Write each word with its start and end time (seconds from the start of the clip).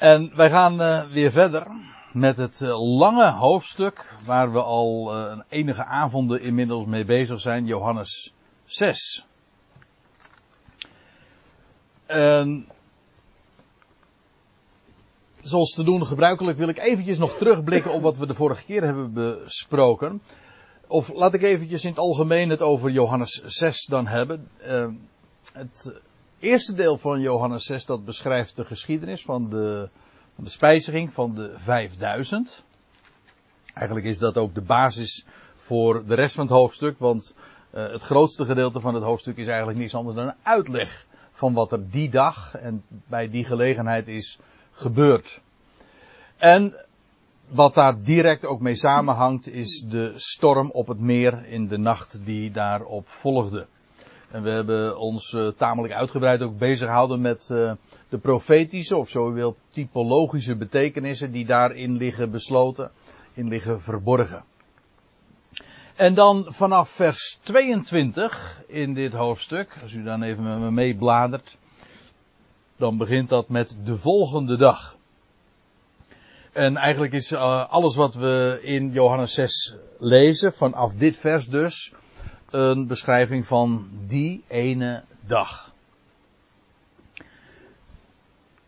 En 0.00 0.32
wij 0.34 0.50
gaan 0.50 0.80
uh, 0.80 1.02
weer 1.10 1.30
verder 1.30 1.66
met 2.12 2.36
het 2.36 2.60
uh, 2.60 2.98
lange 2.98 3.30
hoofdstuk 3.30 4.14
waar 4.24 4.52
we 4.52 4.62
al 4.62 5.16
uh, 5.16 5.38
enige 5.48 5.84
avonden 5.84 6.40
inmiddels 6.40 6.86
mee 6.86 7.04
bezig 7.04 7.40
zijn, 7.40 7.66
Johannes 7.66 8.34
6. 8.64 9.26
En 12.06 12.68
zoals 15.40 15.70
te 15.70 15.84
doen 15.84 16.06
gebruikelijk 16.06 16.58
wil 16.58 16.68
ik 16.68 16.78
eventjes 16.78 17.18
nog 17.18 17.36
terugblikken 17.36 17.92
op 17.92 18.02
wat 18.02 18.16
we 18.16 18.26
de 18.26 18.34
vorige 18.34 18.64
keer 18.64 18.82
hebben 18.82 19.12
besproken. 19.12 20.22
Of 20.86 21.12
laat 21.12 21.34
ik 21.34 21.42
eventjes 21.42 21.84
in 21.84 21.90
het 21.90 21.98
algemeen 21.98 22.50
het 22.50 22.62
over 22.62 22.90
Johannes 22.90 23.42
6 23.44 23.84
dan 23.84 24.06
hebben. 24.06 24.48
het 25.52 26.00
eerste 26.40 26.74
deel 26.74 26.98
van 26.98 27.20
Johannes 27.20 27.64
6 27.64 27.84
dat 27.84 28.04
beschrijft 28.04 28.56
de 28.56 28.64
geschiedenis 28.64 29.22
van 29.22 29.50
de, 29.50 29.88
van 30.34 30.44
de 30.44 30.50
spijziging 30.50 31.12
van 31.12 31.34
de 31.34 31.54
5000. 31.56 32.62
Eigenlijk 33.74 34.06
is 34.06 34.18
dat 34.18 34.36
ook 34.36 34.54
de 34.54 34.60
basis 34.60 35.26
voor 35.56 36.06
de 36.06 36.14
rest 36.14 36.34
van 36.34 36.44
het 36.44 36.54
hoofdstuk, 36.54 36.98
want 36.98 37.36
uh, 37.74 37.88
het 37.88 38.02
grootste 38.02 38.44
gedeelte 38.44 38.80
van 38.80 38.94
het 38.94 39.04
hoofdstuk 39.04 39.36
is 39.36 39.46
eigenlijk 39.46 39.78
niets 39.78 39.94
anders 39.94 40.16
dan 40.16 40.26
een 40.26 40.34
uitleg 40.42 41.06
van 41.30 41.54
wat 41.54 41.72
er 41.72 41.90
die 41.90 42.10
dag 42.10 42.54
en 42.54 42.82
bij 42.88 43.30
die 43.30 43.44
gelegenheid 43.44 44.08
is 44.08 44.38
gebeurd. 44.72 45.40
En 46.36 46.86
wat 47.48 47.74
daar 47.74 48.02
direct 48.02 48.44
ook 48.44 48.60
mee 48.60 48.76
samenhangt 48.76 49.48
is 49.48 49.84
de 49.88 50.12
storm 50.16 50.70
op 50.70 50.86
het 50.86 51.00
meer 51.00 51.46
in 51.46 51.68
de 51.68 51.78
nacht 51.78 52.24
die 52.24 52.50
daarop 52.50 53.08
volgde. 53.08 53.66
En 54.30 54.42
we 54.42 54.50
hebben 54.50 54.98
ons 54.98 55.32
uh, 55.32 55.48
tamelijk 55.56 55.94
uitgebreid 55.94 56.42
ook 56.42 56.58
bezig 56.58 56.86
gehouden 56.86 57.20
met 57.20 57.48
uh, 57.52 57.72
de 58.08 58.18
profetische, 58.18 58.96
of 58.96 59.08
zo 59.08 59.32
wilt, 59.32 59.58
typologische 59.70 60.56
betekenissen 60.56 61.32
die 61.32 61.44
daarin 61.44 61.96
liggen 61.96 62.30
besloten, 62.30 62.90
in 63.34 63.48
liggen 63.48 63.80
verborgen. 63.80 64.44
En 65.94 66.14
dan 66.14 66.46
vanaf 66.48 66.88
vers 66.88 67.38
22 67.42 68.62
in 68.66 68.94
dit 68.94 69.12
hoofdstuk, 69.12 69.76
als 69.82 69.92
u 69.92 70.02
dan 70.02 70.22
even 70.22 70.42
met 70.42 70.58
me 70.58 70.70
meebladert, 70.70 71.56
dan 72.76 72.96
begint 72.96 73.28
dat 73.28 73.48
met 73.48 73.76
de 73.84 73.96
volgende 73.96 74.56
dag. 74.56 74.96
En 76.52 76.76
eigenlijk 76.76 77.12
is 77.12 77.32
uh, 77.32 77.70
alles 77.70 77.94
wat 77.94 78.14
we 78.14 78.58
in 78.62 78.90
Johannes 78.92 79.34
6 79.34 79.76
lezen, 79.98 80.52
vanaf 80.52 80.94
dit 80.94 81.16
vers 81.16 81.46
dus, 81.46 81.92
een 82.50 82.86
beschrijving 82.86 83.46
van 83.46 83.88
die 84.06 84.42
ene 84.48 85.02
dag. 85.26 85.72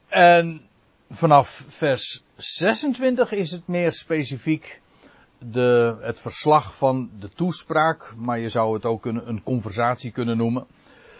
En 0.08 0.60
vanaf 1.10 1.64
vers 1.68 2.22
26 2.36 3.32
is 3.32 3.50
het 3.50 3.66
meer 3.66 3.92
specifiek 3.92 4.80
de, 5.38 5.96
het 6.00 6.20
verslag 6.20 6.76
van 6.76 7.10
de 7.18 7.28
toespraak, 7.28 8.14
maar 8.16 8.38
je 8.38 8.48
zou 8.48 8.74
het 8.74 8.84
ook 8.84 9.06
een, 9.06 9.28
een 9.28 9.42
conversatie 9.42 10.10
kunnen 10.10 10.36
noemen. 10.36 10.66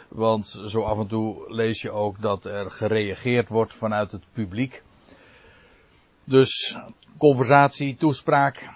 Want 0.08 0.58
zo 0.66 0.82
af 0.82 0.98
en 0.98 1.06
toe 1.06 1.44
lees 1.54 1.82
je 1.82 1.90
ook 1.90 2.20
dat 2.20 2.44
er 2.44 2.70
gereageerd 2.70 3.48
wordt 3.48 3.74
vanuit 3.74 4.12
het 4.12 4.22
publiek. 4.32 4.82
Dus 6.24 6.78
conversatie, 7.16 7.96
toespraak 7.96 8.68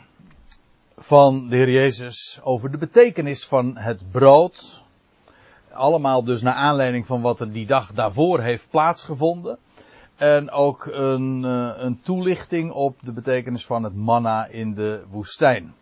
van 0.97 1.49
de 1.49 1.57
Heer 1.57 1.71
Jezus 1.71 2.41
over 2.43 2.71
de 2.71 2.79
betekenis 2.79 3.47
van 3.47 3.77
het 3.77 4.11
brood. 4.11 4.85
Allemaal 5.73 6.25
dus 6.25 6.43
naar 6.43 6.55
aanleiding 6.55 7.07
van 7.07 7.21
wat 7.23 7.41
er 7.41 7.53
die 7.53 7.67
dag 7.67 7.93
daarvoor 7.93 8.41
heeft 8.41 8.71
plaatsgevonden. 8.71 9.59
En 10.17 10.51
ook 10.51 10.87
een, 10.87 11.45
eh, 11.45 11.71
een 11.77 12.01
toelichting 12.01 12.73
op 12.73 12.99
de 13.03 13.13
betekenis 13.13 13.67
van 13.67 13.83
het 13.83 13.95
manna 13.95 14.47
in 14.47 14.75
de 14.75 15.05
woestijn. 15.11 15.75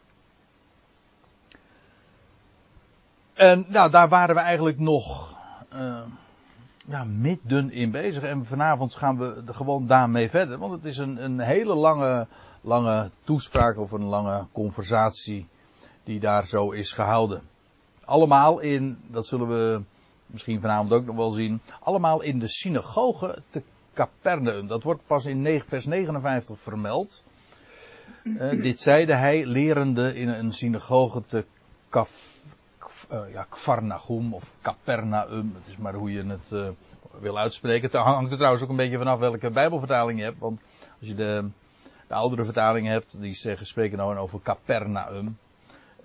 En 3.35 3.65
nou, 3.69 3.91
daar 3.91 4.09
waren 4.09 4.35
we 4.35 4.41
eigenlijk 4.41 4.79
nog 4.79 5.35
uh, 5.75 7.03
midden 7.07 7.71
in 7.71 7.91
bezig. 7.91 8.23
En 8.23 8.47
vanavond 8.47 8.95
gaan 8.95 9.19
we 9.19 9.43
gewoon 9.47 9.87
daarmee 9.87 10.31
verder. 10.31 10.59
Want 10.59 10.73
het 10.73 10.85
is 10.85 10.99
een, 10.99 11.25
een 11.25 11.41
hele 11.41 11.75
lange, 11.75 12.27
lange 12.65 13.11
toespraak 13.25 13.79
of 13.79 13.93
een 13.93 14.05
lange 14.05 14.47
conversatie 14.53 15.47
die 16.05 16.21
daar 16.21 16.47
zo 16.47 16.71
is 16.71 16.93
gehouden. 16.93 17.43
Allemaal 18.05 18.59
in, 18.59 18.99
dat 19.07 19.27
zullen 19.27 19.49
we 19.49 19.83
misschien 20.27 20.61
vanavond 20.61 20.93
ook 20.93 21.05
nog 21.05 21.17
wel 21.17 21.31
zien, 21.31 21.61
allemaal 21.81 22.21
in 22.21 22.39
de 22.39 22.49
synagoge 22.49 23.43
te 23.49 23.63
Capernaum. 23.95 24.67
Dat 24.67 24.83
wordt 24.83 25.07
pas 25.07 25.25
in 25.25 25.63
vers 25.67 25.85
59 25.85 26.59
vermeld. 26.59 27.25
Uh, 28.23 28.63
dit 28.63 28.81
zeide 28.81 29.15
hij, 29.15 29.47
lerende 29.47 30.15
in 30.15 30.29
een 30.29 30.53
synagoge 30.53 31.23
te 31.27 31.45
Kaf, 31.89 32.43
uh, 33.13 33.33
ja, 33.33 33.47
Kvarnachum 33.49 34.35
of 34.35 34.53
Capernaum. 34.63 35.55
Het 35.55 35.73
is 35.73 35.77
maar 35.77 35.95
hoe 35.95 36.13
je 36.13 36.25
het 36.25 36.51
uh, 36.53 36.69
wil 37.21 37.39
uitspreken. 37.39 37.91
Het 37.91 38.01
hangt 38.01 38.31
er 38.31 38.37
trouwens 38.37 38.63
ook 38.63 38.71
een 38.71 38.77
beetje 38.77 38.99
vanaf 38.99 39.19
welke 39.19 39.51
Bijbelvertaling 39.51 40.19
je 40.19 40.25
hebt. 40.25 40.39
Want 40.39 40.61
als 40.99 41.09
je 41.09 41.15
de, 41.15 41.51
de 42.07 42.15
oudere 42.15 42.45
vertaling 42.45 42.87
hebt, 42.87 43.21
die 43.21 43.35
zeggen, 43.35 43.67
spreken 43.67 43.99
nou 43.99 44.17
over 44.17 44.43
Capernaum. 44.43 45.39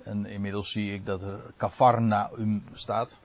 En 0.03 0.25
inmiddels 0.25 0.71
zie 0.71 0.93
ik 0.93 1.05
dat 1.05 1.21
er 1.21 1.39
Cafarnaum 1.57 2.63
staat. 2.73 3.19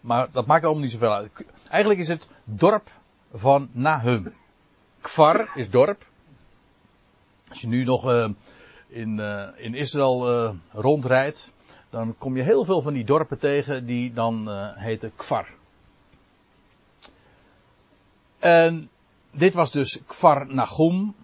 Maar 0.00 0.28
dat 0.32 0.46
maakt 0.46 0.64
allemaal 0.64 0.82
niet 0.82 0.92
zoveel 0.92 1.14
uit. 1.14 1.30
Eigenlijk 1.68 2.00
is 2.00 2.08
het 2.08 2.28
dorp 2.44 2.90
van 3.32 3.68
Nahum. 3.72 4.34
Kfar 5.00 5.50
is 5.54 5.70
dorp. 5.70 6.06
Als 7.48 7.60
je 7.60 7.66
nu 7.66 7.84
nog 7.84 8.10
uh, 8.10 8.28
in, 8.86 9.18
uh, 9.18 9.48
in 9.56 9.74
Israël 9.74 10.44
uh, 10.44 10.54
rondrijdt, 10.72 11.52
dan 11.90 12.14
kom 12.18 12.36
je 12.36 12.42
heel 12.42 12.64
veel 12.64 12.82
van 12.82 12.92
die 12.92 13.04
dorpen 13.04 13.38
tegen 13.38 13.86
die 13.86 14.12
dan 14.12 14.48
heten 14.74 15.12
Kfar. 15.16 15.48
En 18.38 18.90
dit 19.30 19.54
was 19.54 19.70
dus 19.70 20.00
Kfar 20.06 20.54
Nahum, 20.54 21.14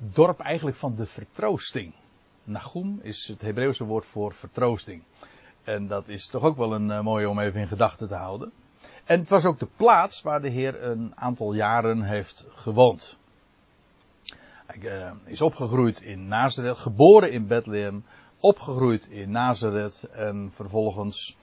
dorp 0.00 0.40
eigenlijk 0.40 0.76
van 0.76 0.94
de 0.94 1.06
vertroosting. 1.06 1.92
Nahum 2.44 2.98
is 3.02 3.28
het 3.28 3.42
Hebreeuwse 3.42 3.84
woord 3.84 4.06
voor 4.06 4.34
vertroosting. 4.34 5.02
En 5.64 5.86
dat 5.86 6.08
is 6.08 6.26
toch 6.26 6.42
ook 6.42 6.56
wel 6.56 6.74
een 6.74 7.04
mooie 7.04 7.28
om 7.28 7.38
even 7.38 7.60
in 7.60 7.66
gedachten 7.66 8.08
te 8.08 8.14
houden. 8.14 8.52
En 9.04 9.18
het 9.18 9.28
was 9.28 9.44
ook 9.44 9.58
de 9.58 9.68
plaats 9.76 10.22
waar 10.22 10.40
de 10.40 10.48
Heer 10.48 10.82
een 10.82 11.12
aantal 11.14 11.52
jaren 11.52 12.02
heeft 12.02 12.46
gewoond. 12.54 13.16
Hij 14.66 14.78
uh, 14.78 15.10
is 15.24 15.40
opgegroeid 15.40 16.00
in 16.00 16.28
Nazareth, 16.28 16.78
geboren 16.78 17.32
in 17.32 17.46
Bethlehem, 17.46 18.04
opgegroeid 18.40 19.06
in 19.06 19.30
Nazareth 19.30 20.02
en 20.02 20.50
vervolgens 20.52 21.36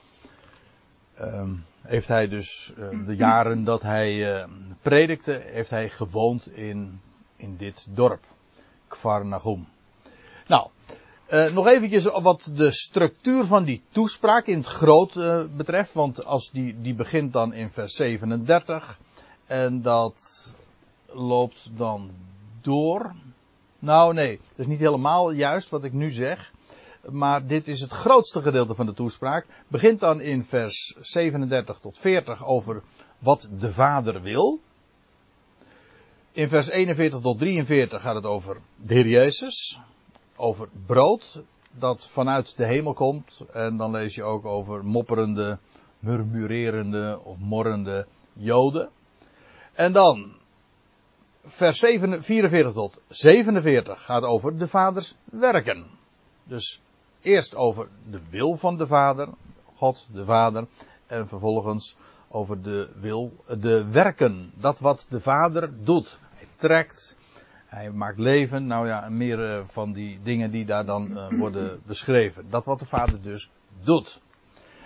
uh, 1.22 1.51
heeft 1.81 2.07
hij 2.07 2.28
dus 2.28 2.74
uh, 2.78 3.06
de 3.06 3.16
jaren 3.16 3.63
dat 3.63 3.81
hij 3.81 4.45
predikte, 4.81 5.31
heeft 5.31 5.69
hij 5.69 5.89
gewoond 5.89 6.51
in, 6.51 7.01
in 7.35 7.57
dit 7.57 7.88
dorp, 7.95 8.24
Kfar 8.88 9.25
Nahum. 9.25 9.68
Nou, 10.48 10.68
uh, 11.30 11.52
nog 11.52 11.68
eventjes 11.68 12.03
wat 12.03 12.52
de 12.56 12.72
structuur 12.72 13.46
van 13.46 13.64
die 13.64 13.81
toespraak 13.92 14.46
in 14.46 14.58
het 14.58 14.66
groot 14.66 15.16
uh, 15.16 15.44
betreft. 15.58 15.94
Want 15.94 16.25
als 16.25 16.52
die, 16.52 16.81
die 16.81 16.94
begint 16.94 17.34
dan 17.34 17.53
in 17.53 17.70
vers 17.70 17.96
37. 17.96 19.00
En 19.46 19.81
dat 19.81 20.48
loopt 21.06 21.70
dan 21.78 22.12
door. 22.62 23.16
Nou 23.80 24.14
nee, 24.14 24.40
dat 24.50 24.59
is 24.59 24.68
niet 24.68 24.80
helemaal 24.80 25.31
juist 25.31 25.69
wat 25.69 25.84
ik 25.84 25.94
nu 25.94 26.09
zeg. 26.09 26.52
Maar 27.09 27.48
dit 27.48 27.68
is 27.68 27.81
het 27.81 27.92
grootste 27.92 28.42
gedeelte 28.42 28.75
van 28.75 28.86
de 28.86 28.94
toespraak. 28.94 29.46
Begint 29.68 30.00
dan 30.00 30.22
in 30.22 30.44
vers 30.44 30.96
37 31.00 31.80
tot 31.80 31.98
40 31.98 32.46
over 32.46 32.81
wat 33.19 33.48
de 33.59 33.72
Vader 33.72 34.22
wil. 34.22 34.59
In 36.38 36.48
vers 36.48 36.70
41 36.70 37.22
tot 37.22 37.39
43 37.39 38.01
gaat 38.01 38.16
het 38.16 38.25
over 38.25 38.57
de 38.75 38.94
Heer 38.94 39.07
Jezus 39.07 39.80
over 40.36 40.69
brood 40.86 41.42
dat 41.72 42.07
vanuit 42.07 42.57
de 42.57 42.66
hemel 42.66 42.94
komt. 42.94 43.42
En 43.54 43.78
dan 43.78 43.92
lees 43.92 44.16
je 44.16 44.24
ook 44.24 44.45
over 44.45 44.86
mopperende, 44.86 45.57
murmurerende 46.00 47.19
of 47.24 47.38
morrende 47.38 48.07
joden. 48.34 48.89
En 49.74 49.94
dan 49.94 50.38
vers 51.45 51.80
44 51.80 52.74
tot 52.74 53.00
47 53.07 54.04
gaat 54.04 54.24
over 54.24 54.57
de 54.57 54.68
vaders 54.68 55.16
werken. 55.24 55.86
Dus 56.44 56.81
eerst 57.22 57.56
over 57.56 57.88
de 58.10 58.19
wil 58.30 58.56
van 58.56 58.78
de 58.78 58.88
vader, 58.88 59.30
God 59.75 60.07
de 60.12 60.25
vader, 60.25 60.68
en 61.07 61.28
vervolgens 61.28 61.95
over 62.30 62.62
de 62.62 62.90
wil, 62.95 63.33
de 63.60 63.88
werken, 63.88 64.51
dat 64.56 64.80
wat 64.80 65.06
de 65.10 65.19
vader 65.19 65.83
doet. 65.83 66.19
Trekt, 66.57 67.18
hij 67.65 67.92
maakt 67.92 68.19
leven, 68.19 68.68
nou 68.68 68.88
ja, 68.88 69.09
meer 69.09 69.57
uh, 69.57 69.63
van 69.65 69.94
die 69.94 70.19
dingen 70.24 70.51
die 70.51 70.65
daar 70.65 70.86
dan 70.86 71.12
uh, 71.12 71.39
worden 71.39 71.81
beschreven. 71.86 72.50
Dat 72.50 72.65
wat 72.65 72.80
de 72.80 72.86
vader 72.86 73.21
dus 73.21 73.50
doet. 73.83 74.21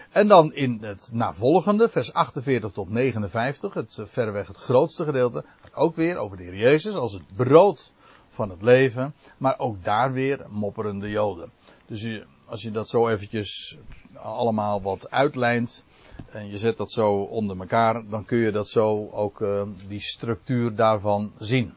En 0.09 0.27
dan 0.27 0.53
in 0.53 0.77
het 0.81 1.09
navolgende, 1.13 1.89
vers 1.89 2.13
48 2.13 2.71
tot 2.71 2.89
59, 2.89 3.73
het 3.73 3.97
eh, 3.97 4.05
verreweg 4.05 4.47
het 4.47 4.57
grootste 4.57 5.05
gedeelte, 5.05 5.43
gaat 5.61 5.75
ook 5.75 5.95
weer 5.95 6.17
over 6.17 6.37
de 6.37 6.43
Heer 6.43 6.55
Jezus 6.55 6.95
als 6.95 7.13
het 7.13 7.35
brood 7.35 7.93
van 8.29 8.49
het 8.49 8.61
leven, 8.61 9.13
maar 9.37 9.59
ook 9.59 9.83
daar 9.83 10.13
weer 10.13 10.45
mopperende 10.49 11.09
Joden. 11.09 11.51
Dus 11.85 12.21
als 12.47 12.61
je 12.61 12.71
dat 12.71 12.89
zo 12.89 13.07
eventjes 13.07 13.77
allemaal 14.13 14.81
wat 14.81 15.11
uitlijnt 15.11 15.83
en 16.29 16.49
je 16.49 16.57
zet 16.57 16.77
dat 16.77 16.91
zo 16.91 17.13
onder 17.13 17.59
elkaar, 17.59 18.07
dan 18.09 18.25
kun 18.25 18.37
je 18.37 18.51
dat 18.51 18.69
zo 18.69 19.09
ook 19.11 19.41
uh, 19.41 19.61
die 19.87 19.99
structuur 19.99 20.75
daarvan 20.75 21.31
zien. 21.39 21.73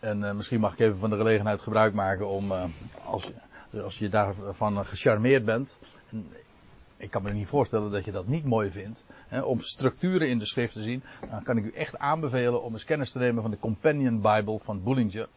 En 0.00 0.20
uh, 0.20 0.32
misschien 0.32 0.60
mag 0.60 0.72
ik 0.72 0.78
even 0.78 0.98
van 0.98 1.10
de 1.10 1.16
gelegenheid 1.16 1.60
gebruik 1.60 1.94
maken 1.94 2.28
om, 2.28 2.52
uh, 2.52 2.64
als, 3.04 3.24
je, 3.70 3.82
als 3.82 3.98
je 3.98 4.08
daarvan 4.08 4.84
gecharmeerd 4.84 5.44
bent, 5.44 5.78
ik 6.96 7.10
kan 7.10 7.22
me 7.22 7.32
niet 7.32 7.48
voorstellen 7.48 7.90
dat 7.90 8.04
je 8.04 8.12
dat 8.12 8.26
niet 8.26 8.44
mooi 8.44 8.70
vindt. 8.70 9.04
Hè, 9.28 9.40
om 9.40 9.60
structuren 9.60 10.28
in 10.28 10.38
de 10.38 10.46
schrift 10.46 10.72
te 10.72 10.82
zien. 10.82 11.02
Dan 11.30 11.42
kan 11.42 11.56
ik 11.56 11.64
u 11.64 11.70
echt 11.70 11.98
aanbevelen 11.98 12.62
om 12.62 12.72
eens 12.72 12.84
kennis 12.84 13.12
te 13.12 13.18
nemen 13.18 13.42
van 13.42 13.50
de 13.50 13.58
Companion 13.58 14.20
Bible 14.20 14.58
van 14.58 14.82
Bullinger. 14.82 15.28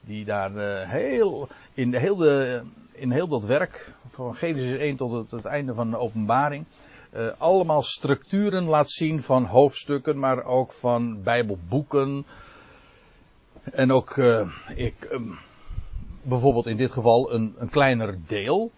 Die 0.00 0.24
daar 0.24 0.86
heel, 0.88 1.48
in, 1.74 1.94
heel 1.94 2.16
de, 2.16 2.62
in 2.92 3.10
heel 3.10 3.28
dat 3.28 3.44
werk, 3.44 3.92
van 4.08 4.34
Genesis 4.34 4.78
1 4.78 4.96
tot 4.96 5.12
het, 5.12 5.30
het 5.30 5.44
einde 5.44 5.74
van 5.74 5.90
de 5.90 5.98
openbaring. 5.98 6.64
Uh, 7.12 7.30
allemaal 7.38 7.82
structuren 7.82 8.64
laat 8.64 8.90
zien 8.90 9.22
van 9.22 9.44
hoofdstukken, 9.44 10.18
maar 10.18 10.44
ook 10.44 10.72
van 10.72 11.22
Bijbelboeken. 11.22 12.26
En 13.62 13.92
ook, 13.92 14.16
uh, 14.16 14.50
ik, 14.74 15.08
um, 15.12 15.38
bijvoorbeeld 16.22 16.66
in 16.66 16.76
dit 16.76 16.92
geval 16.92 17.32
een, 17.32 17.54
een 17.58 17.68
kleiner 17.68 18.18
deel 18.26 18.70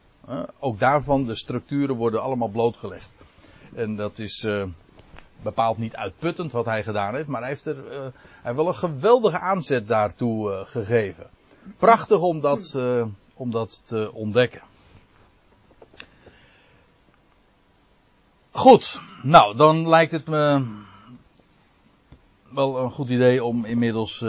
ook 0.58 0.78
daarvan, 0.78 1.24
de 1.24 1.34
structuren 1.34 1.96
worden 1.96 2.22
allemaal 2.22 2.48
blootgelegd. 2.48 3.10
En 3.74 3.96
dat 3.96 4.18
is 4.18 4.46
bepaald 5.42 5.78
niet 5.78 5.96
uitputtend 5.96 6.52
wat 6.52 6.64
hij 6.64 6.82
gedaan 6.82 7.14
heeft, 7.14 7.28
maar 7.28 7.40
hij 7.40 7.50
heeft, 7.50 7.66
er, 7.66 8.12
hij 8.42 8.54
wel 8.54 8.68
een 8.68 8.74
geweldige 8.74 9.38
aanzet 9.38 9.88
daartoe 9.88 10.62
gegeven. 10.66 11.26
Prachtig 11.78 12.20
om 12.20 12.40
dat, 12.40 12.80
om 13.34 13.50
dat 13.50 13.82
te 13.86 14.12
ontdekken. 14.12 14.60
Goed, 18.60 19.00
nou 19.22 19.56
dan 19.56 19.88
lijkt 19.88 20.12
het 20.12 20.26
me 20.26 20.64
wel 22.52 22.78
een 22.78 22.90
goed 22.90 23.08
idee 23.08 23.44
om 23.44 23.64
inmiddels 23.64 24.24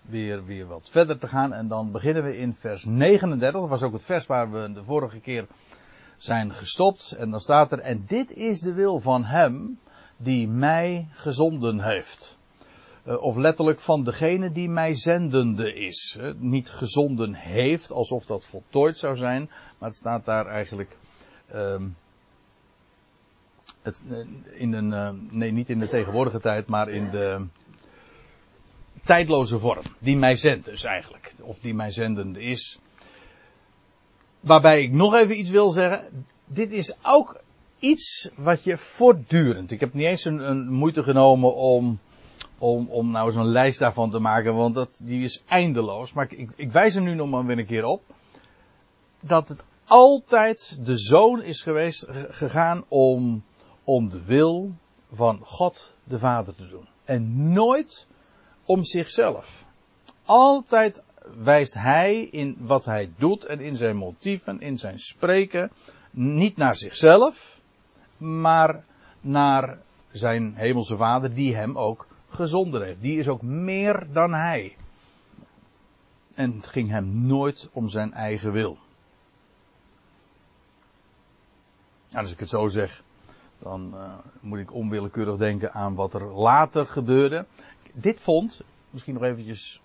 weer, 0.00 0.44
weer 0.44 0.66
wat 0.66 0.90
verder 0.90 1.18
te 1.18 1.28
gaan. 1.28 1.52
En 1.52 1.68
dan 1.68 1.90
beginnen 1.90 2.22
we 2.22 2.38
in 2.38 2.54
vers 2.54 2.84
39. 2.84 3.60
Dat 3.60 3.70
was 3.70 3.82
ook 3.82 3.92
het 3.92 4.02
vers 4.02 4.26
waar 4.26 4.52
we 4.52 4.72
de 4.72 4.84
vorige 4.84 5.20
keer 5.20 5.46
zijn 6.16 6.54
gestopt. 6.54 7.12
En 7.12 7.30
dan 7.30 7.40
staat 7.40 7.72
er, 7.72 7.78
en 7.78 8.04
dit 8.06 8.32
is 8.32 8.60
de 8.60 8.72
wil 8.72 8.98
van 8.98 9.24
hem 9.24 9.78
die 10.16 10.48
mij 10.48 11.08
gezonden 11.10 11.80
heeft. 11.80 12.38
Uh, 13.06 13.22
of 13.22 13.36
letterlijk 13.36 13.80
van 13.80 14.04
degene 14.04 14.52
die 14.52 14.68
mij 14.68 14.96
zendende 14.96 15.74
is. 15.74 16.16
Uh, 16.20 16.32
niet 16.36 16.70
gezonden 16.70 17.34
heeft, 17.34 17.90
alsof 17.90 18.24
dat 18.24 18.44
voltooid 18.44 18.98
zou 18.98 19.16
zijn. 19.16 19.50
Maar 19.78 19.88
het 19.88 19.98
staat 19.98 20.24
daar 20.24 20.46
eigenlijk. 20.46 20.96
Uh, 21.54 21.80
het, 23.82 24.02
in 24.52 24.72
een, 24.72 24.92
eh, 24.92 25.10
nee, 25.30 25.52
niet 25.52 25.70
in 25.70 25.78
de 25.78 25.88
tegenwoordige 25.88 26.40
tijd, 26.40 26.66
maar 26.66 26.88
in 26.88 27.10
de 27.10 27.46
tijdloze 29.04 29.58
vorm. 29.58 29.82
Die 29.98 30.16
mij 30.16 30.36
zendt 30.36 30.64
dus 30.64 30.84
eigenlijk. 30.84 31.34
Of 31.42 31.58
die 31.58 31.74
mij 31.74 31.90
zendende 31.90 32.42
is. 32.42 32.78
Waarbij 34.40 34.82
ik 34.82 34.92
nog 34.92 35.14
even 35.14 35.38
iets 35.38 35.50
wil 35.50 35.70
zeggen. 35.70 36.26
Dit 36.44 36.72
is 36.72 36.94
ook 37.02 37.40
iets 37.78 38.28
wat 38.36 38.64
je 38.64 38.76
voortdurend. 38.76 39.70
Ik 39.70 39.80
heb 39.80 39.94
niet 39.94 40.06
eens 40.06 40.24
een, 40.24 40.50
een 40.50 40.72
moeite 40.72 41.02
genomen 41.02 41.54
om, 41.54 41.98
om, 42.58 42.88
om 42.88 43.10
nou 43.10 43.30
zo'n 43.32 43.50
lijst 43.52 43.78
daarvan 43.78 44.10
te 44.10 44.18
maken. 44.18 44.54
Want 44.54 44.74
dat, 44.74 45.00
die 45.04 45.24
is 45.24 45.42
eindeloos. 45.48 46.12
Maar 46.12 46.32
ik, 46.32 46.50
ik 46.56 46.72
wijs 46.72 46.94
er 46.94 47.02
nu 47.02 47.14
nog 47.14 47.30
maar 47.30 47.46
weer 47.46 47.58
een 47.58 47.66
keer 47.66 47.84
op. 47.84 48.02
Dat 49.20 49.48
het 49.48 49.64
altijd 49.84 50.78
de 50.84 50.96
zoon 50.96 51.42
is 51.42 51.62
geweest, 51.62 52.06
gegaan 52.30 52.84
om, 52.88 53.44
om 53.90 54.08
de 54.08 54.24
wil 54.24 54.74
van 55.12 55.40
God 55.44 55.92
de 56.04 56.18
Vader 56.18 56.54
te 56.54 56.68
doen. 56.68 56.88
En 57.04 57.52
nooit 57.52 58.08
om 58.64 58.84
zichzelf. 58.84 59.64
Altijd 60.24 61.02
wijst 61.42 61.74
hij 61.74 62.22
in 62.22 62.56
wat 62.58 62.84
hij 62.84 63.12
doet 63.16 63.44
en 63.44 63.60
in 63.60 63.76
zijn 63.76 63.96
motieven, 63.96 64.60
in 64.60 64.78
zijn 64.78 64.98
spreken, 64.98 65.70
niet 66.10 66.56
naar 66.56 66.76
zichzelf, 66.76 67.60
maar 68.16 68.84
naar 69.20 69.78
zijn 70.10 70.54
hemelse 70.54 70.96
vader 70.96 71.34
die 71.34 71.56
hem 71.56 71.78
ook 71.78 72.06
gezonden 72.28 72.84
heeft. 72.84 73.00
Die 73.00 73.18
is 73.18 73.28
ook 73.28 73.42
meer 73.42 74.06
dan 74.12 74.34
hij. 74.34 74.76
En 76.34 76.52
het 76.52 76.66
ging 76.66 76.90
hem 76.90 77.26
nooit 77.26 77.68
om 77.72 77.88
zijn 77.88 78.12
eigen 78.12 78.52
wil. 78.52 78.78
En 82.08 82.18
als 82.18 82.32
ik 82.32 82.38
het 82.38 82.48
zo 82.48 82.68
zeg, 82.68 83.02
dan 83.62 83.90
uh, 83.94 84.12
moet 84.40 84.58
ik 84.58 84.74
onwillekeurig 84.74 85.36
denken 85.36 85.72
aan 85.72 85.94
wat 85.94 86.14
er 86.14 86.24
later 86.24 86.86
gebeurde 86.86 87.46
dit 87.92 88.20
vond, 88.20 88.62
misschien 88.90 89.14
nog 89.14 89.22
eventjes 89.22 89.80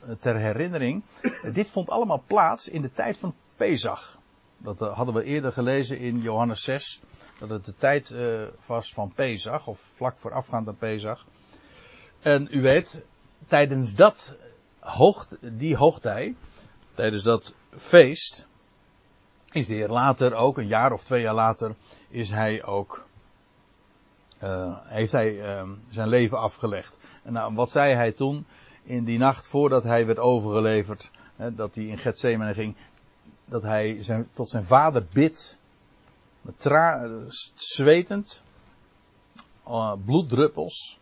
eh, 0.00 0.14
ter 0.18 0.36
herinnering, 0.36 1.02
dit 1.52 1.70
vond 1.70 1.90
allemaal 1.90 2.22
plaats 2.26 2.68
in 2.68 2.82
de 2.82 2.92
tijd 2.92 3.18
van 3.18 3.34
Pesach. 3.56 4.18
Dat 4.58 4.82
eh, 4.82 4.96
hadden 4.96 5.14
we 5.14 5.24
eerder 5.24 5.52
gelezen 5.52 5.98
in 5.98 6.18
Johannes 6.18 6.62
6, 6.62 7.00
dat 7.38 7.48
het 7.48 7.64
de 7.64 7.74
tijd 7.76 8.10
uh, 8.10 8.42
was 8.66 8.92
van 8.92 9.12
Pesach, 9.14 9.66
of 9.66 9.78
vlak 9.78 10.18
voorafgaand 10.18 10.68
aan 10.68 10.76
Pesach. 10.76 11.26
En 12.20 12.48
u 12.50 12.60
weet, 12.60 13.02
tijdens 13.46 13.94
dat 13.94 14.34
hoog, 14.78 15.28
die 15.40 15.76
hoogtij, 15.76 16.34
tijdens 16.92 17.22
dat 17.22 17.54
feest, 17.76 18.46
is 19.56 19.66
de 19.66 19.88
later 19.88 20.34
ook, 20.34 20.58
een 20.58 20.66
jaar 20.66 20.92
of 20.92 21.04
twee 21.04 21.22
jaar 21.22 21.34
later, 21.34 21.74
is 22.08 22.30
hij 22.30 22.64
ook 22.64 23.06
uh, 24.42 24.76
heeft 24.82 25.12
hij 25.12 25.32
uh, 25.32 25.70
zijn 25.90 26.08
leven 26.08 26.38
afgelegd. 26.38 26.98
En 27.22 27.32
nou, 27.32 27.54
wat 27.54 27.70
zei 27.70 27.94
hij 27.94 28.12
toen 28.12 28.46
in 28.82 29.04
die 29.04 29.18
nacht 29.18 29.48
voordat 29.48 29.82
hij 29.82 30.06
werd 30.06 30.18
overgeleverd, 30.18 31.10
dat 31.36 31.74
hij 31.74 31.84
in 31.84 31.98
Gethsemane 31.98 32.54
ging, 32.54 32.76
dat 33.44 33.62
hij 33.62 34.02
zijn, 34.02 34.28
tot 34.32 34.48
zijn 34.48 34.64
vader 34.64 35.06
bidt, 35.12 35.58
tra 36.56 37.08
zwetend, 37.54 38.42
uh, 39.68 39.92
bloeddruppels. 40.04 40.98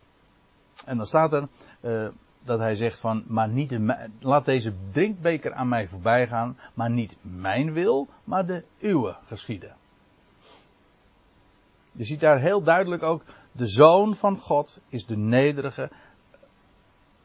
En 0.85 0.97
dan 0.97 1.05
staat 1.05 1.33
er 1.33 1.47
dat 2.45 2.59
hij 2.59 2.75
zegt 2.75 2.99
van, 2.99 3.23
maar 3.27 3.49
niet 3.49 3.69
de, 3.69 4.09
laat 4.19 4.45
deze 4.45 4.73
drinkbeker 4.91 5.53
aan 5.53 5.67
mij 5.67 5.87
voorbij 5.87 6.27
gaan, 6.27 6.57
maar 6.73 6.91
niet 6.91 7.15
mijn 7.21 7.73
wil, 7.73 8.07
maar 8.23 8.45
de 8.45 8.63
uwe 8.79 9.15
geschieden. 9.25 9.75
Je 11.91 12.05
ziet 12.05 12.19
daar 12.19 12.39
heel 12.39 12.63
duidelijk 12.63 13.03
ook, 13.03 13.23
de 13.51 13.67
zoon 13.67 14.15
van 14.15 14.37
God 14.37 14.81
is 14.89 15.05
de 15.05 15.17
nederige 15.17 15.89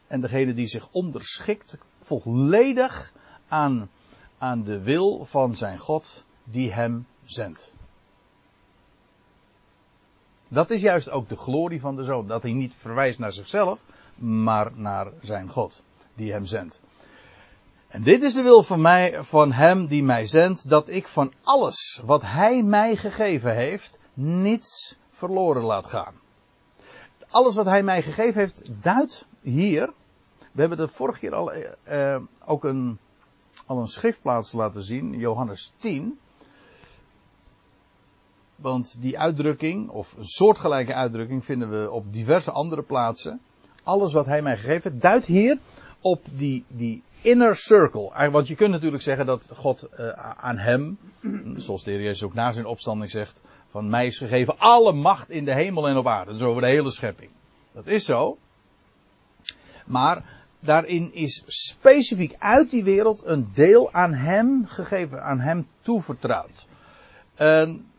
en 0.07 0.21
degene 0.21 0.53
die 0.53 0.67
zich 0.67 0.87
onderschikt 0.91 1.77
volledig 1.99 3.13
aan, 3.47 3.89
aan 4.37 4.63
de 4.63 4.81
wil 4.81 5.25
van 5.25 5.55
zijn 5.55 5.79
God 5.79 6.23
die 6.43 6.73
hem 6.73 7.07
zendt. 7.23 7.71
Dat 10.47 10.69
is 10.69 10.81
juist 10.81 11.09
ook 11.09 11.29
de 11.29 11.37
glorie 11.37 11.79
van 11.79 11.95
de 11.95 12.03
zoon. 12.03 12.27
Dat 12.27 12.43
hij 12.43 12.51
niet 12.51 12.75
verwijst 12.75 13.19
naar 13.19 13.33
zichzelf, 13.33 13.85
maar 14.21 14.71
naar 14.75 15.07
zijn 15.21 15.49
God 15.49 15.83
die 16.15 16.31
hem 16.31 16.45
zendt. 16.45 16.81
En 17.87 18.03
dit 18.03 18.21
is 18.21 18.33
de 18.33 18.41
wil 18.41 18.63
van 18.63 18.81
mij, 18.81 19.23
van 19.23 19.51
hem 19.51 19.87
die 19.87 20.03
mij 20.03 20.27
zendt, 20.27 20.69
dat 20.69 20.89
ik 20.89 21.07
van 21.07 21.33
alles 21.41 22.01
wat 22.05 22.21
hij 22.21 22.63
mij 22.63 22.95
gegeven 22.95 23.55
heeft, 23.55 23.99
niets 24.13 24.99
verloren 25.09 25.63
laat 25.63 25.87
gaan. 25.87 26.13
Alles 27.29 27.55
wat 27.55 27.65
hij 27.65 27.83
mij 27.83 28.03
gegeven 28.03 28.39
heeft, 28.39 28.71
duidt 28.81 29.27
hier. 29.41 29.93
We 30.51 30.59
hebben 30.59 30.79
het 30.79 30.91
vorige 30.91 31.19
keer 31.19 31.33
al 31.33 31.53
uh, 31.89 32.15
ook 32.45 32.63
een, 32.63 32.99
al 33.65 33.79
een 33.79 33.87
schriftplaats 33.87 34.51
laten 34.51 34.83
zien, 34.83 35.13
Johannes 35.13 35.73
10. 35.77 36.19
Want 38.55 39.01
die 39.01 39.19
uitdrukking, 39.19 39.89
of 39.89 40.15
een 40.17 40.25
soortgelijke 40.25 40.93
uitdrukking, 40.93 41.45
vinden 41.45 41.69
we 41.69 41.91
op 41.91 42.13
diverse 42.13 42.51
andere 42.51 42.81
plaatsen. 42.81 43.41
Alles 43.91 44.13
wat 44.13 44.25
hij 44.25 44.41
mij 44.41 44.57
gegeven 44.57 44.91
heeft, 44.91 45.01
duidt 45.01 45.25
hier 45.25 45.57
op 46.01 46.21
die, 46.31 46.65
die 46.67 47.03
inner 47.21 47.55
circle. 47.55 48.29
Want 48.31 48.47
je 48.47 48.55
kunt 48.55 48.71
natuurlijk 48.71 49.03
zeggen 49.03 49.25
dat 49.25 49.51
God 49.55 49.87
uh, 49.99 50.09
aan 50.37 50.57
hem, 50.57 50.97
zoals 51.55 51.83
de 51.83 51.91
Heer 51.91 52.01
Jezus 52.01 52.23
ook 52.23 52.33
na 52.33 52.51
zijn 52.51 52.65
opstanding 52.65 53.11
zegt, 53.11 53.41
van 53.69 53.89
mij 53.89 54.05
is 54.05 54.17
gegeven 54.17 54.57
alle 54.57 54.91
macht 54.91 55.29
in 55.29 55.45
de 55.45 55.53
hemel 55.53 55.87
en 55.87 55.97
op 55.97 56.07
aarde. 56.07 56.31
Dus 56.31 56.41
over 56.41 56.61
de 56.61 56.67
hele 56.67 56.91
schepping. 56.91 57.29
Dat 57.71 57.87
is 57.87 58.05
zo. 58.05 58.37
Maar 59.85 60.23
daarin 60.59 61.13
is 61.13 61.43
specifiek 61.45 62.35
uit 62.39 62.69
die 62.69 62.83
wereld 62.83 63.25
een 63.25 63.51
deel 63.53 63.93
aan 63.93 64.13
hem 64.13 64.65
gegeven, 64.67 65.23
aan 65.23 65.39
hem 65.39 65.67
toevertrouwd. 65.81 66.67
En 67.35 67.90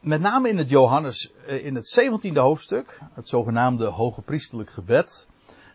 met 0.00 0.20
name 0.20 0.48
in 0.48 0.58
het 0.58 0.68
Johannes, 0.68 1.32
eh, 1.46 1.64
in 1.64 1.74
het 1.74 1.88
17e 1.88 2.40
hoofdstuk, 2.40 3.00
het 3.14 3.28
zogenaamde 3.28 3.86
hoge 3.86 4.22
priestelijk 4.22 4.70
gebed, 4.70 5.26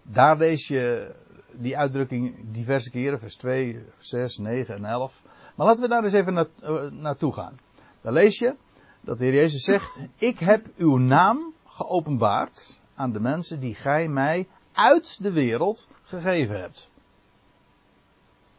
daar 0.03 0.37
lees 0.37 0.67
je 0.67 1.15
die 1.51 1.77
uitdrukking 1.77 2.35
diverse 2.51 2.89
keren, 2.89 3.19
vers 3.19 3.35
2, 3.35 3.85
6, 3.99 4.37
9 4.37 4.75
en 4.75 4.85
11. 4.85 5.21
Maar 5.55 5.67
laten 5.67 5.81
we 5.81 5.89
daar 5.89 6.03
eens 6.03 6.13
even 6.13 6.33
na, 6.33 6.47
uh, 6.63 6.91
naartoe 6.91 7.33
gaan. 7.33 7.59
Dan 8.01 8.13
lees 8.13 8.39
je 8.39 8.55
dat 9.01 9.17
de 9.17 9.23
Heer 9.23 9.33
Jezus 9.33 9.63
zegt, 9.63 10.01
ik 10.15 10.39
heb 10.39 10.65
uw 10.77 10.97
naam 10.97 11.53
geopenbaard 11.65 12.79
aan 12.95 13.11
de 13.11 13.19
mensen 13.19 13.59
die 13.59 13.75
gij 13.75 14.07
mij 14.07 14.47
uit 14.71 15.23
de 15.23 15.31
wereld 15.31 15.87
gegeven 16.03 16.59
hebt. 16.59 16.89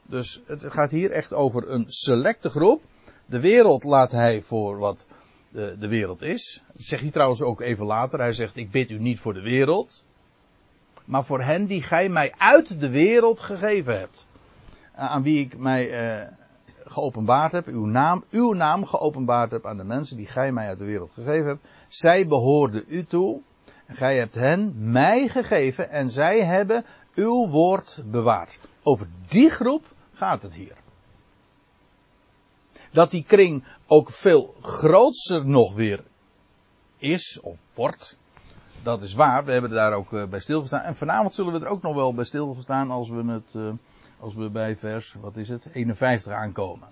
Dus 0.02 0.42
het 0.46 0.64
gaat 0.64 0.90
hier 0.90 1.10
echt 1.10 1.32
over 1.32 1.70
een 1.70 1.84
selecte 1.88 2.48
groep. 2.48 2.82
De 3.26 3.40
wereld 3.40 3.84
laat 3.84 4.12
hij 4.12 4.42
voor 4.42 4.78
wat 4.78 5.06
de, 5.56 5.76
de 5.78 5.88
wereld 5.88 6.22
is. 6.22 6.62
Dat 6.72 6.82
zegt 6.82 7.02
hij 7.02 7.10
trouwens 7.10 7.42
ook 7.42 7.60
even 7.60 7.86
later. 7.86 8.18
Hij 8.18 8.32
zegt, 8.32 8.56
ik 8.56 8.70
bid 8.70 8.90
u 8.90 8.98
niet 8.98 9.20
voor 9.20 9.34
de 9.34 9.42
wereld. 9.42 10.06
Maar 11.04 11.24
voor 11.24 11.42
hen 11.42 11.66
die 11.66 11.82
gij 11.82 12.08
mij 12.08 12.34
uit 12.36 12.80
de 12.80 12.90
wereld 12.90 13.40
gegeven 13.40 13.98
hebt. 13.98 14.26
Aan 14.94 15.22
wie 15.22 15.40
ik 15.40 15.58
mij 15.58 15.90
eh, 15.90 16.32
geopenbaard 16.84 17.52
heb, 17.52 17.66
uw 17.66 17.84
naam, 17.84 18.24
uw 18.30 18.52
naam 18.52 18.84
geopenbaard 18.84 19.50
heb 19.50 19.66
aan 19.66 19.76
de 19.76 19.84
mensen 19.84 20.16
die 20.16 20.26
gij 20.26 20.52
mij 20.52 20.66
uit 20.66 20.78
de 20.78 20.84
wereld 20.84 21.10
gegeven 21.10 21.46
hebt. 21.46 21.68
Zij 21.88 22.26
behoorden 22.26 22.84
u 22.88 23.04
toe. 23.04 23.40
Gij 23.86 24.16
hebt 24.16 24.34
hen 24.34 24.90
mij 24.90 25.28
gegeven 25.28 25.90
en 25.90 26.10
zij 26.10 26.44
hebben 26.44 26.84
uw 27.14 27.48
woord 27.48 28.02
bewaard. 28.06 28.58
Over 28.82 29.06
die 29.28 29.50
groep 29.50 29.84
gaat 30.12 30.42
het 30.42 30.54
hier. 30.54 30.84
Dat 32.92 33.10
die 33.10 33.24
kring 33.24 33.64
ook 33.86 34.10
veel 34.10 34.54
groter 34.60 35.46
nog 35.46 35.74
weer 35.74 36.04
is 36.98 37.40
of 37.40 37.60
wordt. 37.74 38.18
Dat 38.82 39.02
is 39.02 39.14
waar, 39.14 39.44
we 39.44 39.52
hebben 39.52 39.70
daar 39.70 39.92
ook 39.92 40.12
eh, 40.12 40.24
bij 40.24 40.40
stilgestaan. 40.40 40.82
En 40.82 40.96
vanavond 40.96 41.34
zullen 41.34 41.52
we 41.52 41.58
er 41.58 41.70
ook 41.70 41.82
nog 41.82 41.94
wel 41.94 42.14
bij 42.14 42.24
stilgestaan 42.24 42.90
als 42.90 43.08
we, 43.08 43.24
het, 43.24 43.54
eh, 43.54 43.72
als 44.20 44.34
we 44.34 44.50
bij 44.50 44.76
vers, 44.76 45.14
wat 45.20 45.36
is 45.36 45.48
het, 45.48 45.66
51 45.72 46.32
aankomen. 46.32 46.88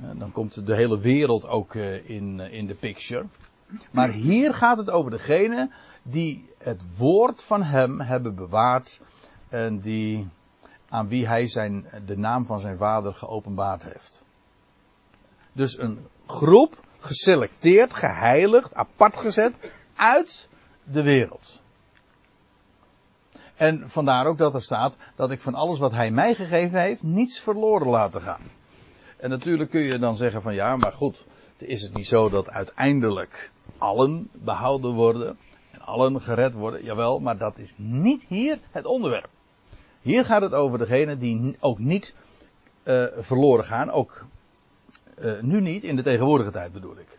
Eh, 0.00 0.06
dan 0.18 0.32
komt 0.32 0.66
de 0.66 0.74
hele 0.74 0.98
wereld 0.98 1.46
ook 1.46 1.74
in, 2.04 2.40
in 2.40 2.66
de 2.66 2.74
picture. 2.74 3.24
Maar 3.90 4.10
hier 4.10 4.54
gaat 4.54 4.78
het 4.78 4.90
over 4.90 5.10
degene 5.10 5.70
die 6.02 6.48
het 6.58 6.96
woord 6.96 7.42
van 7.42 7.62
hem 7.62 8.00
hebben 8.00 8.34
bewaard 8.34 9.00
en 9.48 9.80
die, 9.80 10.28
aan 10.88 11.08
wie 11.08 11.26
hij 11.26 11.46
zijn, 11.46 11.86
de 12.06 12.16
naam 12.16 12.46
van 12.46 12.60
zijn 12.60 12.76
vader 12.76 13.14
geopenbaard 13.14 13.82
heeft. 13.82 14.22
Dus 15.54 15.78
een 15.78 16.06
groep 16.26 16.80
geselecteerd, 16.98 17.94
geheiligd, 17.94 18.74
apart 18.74 19.16
gezet 19.16 19.54
uit 19.94 20.48
de 20.84 21.02
wereld. 21.02 21.62
En 23.54 23.90
vandaar 23.90 24.26
ook 24.26 24.38
dat 24.38 24.54
er 24.54 24.62
staat 24.62 24.96
dat 25.16 25.30
ik 25.30 25.40
van 25.40 25.54
alles 25.54 25.78
wat 25.78 25.92
hij 25.92 26.10
mij 26.10 26.34
gegeven 26.34 26.80
heeft 26.80 27.02
niets 27.02 27.40
verloren 27.40 27.88
laten 27.88 28.20
gaan. 28.20 28.42
En 29.16 29.30
natuurlijk 29.30 29.70
kun 29.70 29.80
je 29.80 29.98
dan 29.98 30.16
zeggen 30.16 30.42
van 30.42 30.54
ja, 30.54 30.76
maar 30.76 30.92
goed, 30.92 31.24
is 31.56 31.82
het 31.82 31.94
niet 31.94 32.06
zo 32.06 32.28
dat 32.28 32.50
uiteindelijk 32.50 33.50
allen 33.78 34.28
behouden 34.32 34.92
worden 34.92 35.38
en 35.70 35.80
allen 35.80 36.22
gered 36.22 36.54
worden? 36.54 36.84
Jawel, 36.84 37.20
maar 37.20 37.38
dat 37.38 37.58
is 37.58 37.74
niet 37.76 38.24
hier 38.28 38.58
het 38.70 38.86
onderwerp. 38.86 39.28
Hier 40.00 40.24
gaat 40.24 40.42
het 40.42 40.54
over 40.54 40.78
degenen 40.78 41.18
die 41.18 41.56
ook 41.60 41.78
niet 41.78 42.14
uh, 42.84 43.04
verloren 43.16 43.64
gaan, 43.64 43.90
ook 43.90 44.24
uh, 45.18 45.40
nu 45.40 45.60
niet, 45.60 45.84
in 45.84 45.96
de 45.96 46.02
tegenwoordige 46.02 46.50
tijd 46.50 46.72
bedoel 46.72 46.98
ik. 46.98 47.18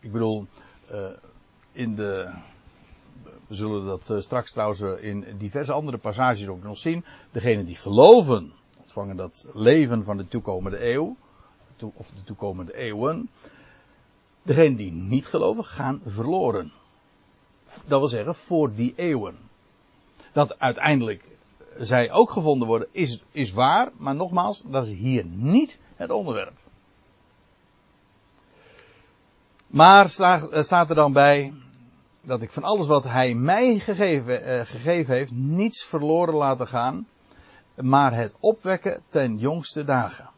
Ik 0.00 0.12
bedoel, 0.12 0.46
uh, 0.92 1.10
in 1.72 1.94
de. 1.94 2.30
We 3.46 3.54
zullen 3.54 3.86
dat 3.86 4.10
uh, 4.10 4.20
straks 4.20 4.52
trouwens 4.52 4.80
in 5.00 5.26
diverse 5.38 5.72
andere 5.72 5.98
passages 5.98 6.48
ook 6.48 6.62
nog 6.62 6.78
zien. 6.78 7.04
Degenen 7.30 7.64
die 7.64 7.76
geloven, 7.76 8.52
ontvangen 8.76 9.16
dat 9.16 9.46
leven 9.54 10.04
van 10.04 10.16
de 10.16 10.28
toekomende 10.28 10.92
eeuw. 10.92 11.16
Of 11.94 12.10
de 12.10 12.22
toekomende 12.24 12.76
eeuwen. 12.76 13.30
Degenen 14.42 14.76
die 14.76 14.92
niet 14.92 15.26
geloven, 15.26 15.64
gaan 15.64 16.00
verloren. 16.06 16.72
Dat 17.86 17.98
wil 17.98 18.08
zeggen, 18.08 18.34
voor 18.34 18.74
die 18.74 18.92
eeuwen. 18.96 19.38
Dat 20.32 20.58
uiteindelijk 20.58 21.24
zij 21.86 22.12
ook 22.12 22.30
gevonden 22.30 22.68
worden, 22.68 22.88
is, 22.92 23.22
is 23.30 23.52
waar. 23.52 23.90
Maar 23.96 24.14
nogmaals, 24.14 24.62
dat 24.66 24.86
is 24.86 24.92
hier 24.92 25.24
niet 25.24 25.80
het 25.96 26.10
onderwerp. 26.10 26.58
Maar 29.66 30.08
staat, 30.08 30.64
staat 30.66 30.88
er 30.88 30.94
dan 30.94 31.12
bij 31.12 31.52
dat 32.22 32.42
ik 32.42 32.50
van 32.50 32.62
alles 32.62 32.86
wat 32.86 33.04
hij 33.04 33.34
mij 33.34 33.78
gegeven, 33.78 34.44
eh, 34.44 34.66
gegeven 34.66 35.14
heeft, 35.14 35.30
niets 35.30 35.84
verloren 35.84 36.34
laten 36.34 36.66
gaan, 36.66 37.06
maar 37.74 38.14
het 38.14 38.34
opwekken 38.40 39.02
ten 39.08 39.38
jongste 39.38 39.84
dagen. 39.84 40.30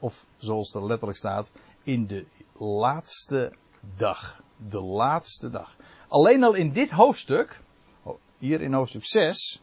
Of 0.00 0.26
zoals 0.36 0.74
er 0.74 0.86
letterlijk 0.86 1.18
staat, 1.18 1.50
in 1.82 2.06
de 2.06 2.26
laatste 2.58 3.52
dag. 3.96 4.42
De 4.68 4.80
laatste 4.82 5.50
dag. 5.50 5.76
Alleen 6.08 6.44
al 6.44 6.54
in 6.54 6.72
dit 6.72 6.90
hoofdstuk, 6.90 7.60
hier 8.38 8.60
in 8.60 8.72
hoofdstuk 8.72 9.04
6, 9.04 9.62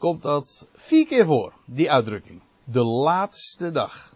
komt 0.00 0.22
dat 0.22 0.68
vier 0.74 1.06
keer 1.06 1.24
voor, 1.24 1.52
die 1.64 1.90
uitdrukking. 1.90 2.40
De 2.64 2.82
laatste 2.82 3.70
dag. 3.70 4.14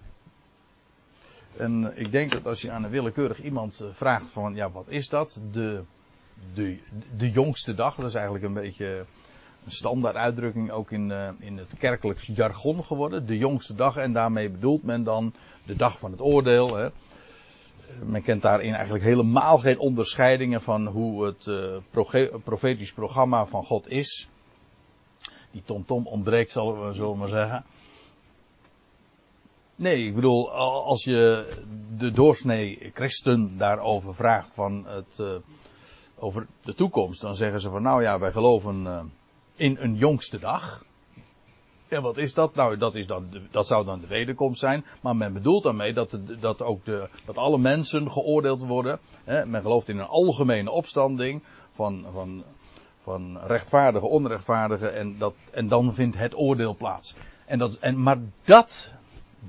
En 1.57 1.93
ik 1.95 2.11
denk 2.11 2.33
dat 2.33 2.47
als 2.47 2.61
je 2.61 2.71
aan 2.71 2.85
een 2.85 2.91
willekeurig 2.91 3.43
iemand 3.43 3.81
eh, 3.81 3.87
vraagt 3.93 4.31
van, 4.31 4.55
ja, 4.55 4.71
wat 4.71 4.89
is 4.89 5.09
dat? 5.09 5.41
De, 5.53 5.83
de, 6.55 6.79
de 7.17 7.31
jongste 7.31 7.75
dag, 7.75 7.95
dat 7.97 8.07
is 8.07 8.15
eigenlijk 8.15 8.45
een 8.45 8.53
beetje 8.53 9.05
een 9.65 9.73
standaard 9.73 10.17
uitdrukking 10.17 10.71
ook 10.71 10.91
in, 10.91 11.11
uh, 11.11 11.29
in 11.39 11.59
het 11.59 11.79
kerkelijk 11.79 12.21
jargon 12.21 12.85
geworden. 12.85 13.27
De 13.27 13.39
jongste 13.39 13.75
dag 13.75 13.97
en 13.97 14.13
daarmee 14.13 14.51
bedoelt 14.51 14.83
men 14.83 15.05
dan 15.05 15.35
de 15.67 15.77
dag 15.77 15.99
van 15.99 16.11
het 16.11 16.21
oordeel. 16.21 16.77
Hè. 16.77 16.89
Men 18.05 18.23
kent 18.23 18.43
daarin 18.43 18.75
eigenlijk 18.75 19.05
helemaal 19.05 19.59
geen 19.59 19.79
onderscheidingen 19.79 20.63
van 20.63 20.87
hoe 20.87 21.25
het 21.25 21.51
profetisch 22.45 22.93
programma 22.93 23.47
van 23.47 23.65
God 23.65 23.89
is. 23.89 24.29
Die 25.55 25.63
tomtom 25.63 26.07
ontbreekt, 26.07 26.53
zullen 26.53 26.89
we, 26.89 26.95
zullen 26.95 27.19
maar 27.19 27.29
zeggen. 27.29 27.65
Nee, 29.77 30.07
ik 30.07 30.15
bedoel, 30.15 30.53
als 30.85 31.05
je 31.05 31.49
de 31.97 32.11
doorsnee 32.11 32.91
christen 32.95 33.59
daarover 33.59 34.15
vraagt 34.15 34.55
van 34.55 34.85
het, 34.87 35.19
uh, 35.21 35.35
over 36.19 36.47
de 36.63 36.75
toekomst, 36.75 37.21
dan 37.21 37.35
zeggen 37.35 37.61
ze 37.61 37.71
van 37.71 37.83
nou 37.83 38.03
ja, 38.03 38.19
wij 38.19 38.33
geloven 38.33 38.83
uh, 38.83 39.01
in 39.57 39.77
een 39.81 39.95
jongste 39.95 40.39
dag. 40.39 40.85
En 41.89 42.03
wat 42.03 42.17
is 42.17 42.35
dat? 42.35 42.55
Nou, 42.55 42.77
dat, 42.77 42.95
is 42.95 43.07
dan, 43.07 43.29
dat 43.51 43.67
zou 43.67 43.85
dan 43.85 44.01
de 44.01 44.07
wederkomst 44.07 44.61
zijn. 44.61 44.85
Maar 45.01 45.17
men 45.17 45.33
bedoelt 45.33 45.63
daarmee 45.63 45.93
dat, 45.93 46.19
dat 46.41 46.63
ook 46.63 46.85
de, 46.85 47.09
dat 47.25 47.37
alle 47.37 47.59
mensen 47.59 48.13
geoordeeld 48.13 48.63
worden. 48.63 48.99
Hè? 49.25 49.47
Men 49.47 49.63
gelooft 49.63 49.89
in 49.89 49.99
een 49.99 50.07
algemene 50.07 50.71
opstanding 50.71 51.43
van, 51.73 52.07
van, 52.13 52.45
van 53.05 53.39
rechtvaardige, 53.47 54.07
onrechtvaardige. 54.07 54.89
En, 54.89 55.19
dat, 55.19 55.35
en 55.51 55.69
dan 55.69 55.95
vindt 55.95 56.17
het 56.17 56.37
oordeel 56.37 56.75
plaats. 56.77 57.15
En 57.47 57.59
dat, 57.59 57.75
en, 57.75 58.03
maar 58.03 58.19
dat 58.45 58.93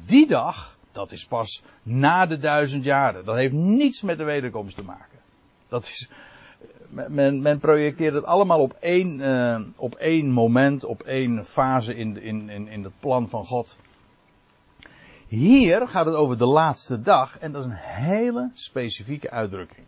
die 0.05 0.27
dag, 0.27 0.77
dat 0.91 1.11
is 1.11 1.25
pas 1.25 1.63
na 1.83 2.25
de 2.25 2.37
duizend 2.37 2.83
jaren. 2.83 3.25
Dat 3.25 3.35
heeft 3.35 3.53
niets 3.53 4.01
met 4.01 4.17
de 4.17 4.23
wederkomst 4.23 4.75
te 4.75 4.83
maken. 4.83 5.19
Dat 5.67 5.83
is, 5.83 6.09
men, 6.89 7.41
men 7.41 7.59
projecteert 7.59 8.13
het 8.13 8.25
allemaal 8.25 8.59
op 8.59 8.73
één, 8.79 9.19
uh, 9.19 9.59
op 9.75 9.95
één 9.95 10.31
moment, 10.31 10.83
op 10.83 11.01
één 11.01 11.45
fase 11.45 11.95
in, 11.95 12.21
in, 12.21 12.49
in, 12.49 12.67
in 12.67 12.83
het 12.83 12.99
plan 12.99 13.29
van 13.29 13.45
God. 13.45 13.77
Hier 15.27 15.87
gaat 15.87 16.05
het 16.05 16.15
over 16.15 16.37
de 16.37 16.45
laatste 16.45 17.01
dag 17.01 17.37
en 17.39 17.51
dat 17.51 17.65
is 17.65 17.71
een 17.71 17.77
hele 17.77 18.49
specifieke 18.53 19.29
uitdrukking. 19.29 19.85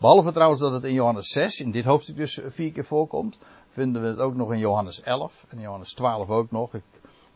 Behalve 0.00 0.32
trouwens 0.32 0.60
dat 0.60 0.72
het 0.72 0.84
in 0.84 0.92
Johannes 0.92 1.28
6, 1.28 1.60
in 1.60 1.70
dit 1.70 1.84
hoofdstuk 1.84 2.16
dus 2.16 2.40
vier 2.46 2.72
keer 2.72 2.84
voorkomt, 2.84 3.38
vinden 3.68 4.02
we 4.02 4.08
het 4.08 4.18
ook 4.18 4.34
nog 4.34 4.52
in 4.52 4.58
Johannes 4.58 5.02
11 5.02 5.46
en 5.48 5.60
Johannes 5.60 5.92
12 5.92 6.28
ook 6.28 6.50
nog. 6.50 6.74
Ik 6.74 6.82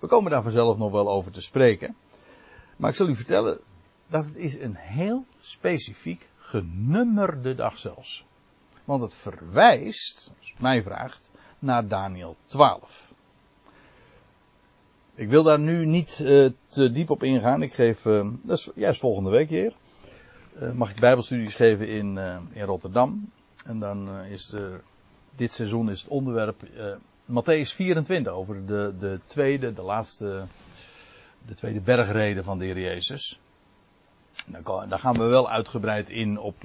we 0.04 0.10
komen 0.10 0.30
daar 0.30 0.42
vanzelf 0.42 0.78
nog 0.78 0.92
wel 0.92 1.08
over 1.08 1.32
te 1.32 1.40
spreken. 1.40 1.96
Maar 2.76 2.90
ik 2.90 2.96
zal 2.96 3.08
u 3.08 3.16
vertellen 3.16 3.58
dat 4.06 4.24
het 4.24 4.36
is 4.36 4.58
een 4.58 4.74
heel 4.74 5.24
specifiek 5.40 6.28
genummerde 6.36 7.54
dag 7.54 7.78
zelfs. 7.78 8.24
Want 8.84 9.00
het 9.00 9.14
verwijst, 9.14 10.32
als 10.38 10.50
u 10.50 10.54
mij 10.58 10.82
vraagt, 10.82 11.30
naar 11.58 11.88
Daniel 11.88 12.36
12. 12.46 13.12
Ik 15.14 15.28
wil 15.28 15.42
daar 15.42 15.60
nu 15.60 15.86
niet 15.86 16.18
uh, 16.22 16.50
te 16.66 16.92
diep 16.92 17.10
op 17.10 17.22
ingaan. 17.22 17.62
Ik 17.62 17.74
geef, 17.74 18.04
uh, 18.04 18.30
dat 18.42 18.58
is 18.58 18.70
juist 18.74 19.00
volgende 19.00 19.30
week 19.30 19.48
hier. 19.48 19.74
Uh, 20.62 20.72
mag 20.72 20.90
ik 20.90 21.00
bijbelstudies 21.00 21.54
geven 21.54 21.88
in, 21.88 22.18
in 22.52 22.64
Rotterdam. 22.64 23.30
En 23.64 23.78
dan 23.78 24.24
is 24.24 24.52
er, 24.52 24.82
dit 25.36 25.52
seizoen 25.52 25.90
is 25.90 26.00
het 26.00 26.10
onderwerp 26.10 26.62
Matthäus 27.24 27.74
24 27.74 28.32
over 28.32 28.66
de, 28.66 28.94
de 28.98 29.20
tweede, 29.26 29.74
de 29.74 29.82
laatste, 29.82 30.44
de 31.46 31.54
tweede 31.54 31.80
bergrede 31.80 32.42
van 32.42 32.58
de 32.58 32.64
Heer 32.64 32.80
Jezus. 32.80 33.40
Daar 34.88 34.98
gaan 34.98 35.14
we 35.14 35.24
wel 35.24 35.50
uitgebreid 35.50 36.10
in 36.10 36.38
op, 36.38 36.64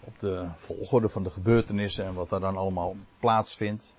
op 0.00 0.18
de 0.18 0.46
volgorde 0.56 1.08
van 1.08 1.22
de 1.22 1.30
gebeurtenissen 1.30 2.04
en 2.04 2.14
wat 2.14 2.28
daar 2.28 2.40
dan 2.40 2.56
allemaal 2.56 2.96
plaatsvindt. 3.18 3.94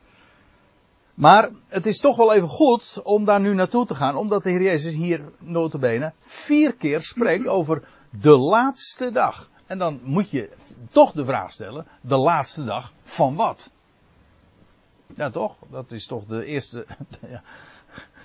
Maar 1.16 1.50
het 1.68 1.86
is 1.86 1.98
toch 1.98 2.18
wel 2.18 2.34
even 2.34 2.48
goed 2.48 3.02
om 3.04 3.26
daar 3.26 3.40
nu 3.40 3.54
naartoe 3.54 3.86
te 3.86 3.96
gaan, 3.96 4.16
omdat 4.16 4.44
de 4.44 4.50
Heer 4.50 4.62
Jezus 4.62 4.94
hier 4.94 5.22
notabene 5.40 6.14
vier 6.20 6.74
keer 6.74 7.02
spreekt 7.02 7.48
over 7.48 7.88
de 8.22 8.38
laatste 8.38 9.12
dag. 9.12 9.50
En 9.66 9.78
dan 9.78 10.00
moet 10.04 10.30
je 10.30 10.54
toch 10.92 11.12
de 11.12 11.26
vraag 11.26 11.52
stellen, 11.52 11.88
de 12.02 12.16
laatste 12.16 12.64
dag 12.64 12.94
van 13.04 13.36
wat? 13.36 13.70
Ja 15.16 15.30
toch? 15.30 15.56
Dat 15.70 15.92
is 15.92 16.06
toch 16.06 16.26
de 16.26 16.46
eerste, 16.46 16.86
ja, 17.32 17.42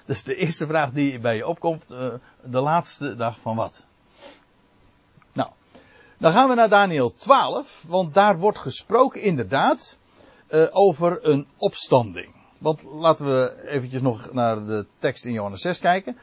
dat 0.05 0.17
is 0.17 0.23
de 0.23 0.35
eerste 0.35 0.67
vraag 0.67 0.93
die 0.93 1.19
bij 1.19 1.37
je 1.37 1.47
opkomt, 1.47 1.93
uh, 1.93 2.15
de 2.43 2.61
laatste 2.61 3.17
dag 3.17 3.39
van 3.41 3.57
wat? 3.57 3.81
Nou, 5.33 5.51
dan 6.19 6.33
gaan 6.33 6.49
we 6.49 6.55
naar 6.55 6.69
Daniel 6.69 7.15
12, 7.15 7.85
want 7.89 8.15
daar 8.15 8.39
wordt 8.39 8.59
gesproken 8.59 9.21
inderdaad 9.21 9.99
uh, 10.51 10.67
over 10.71 11.29
een 11.29 11.47
opstanding. 11.57 12.35
Want 12.59 12.83
laten 12.83 13.27
we 13.27 13.67
eventjes 13.67 14.03
nog 14.03 14.33
naar 14.33 14.67
de 14.67 14.87
tekst 14.99 15.25
in 15.25 15.33
Johannes 15.33 15.61
6 15.61 15.79
kijken. 15.79 16.19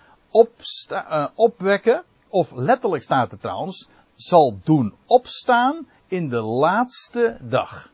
Uh, 0.89 1.27
opwekken, 1.35 2.03
of 2.29 2.51
letterlijk 2.51 3.03
staat 3.03 3.31
er 3.31 3.39
trouwens, 3.39 3.89
zal 4.15 4.59
doen 4.63 4.93
opstaan 5.05 5.87
in 6.07 6.29
de 6.29 6.41
laatste 6.41 7.37
dag. 7.41 7.89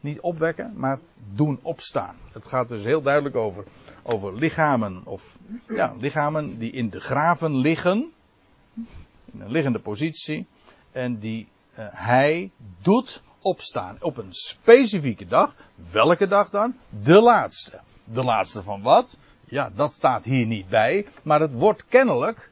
Niet 0.00 0.20
opwekken, 0.20 0.72
maar 0.76 0.98
doen 1.34 1.58
opstaan. 1.62 2.16
Het 2.32 2.46
gaat 2.46 2.68
dus 2.68 2.84
heel 2.84 3.02
duidelijk 3.02 3.36
over, 3.36 3.64
over 4.02 4.34
lichamen, 4.34 5.02
of 5.04 5.38
ja, 5.68 5.94
lichamen 5.98 6.58
die 6.58 6.72
in 6.72 6.90
de 6.90 7.00
graven 7.00 7.56
liggen, 7.56 8.12
in 9.32 9.40
een 9.40 9.50
liggende 9.50 9.78
positie, 9.78 10.46
en 10.92 11.18
die 11.18 11.48
uh, 11.78 11.86
hij 11.90 12.50
doet 12.82 13.22
opstaan 13.40 13.96
op 14.00 14.16
een 14.16 14.32
specifieke 14.32 15.26
dag. 15.26 15.54
Welke 15.92 16.26
dag 16.26 16.50
dan? 16.50 16.74
De 17.02 17.20
laatste. 17.20 17.80
De 18.04 18.24
laatste 18.24 18.62
van 18.62 18.82
wat? 18.82 19.18
Ja, 19.44 19.70
dat 19.74 19.94
staat 19.94 20.24
hier 20.24 20.46
niet 20.46 20.68
bij, 20.68 21.06
maar 21.22 21.40
het 21.40 21.52
wordt 21.52 21.86
kennelijk 21.86 22.50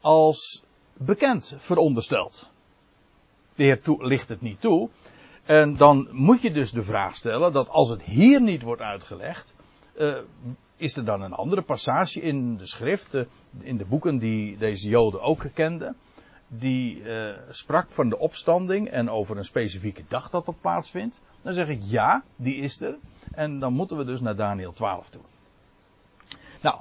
als 0.00 0.62
bekend 0.92 1.54
verondersteld. 1.58 2.50
De 3.54 3.62
Heer 3.62 3.80
ligt 3.98 4.28
het 4.28 4.40
niet 4.40 4.60
toe. 4.60 4.88
En 5.44 5.76
dan 5.76 6.08
moet 6.10 6.40
je 6.40 6.52
dus 6.52 6.70
de 6.70 6.82
vraag 6.82 7.16
stellen 7.16 7.52
dat 7.52 7.68
als 7.68 7.88
het 7.88 8.02
hier 8.02 8.40
niet 8.40 8.62
wordt 8.62 8.82
uitgelegd, 8.82 9.54
uh, 9.98 10.16
is 10.76 10.96
er 10.96 11.04
dan 11.04 11.22
een 11.22 11.32
andere 11.32 11.62
passage 11.62 12.20
in 12.20 12.56
de 12.56 12.66
schrift, 12.66 13.14
uh, 13.14 13.22
in 13.58 13.76
de 13.76 13.84
boeken 13.84 14.18
die 14.18 14.56
deze 14.56 14.88
Joden 14.88 15.22
ook 15.22 15.44
kenden, 15.54 15.96
die 16.48 17.02
uh, 17.02 17.32
sprak 17.48 17.90
van 17.90 18.08
de 18.08 18.18
opstanding 18.18 18.88
en 18.88 19.10
over 19.10 19.36
een 19.36 19.44
specifieke 19.44 20.02
dag 20.08 20.30
dat 20.30 20.46
dat 20.46 20.60
plaatsvindt? 20.60 21.20
Dan 21.42 21.52
zeg 21.52 21.68
ik 21.68 21.80
ja, 21.82 22.22
die 22.36 22.56
is 22.56 22.80
er. 22.80 22.94
En 23.32 23.58
dan 23.58 23.72
moeten 23.72 23.96
we 23.96 24.04
dus 24.04 24.20
naar 24.20 24.36
Daniel 24.36 24.72
12 24.72 25.08
toe. 25.08 25.22
Nou, 26.62 26.80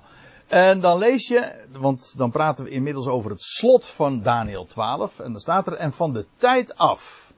en 0.50 0.80
dan 0.80 0.98
lees 0.98 1.28
je, 1.28 1.66
want 1.72 2.18
dan 2.18 2.32
praten 2.32 2.64
we 2.64 2.70
inmiddels 2.70 3.08
over 3.08 3.32
het 3.32 3.42
slot 3.42 3.86
van 3.86 4.22
Daniel 4.22 4.66
12. 4.66 5.20
En 5.20 5.32
dan 5.32 5.42
staat 5.42 5.68
er, 5.68 5.74
en 5.74 5.94
van 5.94 6.14
de 6.14 6.26
tijd 6.38 6.78
af 6.78 7.34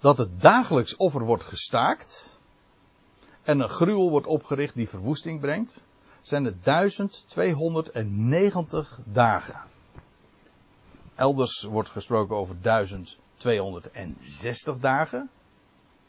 dat 0.00 0.18
het 0.18 0.40
dagelijks 0.40 0.96
offer 0.96 1.24
wordt 1.24 1.44
gestaakt. 1.44 2.38
En 3.42 3.60
een 3.60 3.68
gruwel 3.68 4.10
wordt 4.10 4.26
opgericht 4.26 4.74
die 4.74 4.88
verwoesting 4.88 5.40
brengt. 5.40 5.86
Zijn 6.20 6.44
het 6.44 6.64
1290 6.64 8.98
dagen. 9.04 9.60
Elders 11.14 11.62
wordt 11.62 11.90
gesproken 11.90 12.36
over 12.36 12.56
1260 12.62 14.78
dagen. 14.78 15.30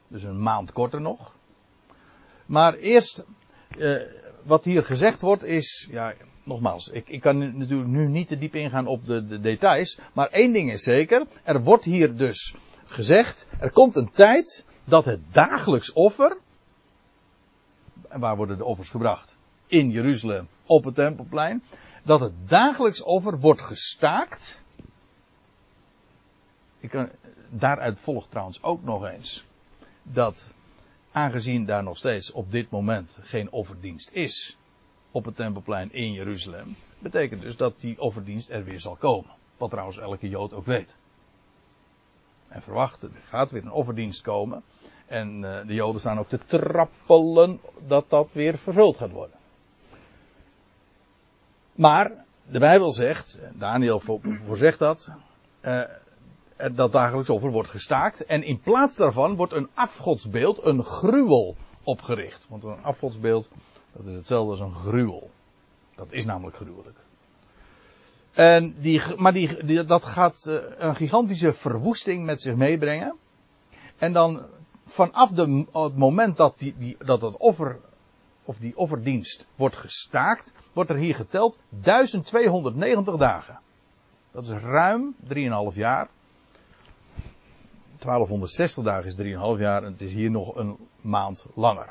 Dus 0.08 0.24
een 0.24 0.42
maand 0.42 0.72
korter 0.72 1.02
nog. 1.02 1.34
Maar 2.46 2.74
eerst, 2.74 3.26
eh, 3.78 3.96
wat 4.44 4.64
hier 4.64 4.86
gezegd 4.86 5.22
wordt 5.22 5.44
is, 5.44 5.88
ja, 5.92 6.14
nogmaals, 6.44 6.90
ik, 6.90 7.10
ik 7.10 7.22
kan 7.22 7.58
natuurlijk 7.58 7.90
nu 7.90 8.08
niet 8.08 8.28
te 8.28 8.38
diep 8.38 8.56
ingaan 8.56 8.88
op 8.88 9.06
de, 9.06 9.28
de 9.28 9.40
details. 9.40 10.00
Maar 10.14 10.28
één 10.28 10.52
ding 10.52 10.72
is 10.72 10.84
zeker, 10.84 11.26
er 11.44 11.64
wordt 11.64 11.86
hier 11.86 12.16
dus 12.16 12.56
gezegd, 12.86 13.48
er 13.60 13.72
komt 13.72 13.96
een 13.96 14.10
tijd 14.10 14.66
dat 14.84 15.06
het 15.06 15.20
dagelijks 15.32 15.94
offer, 15.94 16.38
waar 18.10 18.36
worden 18.36 18.58
de 18.58 18.66
offers 18.66 18.90
gebracht? 18.90 19.36
In 19.68 19.90
Jeruzalem, 19.90 20.48
op 20.66 20.84
het 20.84 20.96
tempelplein. 20.96 21.64
Dat 22.04 22.20
het 22.20 22.34
dagelijks 22.50 23.04
offer 23.04 23.40
wordt 23.40 23.62
gestaakt 23.62 24.64
ik 26.80 26.90
kan, 26.90 27.10
daaruit 27.50 28.00
volgt 28.00 28.30
trouwens 28.30 28.64
ook 28.64 28.84
nog 28.84 29.06
eens 29.06 29.46
dat 30.04 30.54
aangezien 31.20 31.66
daar 31.66 31.84
nog 31.84 31.98
steeds 31.98 32.32
op 32.32 32.52
dit 32.52 32.70
moment 32.70 33.18
geen 33.22 33.52
offerdienst 33.52 34.12
is 34.12 34.58
op 35.12 35.26
het 35.26 35.36
tempelplein 35.36 35.94
in 35.94 36.14
Jeruzalem, 36.14 36.76
betekent 37.00 37.42
dus 37.42 37.58
dat 37.58 37.80
die 37.80 38.02
offerdienst 38.02 38.50
er 38.50 38.64
weer 38.64 38.80
zal 38.80 38.96
komen. 38.96 39.32
Wat 39.58 39.70
trouwens 39.70 39.98
elke 39.98 40.30
Jood 40.30 40.54
ook 40.54 40.66
weet. 40.66 40.96
En 42.48 42.62
verwacht, 42.62 43.02
er 43.02 43.10
gaat 43.26 43.52
weer 43.52 43.62
een 43.62 43.72
offerdienst 43.72 44.22
komen. 44.22 44.64
En 45.06 45.42
uh, 45.42 45.68
de 45.68 45.74
Joden 45.74 46.00
staan 46.00 46.20
ook 46.20 46.28
te 46.28 46.40
trappelen 46.46 47.60
dat 47.88 48.10
dat 48.10 48.34
weer 48.34 48.58
vervuld 48.58 48.98
gaat 48.98 49.12
worden. 49.12 49.38
Maar 51.76 52.12
de 52.46 52.60
Bijbel 52.60 52.92
zegt, 52.92 53.40
Daniel 53.54 54.00
voorzegt 54.24 54.80
dat, 54.80 55.12
uh, 55.62 55.82
dat 56.74 56.92
dagelijks 56.92 57.30
offer 57.30 57.52
wordt 57.52 57.70
gestaakt. 57.70 58.26
En 58.26 58.44
in 58.44 58.60
plaats 58.60 58.96
daarvan 58.96 59.36
wordt 59.36 59.54
een 59.54 59.70
afgodsbeeld, 59.74 60.66
een 60.66 60.84
gruwel, 60.84 61.56
opgericht. 61.84 62.46
Want 62.50 62.64
een 62.64 62.84
afgodsbeeld, 62.84 63.50
dat 63.92 64.06
is 64.06 64.14
hetzelfde 64.14 64.52
als 64.52 64.60
een 64.60 64.74
gruwel. 64.74 65.30
Dat 65.96 66.08
is 66.10 66.26
namelijk 66.26 66.56
gruwelijk. 66.56 66.98
En 68.32 68.76
die, 68.80 69.02
maar 69.18 69.34
die, 69.34 69.66
die 69.66 69.86
dat 69.86 70.06
gaat 70.06 70.46
uh, 70.48 70.56
een 70.78 70.96
gigantische 70.96 71.54
verwoesting 71.54 72.26
met 72.26 72.42
zich 72.42 72.56
meebrengen. 72.56 73.16
En 73.98 74.14
dan 74.14 74.46
vanaf 74.86 75.32
de, 75.32 75.66
het 75.72 75.98
moment 75.98 76.38
dat, 76.38 76.60
die, 76.60 76.76
die, 76.78 76.98
dat 77.06 77.22
het 77.22 77.38
offer, 77.38 77.80
of 78.44 78.58
die 78.58 78.78
offerdienst 78.78 79.48
wordt 79.56 79.76
gestaakt, 79.76 80.54
wordt 80.74 80.90
er 80.90 80.96
hier 80.96 81.16
geteld 81.16 81.60
1290 81.70 83.18
dagen. 83.18 83.60
Dat 84.32 84.44
is 84.44 84.50
ruim 84.50 85.16
3,5 85.24 85.30
jaar. 85.74 86.10
1260 88.00 88.84
dagen 88.84 89.06
is 89.06 89.16
3,5 89.16 89.22
jaar 89.60 89.84
en 89.84 89.92
het 89.92 90.02
is 90.02 90.14
hier 90.14 90.32
nog 90.32 90.56
een 90.56 90.78
maand 91.02 91.46
langer. 91.54 91.88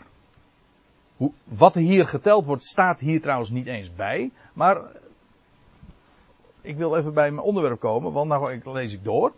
Hoe, 1.16 1.32
wat 1.44 1.74
er 1.74 1.80
hier 1.80 2.08
geteld 2.08 2.44
wordt, 2.44 2.64
staat 2.64 3.00
hier 3.00 3.20
trouwens 3.20 3.50
niet 3.50 3.66
eens 3.66 3.94
bij. 3.94 4.30
Maar 4.52 4.80
ik 6.60 6.76
wil 6.76 6.96
even 6.96 7.14
bij 7.14 7.30
mijn 7.30 7.46
onderwerp 7.46 7.80
komen, 7.80 8.12
want 8.12 8.28
nou 8.28 8.60
lees 8.64 8.92
ik 8.92 9.04
door. 9.04 9.32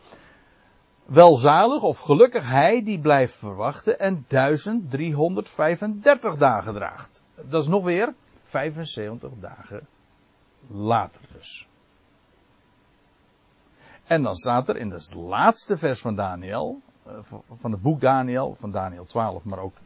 Welzalig 1.04 1.83
of 1.83 1.98
gelukkig 1.98 2.48
hij 2.48 2.85
die 2.85 3.00
blijft 3.00 3.35
verwachten 3.35 3.98
en 3.98 4.24
1335 4.28 6.37
dagen 6.37 6.74
draagt. 6.74 7.22
Dat 7.48 7.62
is 7.62 7.68
nog 7.68 7.85
weer 7.85 8.14
75 8.42 9.30
dagen 9.40 9.87
later 10.66 11.20
dus. 11.33 11.69
En 14.11 14.23
dan 14.23 14.35
staat 14.35 14.68
er 14.68 14.77
in 14.77 14.90
het 14.90 15.14
laatste 15.14 15.77
vers 15.77 16.01
van 16.01 16.14
Daniel, 16.14 16.81
eh, 17.07 17.12
van 17.61 17.73
het 17.73 17.83
boek 17.83 18.01
Daniel, 18.01 18.57
van 18.59 18.70
Daniel 18.70 19.05
12, 19.05 19.44
maar 19.44 19.59
ook 19.59 19.77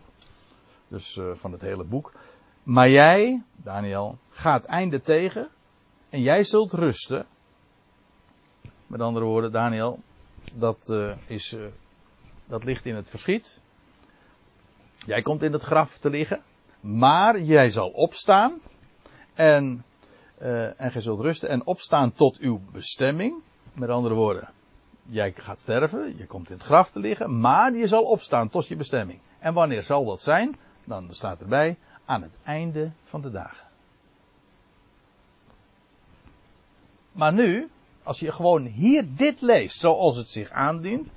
dus 0.88 1.16
eh, 1.16 1.30
van 1.32 1.52
het 1.52 1.60
hele 1.60 1.84
boek. 1.84 2.12
Maar 2.62 2.90
jij, 2.90 3.42
Daniel, 3.56 4.18
gaat 4.30 4.64
einde 4.64 5.00
tegen 5.00 5.48
en 6.10 6.20
jij 6.20 6.42
zult 6.42 6.72
rusten. 6.72 7.26
Met 8.86 9.00
andere 9.00 9.24
woorden, 9.24 9.52
Daniel, 9.52 9.98
dat, 10.54 10.88
uh, 10.92 11.16
is, 11.26 11.56
dat 12.46 12.64
ligt 12.64 12.86
in 12.86 12.94
het 12.94 13.08
verschiet. 13.08 13.60
Jij 15.06 15.22
komt 15.22 15.42
in 15.42 15.52
het 15.52 15.62
graf 15.62 15.98
te 15.98 16.10
liggen, 16.10 16.42
maar 16.80 17.40
jij 17.40 17.70
zal 17.70 17.88
opstaan 17.88 18.60
en, 19.34 19.84
en 20.76 20.90
gij 20.90 21.00
zult 21.00 21.20
rusten 21.20 21.48
en 21.48 21.66
opstaan 21.66 22.12
tot 22.12 22.38
uw 22.38 22.60
bestemming. 22.72 23.42
Met 23.74 23.88
andere 23.88 24.14
woorden, 24.14 24.48
jij 25.02 25.32
gaat 25.36 25.60
sterven, 25.60 26.16
je 26.16 26.26
komt 26.26 26.50
in 26.50 26.56
het 26.56 26.64
graf 26.64 26.90
te 26.90 27.00
liggen, 27.00 27.40
maar 27.40 27.74
je 27.74 27.86
zal 27.86 28.02
opstaan 28.02 28.48
tot 28.48 28.68
je 28.68 28.76
bestemming. 28.76 29.20
En 29.38 29.54
wanneer 29.54 29.82
zal 29.82 30.04
dat 30.04 30.22
zijn? 30.22 30.56
Dan 30.84 31.08
staat 31.10 31.40
erbij, 31.40 31.76
aan 32.04 32.22
het 32.22 32.36
einde 32.44 32.90
van 33.04 33.20
de 33.20 33.30
dagen. 33.30 33.66
Maar 37.12 37.32
nu, 37.32 37.70
als 38.02 38.18
je 38.18 38.32
gewoon 38.32 38.64
hier 38.64 39.04
dit 39.16 39.40
leest 39.40 39.78
zoals 39.78 40.16
het 40.16 40.28
zich 40.28 40.50
aandient, 40.50 41.12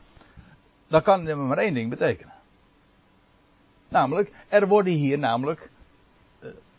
dan 0.88 1.02
kan 1.02 1.26
het 1.26 1.38
maar 1.38 1.58
één 1.58 1.74
ding 1.74 1.90
betekenen. 1.90 2.34
Namelijk, 3.88 4.32
er 4.48 4.68
worden 4.68 4.94
hier 4.94 5.20
namelijk 5.20 5.72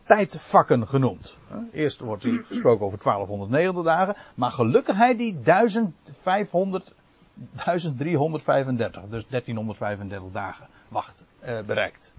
tijdvakken 0.09 0.89
genoemd. 0.89 1.35
Eerst 1.73 2.01
wordt 2.01 2.23
hier 2.23 2.45
gesproken 2.45 2.87
over 2.87 2.99
1290 2.99 3.85
dagen, 3.85 4.17
maar 4.35 4.51
gelukkig 4.51 4.97
hij 4.97 5.17
die 5.17 5.41
1500, 5.41 6.95
1335, 7.35 9.03
dus 9.03 9.27
1335 9.29 10.33
dagen 10.33 10.67
wacht, 10.89 11.25
uh, 11.43 11.61
bereikt. 11.61 12.13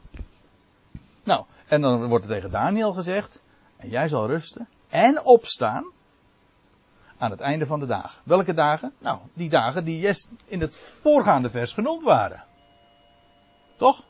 Nou, 1.24 1.46
en 1.68 1.82
dan 1.82 2.08
wordt 2.08 2.26
er 2.26 2.32
tegen 2.32 2.52
Daniel 2.52 2.94
gezegd, 2.94 3.42
en 3.78 3.90
jij 3.90 4.08
zal 4.08 4.28
rusten 4.28 4.68
en 4.90 5.24
opstaan 5.24 5.92
aan 7.18 7.32
het 7.32 7.40
einde 7.40 7.66
van 7.66 7.80
de 7.80 7.86
dagen. 7.86 8.22
Welke 8.24 8.54
dagen? 8.54 8.94
Nou, 8.98 9.20
die 9.34 9.50
dagen 9.50 9.84
die 9.84 10.14
in 10.46 10.62
het 10.62 10.80
voorgaande 10.80 11.50
vers 11.50 11.74
genoemd 11.74 12.04
waren. 12.04 12.44
Toch? 13.78 14.04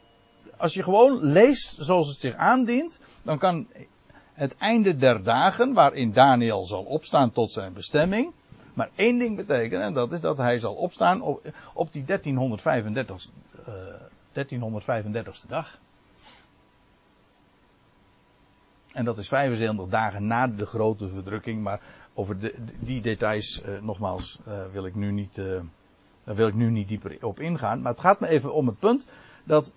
Als 0.59 0.73
je 0.73 0.83
gewoon 0.83 1.23
leest 1.23 1.75
zoals 1.79 2.07
het 2.07 2.19
zich 2.19 2.35
aandient, 2.35 2.99
dan 3.23 3.37
kan 3.37 3.67
het 4.33 4.57
einde 4.57 4.95
der 4.95 5.23
dagen, 5.23 5.73
waarin 5.73 6.11
Daniel 6.11 6.65
zal 6.65 6.83
opstaan 6.83 7.31
tot 7.31 7.51
zijn 7.51 7.73
bestemming, 7.73 8.33
maar 8.73 8.89
één 8.95 9.17
ding 9.17 9.35
betekenen, 9.35 9.85
en 9.85 9.93
dat 9.93 10.11
is 10.11 10.21
dat 10.21 10.37
hij 10.37 10.59
zal 10.59 10.73
opstaan 10.73 11.21
op, 11.21 11.41
op 11.73 11.93
die 11.93 12.05
1335, 12.05 13.27
uh, 13.67 13.73
1335ste 14.33 15.47
dag. 15.47 15.77
En 18.93 19.05
dat 19.05 19.17
is 19.17 19.27
75 19.27 19.87
dagen 19.87 20.27
na 20.27 20.47
de 20.47 20.65
grote 20.65 21.09
verdrukking, 21.09 21.63
maar 21.63 21.81
over 22.13 22.39
de, 22.39 22.55
die 22.79 23.01
details, 23.01 23.63
uh, 23.65 23.81
nogmaals, 23.81 24.39
uh, 24.47 24.61
wil 24.71 24.85
ik 24.85 24.95
nu 24.95 25.11
niet, 25.11 25.37
uh, 25.37 25.59
daar 26.23 26.35
wil 26.35 26.47
ik 26.47 26.53
nu 26.53 26.69
niet 26.69 26.87
dieper 26.87 27.25
op 27.25 27.39
ingaan. 27.39 27.81
Maar 27.81 27.91
het 27.91 28.01
gaat 28.01 28.19
me 28.19 28.27
even 28.27 28.53
om 28.53 28.67
het 28.67 28.79
punt 28.79 29.07
dat 29.43 29.73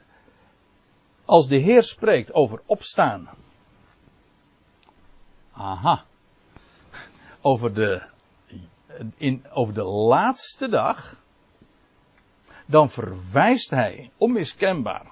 als 1.33 1.49
de 1.49 1.57
Heer 1.57 1.83
spreekt 1.83 2.35
over 2.35 2.61
opstaan, 2.67 3.29
aha, 5.53 6.05
over 7.41 7.75
de, 7.75 8.03
in, 9.17 9.45
over 9.53 9.75
de 9.75 9.85
laatste 9.85 10.69
dag, 10.69 11.17
dan 12.67 12.91
verwijst 12.91 13.71
hij 13.71 14.11
onmiskenbaar 14.17 15.07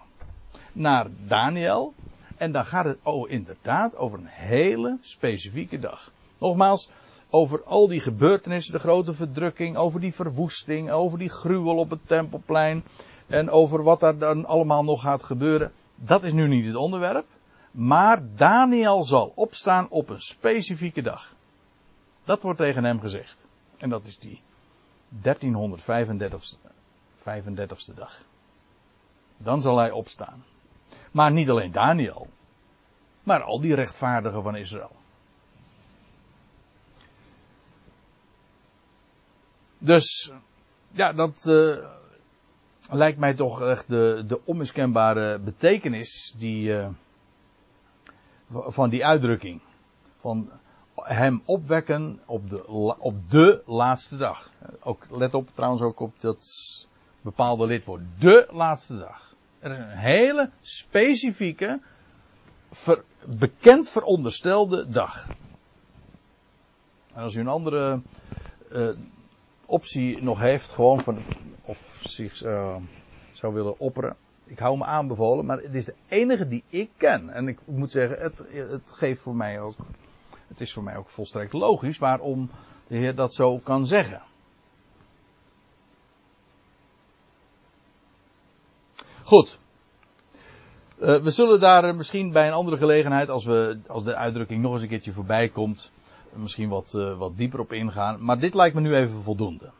naar 0.73 1.07
Daniel. 1.27 1.95
En 2.37 2.53
dan 2.53 2.65
gaat 2.65 2.85
het 2.85 2.99
oh, 3.03 3.31
inderdaad 3.31 3.97
over 3.97 4.19
een 4.19 4.27
hele 4.27 4.99
specifieke 5.01 5.79
dag. 5.79 6.13
Nogmaals, 6.39 6.91
over 7.31 7.63
al 7.65 7.89
die 7.89 8.01
gebeurtenissen, 8.01 8.73
de 8.73 8.79
grote 8.79 9.15
verdrukking, 9.15 9.77
over 9.77 10.01
die 10.01 10.15
verwoesting, 10.15 10.91
over 10.91 11.19
die 11.19 11.31
gruwel 11.31 11.77
op 11.77 11.91
het 11.91 12.07
tempelplein 12.07 12.85
en 13.27 13.51
over 13.51 13.83
wat 13.83 14.01
daar 14.01 14.19
dan 14.19 14.47
allemaal 14.47 14.85
nog 14.85 15.01
gaat 15.01 15.23
gebeuren. 15.23 15.73
Dat 16.03 16.25
is 16.25 16.33
nu 16.33 16.49
niet 16.49 16.67
het 16.67 16.75
onderwerp. 16.75 17.27
Maar 17.71 18.37
Daniel 18.37 19.05
zal 19.05 19.33
opstaan 19.35 19.89
op 19.89 20.09
een 20.09 20.21
specifieke 20.21 21.03
dag. 21.03 21.35
Dat 22.25 22.43
wordt 22.43 22.59
tegen 22.59 22.85
hem 22.85 23.01
gezegd. 23.01 23.45
En 23.79 23.89
dat 23.89 24.05
is 24.07 24.19
die 24.19 24.43
1335 25.09 26.57
35ste 27.19 27.95
dag. 27.95 28.23
Dan 29.37 29.63
zal 29.63 29.79
hij 29.79 29.91
opstaan. 29.91 30.45
Maar 31.11 31.33
niet 31.33 31.51
alleen 31.51 31.73
Daniel, 31.73 32.29
maar 33.23 33.43
al 33.43 33.61
die 33.61 33.75
rechtvaardigen 33.75 34.43
van 34.43 34.57
Israël. 34.57 34.97
Dus, 39.79 40.33
ja, 40.91 41.13
dat 41.13 41.45
uh, 41.49 42.00
lijkt 42.91 43.19
mij 43.19 43.35
toch 43.35 43.63
echt 43.63 43.89
de, 43.89 44.25
de 44.27 44.41
onmiskenbare 44.45 45.39
betekenis 45.39 46.35
die, 46.37 46.69
uh, 46.69 46.89
van 48.51 48.91
die 48.91 49.07
uitdrukking. 49.07 49.61
Van 50.17 50.51
hem 50.95 51.43
opwekken 51.45 52.21
op 52.27 52.51
de, 52.51 52.69
op 52.99 53.31
de 53.31 53.63
laatste 53.67 54.17
dag. 54.17 54.51
Ook, 54.81 55.07
let 55.11 55.35
op 55.35 55.49
trouwens 55.55 55.83
ook 55.83 56.01
op 56.01 56.21
dat 56.21 56.45
bepaalde 57.21 57.67
lidwoord. 57.67 58.03
De 58.19 58.49
laatste 58.51 58.99
dag. 58.99 59.35
Er 59.59 59.71
is 59.71 59.79
een 59.79 59.99
hele 59.99 60.51
specifieke, 60.61 61.81
bekend 63.27 63.89
veronderstelde 63.89 64.89
dag. 64.89 65.29
En 67.15 67.23
als 67.23 67.35
u 67.35 67.41
een 67.41 67.49
andere 67.49 68.01
uh, 68.73 68.89
optie 69.67 70.23
nog 70.23 70.39
heeft, 70.39 70.71
gewoon 70.71 71.03
van, 71.03 71.19
zich 72.09 72.45
uh, 72.45 72.77
zou 73.33 73.55
willen 73.55 73.79
opperen. 73.79 74.17
Ik 74.45 74.59
hou 74.59 74.79
me 74.79 74.85
aanbevolen, 74.85 75.47
maar 75.47 75.59
het 75.59 75.75
is 75.75 75.85
de 75.85 75.95
enige 76.09 76.49
die 76.49 76.65
ik 76.69 76.91
ken. 76.97 77.31
En 77.31 77.49
ik 77.49 77.59
moet 77.65 77.91
zeggen, 77.91 78.19
het, 78.19 78.39
het 78.71 78.93
geeft 78.93 79.23
voor 79.23 79.37
mij 79.37 79.61
ook, 79.61 79.75
het 80.49 80.61
is 80.61 80.73
voor 80.73 80.83
mij 80.83 80.97
ook 80.97 81.09
volstrekt 81.09 81.53
logisch 81.53 81.99
waarom 81.99 82.51
de 82.87 82.97
Heer 82.97 83.15
dat 83.15 83.35
zo 83.35 83.59
kan 83.59 83.87
zeggen. 83.87 84.23
Goed. 89.23 89.59
Uh, 90.99 91.17
we 91.17 91.31
zullen 91.31 91.61
daar 91.61 91.95
misschien 91.95 92.33
bij 92.33 92.47
een 92.47 92.53
andere 92.53 92.77
gelegenheid, 92.77 93.29
als, 93.29 93.45
we, 93.45 93.79
als 93.87 94.05
de 94.05 94.15
uitdrukking 94.15 94.63
nog 94.63 94.73
eens 94.73 94.83
een 94.83 94.89
keertje 94.89 95.13
voorbij 95.13 95.49
komt, 95.49 95.91
misschien 96.33 96.69
wat, 96.69 96.93
uh, 96.97 97.19
wat 97.19 97.37
dieper 97.37 97.61
op 97.61 97.73
ingaan. 97.73 98.25
Maar 98.25 98.39
dit 98.39 98.55
lijkt 98.55 98.75
me 98.75 98.81
nu 98.81 98.95
even 98.95 99.23
voldoende. 99.23 99.71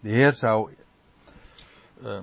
De 0.00 0.08
Heer 0.08 0.32
zou 0.32 0.70
uh, 2.02 2.18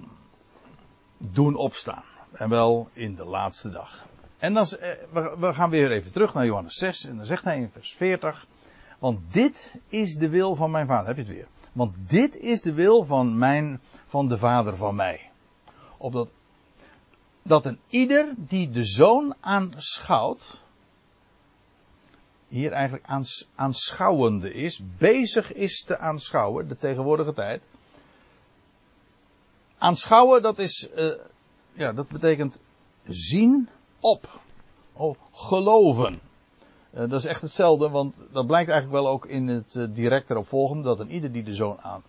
doen 1.18 1.56
opstaan. 1.56 2.04
En 2.32 2.50
wel 2.50 2.90
in 2.94 3.16
de 3.16 3.26
laatste 3.26 3.70
dag. 3.70 4.06
En 4.38 4.54
dan, 4.54 4.66
we, 5.12 5.36
we 5.40 5.54
gaan 5.54 5.70
weer 5.70 5.92
even 5.92 6.12
terug 6.12 6.34
naar 6.34 6.46
Johannes 6.46 6.76
6. 6.76 7.06
En 7.06 7.18
dan 7.18 7.26
zegt 7.26 7.44
hij 7.44 7.58
in 7.58 7.70
vers 7.70 7.94
40. 7.94 8.48
Want 9.00 9.34
dit 9.34 9.80
is 9.88 10.16
de 10.16 10.30
wil 10.30 10.56
van 10.56 10.72
mijn 10.72 10.88
vader. 10.88 11.08
Heb 11.08 11.16
je 11.16 11.22
het 11.22 11.32
weer? 11.32 11.48
Want 11.72 12.10
dit 12.10 12.38
is 12.38 12.62
de 12.62 12.74
wil 12.74 13.06
van 13.06 13.38
mijn, 13.38 13.82
van 14.06 14.28
de 14.28 14.38
vader 14.38 14.78
van 14.78 14.96
mij. 14.96 15.30
Opdat 15.98 16.30
dat 17.42 17.66
een 17.66 17.80
ieder 17.88 18.34
die 18.38 18.70
de 18.70 18.84
zoon 18.84 19.36
aanschouwt, 19.40 20.64
hier 22.48 22.72
eigenlijk 22.72 23.06
aanschouwende 23.56 24.54
is, 24.54 24.82
bezig 24.98 25.54
is 25.54 25.84
te 25.84 25.98
aanschouwen, 25.98 26.68
de 26.68 26.76
tegenwoordige 26.76 27.34
tijd. 27.34 27.68
Aanschouwen, 29.86 30.42
dat 30.42 30.60
is, 30.60 30.90
uh, 30.96 31.12
ja, 31.74 31.94
dat 31.94 32.08
betekent 32.08 32.60
zien 33.04 33.70
op. 34.00 34.40
Oh, 34.94 35.16
geloven. 35.32 36.20
Uh, 36.94 37.00
dat 37.00 37.14
is 37.14 37.26
echt 37.26 37.42
hetzelfde, 37.42 37.90
want 37.90 38.16
dat 38.32 38.48
blijkt 38.48 38.70
eigenlijk 38.70 39.04
wel 39.04 39.12
ook 39.12 39.26
in 39.26 39.48
het 39.48 39.76
uh, 39.76 39.88
direct 39.90 40.30
erop 40.30 40.48
volgende, 40.48 40.84
dat 40.84 41.00
een 41.00 41.12
ieder 41.12 41.32
die 41.32 41.44
de 41.44 41.56
zoon 41.56 41.82
aan 41.82 42.04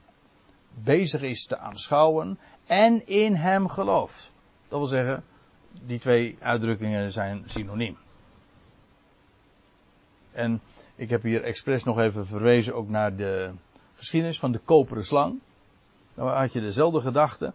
bezig 0.74 1.22
is 1.22 1.44
te 1.44 1.58
aanschouwen 1.58 2.38
en 2.66 3.06
in 3.06 3.34
hem 3.34 3.68
gelooft. 3.68 4.30
Dat 4.68 4.78
wil 4.78 4.88
zeggen, 4.88 5.24
die 5.82 5.98
twee 5.98 6.36
uitdrukkingen 6.40 7.12
zijn 7.12 7.42
synoniem. 7.46 7.96
En 10.32 10.60
ik 10.94 11.10
heb 11.10 11.22
hier 11.22 11.42
expres 11.42 11.84
nog 11.84 11.98
even 11.98 12.26
verwezen 12.26 12.74
ook 12.74 12.88
naar 12.88 13.16
de 13.16 13.52
geschiedenis 13.94 14.38
van 14.38 14.52
de 14.52 14.58
koperen 14.58 15.04
slang. 15.04 15.40
Dan 16.16 16.28
had 16.28 16.52
je 16.52 16.60
dezelfde 16.60 17.00
gedachte. 17.00 17.52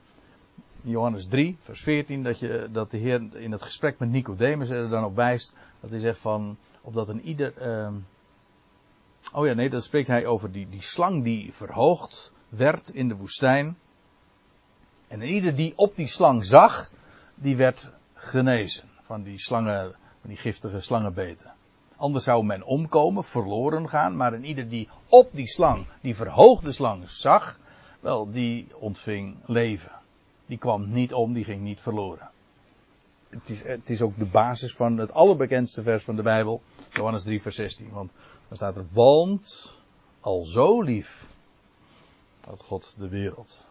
Johannes 0.81 1.25
3, 1.27 1.57
vers 1.59 1.81
14, 1.81 2.23
dat, 2.23 2.39
je, 2.39 2.69
dat 2.71 2.91
de 2.91 2.97
Heer 2.97 3.35
in 3.35 3.51
het 3.51 3.61
gesprek 3.61 3.99
met 3.99 4.09
Nicodemus 4.09 4.69
er 4.69 4.89
dan 4.89 5.03
op 5.03 5.15
wijst. 5.15 5.55
Dat 5.79 5.89
hij 5.89 5.99
zegt 5.99 6.19
van, 6.19 6.57
opdat 6.81 7.09
een 7.09 7.21
ieder. 7.21 7.53
Uh, 7.61 7.93
oh 9.33 9.45
ja, 9.45 9.53
nee, 9.53 9.69
dan 9.69 9.81
spreekt 9.81 10.07
hij 10.07 10.25
over 10.25 10.51
die, 10.51 10.69
die 10.69 10.81
slang 10.81 11.23
die 11.23 11.53
verhoogd 11.53 12.31
werd 12.49 12.89
in 12.89 13.07
de 13.07 13.15
woestijn. 13.15 13.77
En 15.07 15.21
ieder 15.21 15.55
die 15.55 15.73
op 15.75 15.95
die 15.95 16.07
slang 16.07 16.45
zag, 16.45 16.91
die 17.35 17.55
werd 17.55 17.91
genezen 18.13 18.89
van 19.01 19.23
die 19.23 19.39
slangen, 19.39 19.95
van 20.19 20.29
die 20.29 20.37
giftige 20.37 20.79
slangenbeten. 20.79 21.53
Anders 21.95 22.23
zou 22.23 22.45
men 22.45 22.63
omkomen, 22.63 23.23
verloren 23.23 23.89
gaan, 23.89 24.15
maar 24.15 24.33
een 24.33 24.45
ieder 24.45 24.69
die 24.69 24.89
op 25.07 25.29
die 25.31 25.47
slang, 25.47 25.85
die 26.01 26.15
verhoogde 26.15 26.71
slang 26.71 27.09
zag, 27.09 27.59
wel, 28.01 28.31
die 28.31 28.67
ontving 28.75 29.35
leven. 29.45 29.91
Die 30.45 30.57
kwam 30.57 30.91
niet 30.91 31.13
om, 31.13 31.33
die 31.33 31.43
ging 31.43 31.61
niet 31.61 31.81
verloren. 31.81 32.29
Het 33.29 33.49
is, 33.49 33.63
het 33.63 33.89
is 33.89 34.01
ook 34.01 34.17
de 34.17 34.25
basis 34.25 34.75
van 34.75 34.97
het 34.97 35.11
allerbekendste 35.11 35.83
vers 35.83 36.03
van 36.03 36.15
de 36.15 36.21
Bijbel, 36.21 36.61
Johannes 36.89 37.23
3, 37.23 37.41
vers 37.41 37.55
16. 37.55 37.89
Want 37.89 38.11
daar 38.47 38.57
staat 38.57 38.75
er, 38.75 38.85
want 38.91 39.77
al 40.19 40.43
zo 40.43 40.81
lief 40.81 41.25
had 42.41 42.63
God 42.63 42.95
de 42.97 43.07
wereld. 43.07 43.65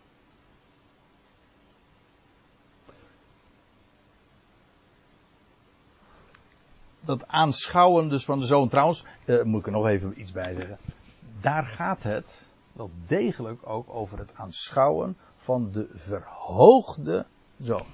dat 7.01 7.27
aanschouwen 7.27 8.09
dus 8.09 8.25
van 8.25 8.39
de 8.39 8.47
zoon. 8.47 8.69
Trouwens, 8.69 9.05
uh, 9.25 9.43
moet 9.43 9.61
ik 9.61 9.67
er 9.67 9.73
nog 9.73 9.87
even 9.87 10.21
iets 10.21 10.33
bij 10.33 10.55
zeggen. 10.55 10.79
Daar 11.41 11.67
gaat 11.67 12.03
het 12.03 12.47
wel 12.73 12.91
degelijk 13.07 13.67
ook 13.67 13.89
over 13.89 14.19
het 14.19 14.35
aanschouwen 14.35 15.17
van 15.37 15.71
de 15.73 15.87
verhoogde 15.91 17.27
zoon. 17.59 17.87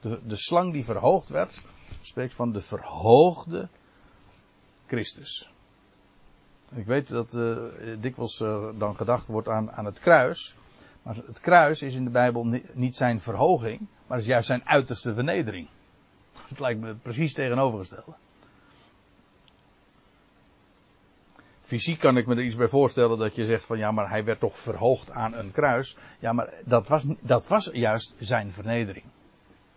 De, 0.00 0.20
de 0.26 0.36
slang 0.36 0.72
die 0.72 0.84
verhoogd 0.84 1.28
werd, 1.28 1.60
spreekt 2.00 2.34
van 2.34 2.52
de 2.52 2.60
verhoogde 2.60 3.68
Christus. 4.86 5.50
Ik 6.74 6.86
weet 6.86 7.08
dat 7.08 7.34
uh, 7.34 7.56
dikwijls 8.00 8.40
uh, 8.40 8.68
dan 8.78 8.96
gedacht 8.96 9.26
wordt 9.26 9.48
aan, 9.48 9.70
aan 9.70 9.84
het 9.84 9.98
kruis. 9.98 10.56
Maar 11.02 11.16
het 11.16 11.40
kruis 11.40 11.82
is 11.82 11.94
in 11.94 12.04
de 12.04 12.10
Bijbel 12.10 12.60
niet 12.72 12.96
zijn 12.96 13.20
verhoging, 13.20 13.86
maar 14.06 14.18
is 14.18 14.26
juist 14.26 14.46
zijn 14.46 14.68
uiterste 14.68 15.14
vernedering. 15.14 15.68
Het 16.48 16.58
lijkt 16.58 16.80
me 16.80 16.94
precies 16.94 17.34
tegenovergestelde. 17.34 18.14
Fysiek 21.68 21.98
kan 21.98 22.16
ik 22.16 22.26
me 22.26 22.34
er 22.34 22.42
iets 22.42 22.54
bij 22.54 22.68
voorstellen 22.68 23.18
dat 23.18 23.34
je 23.34 23.44
zegt 23.44 23.64
van 23.64 23.78
ja, 23.78 23.90
maar 23.90 24.10
hij 24.10 24.24
werd 24.24 24.40
toch 24.40 24.58
verhoogd 24.58 25.10
aan 25.10 25.34
een 25.34 25.52
kruis. 25.52 25.96
Ja, 26.18 26.32
maar 26.32 26.54
dat 26.64 26.88
was, 26.88 27.06
dat 27.20 27.46
was 27.46 27.70
juist 27.72 28.14
zijn 28.18 28.52
vernedering. 28.52 29.04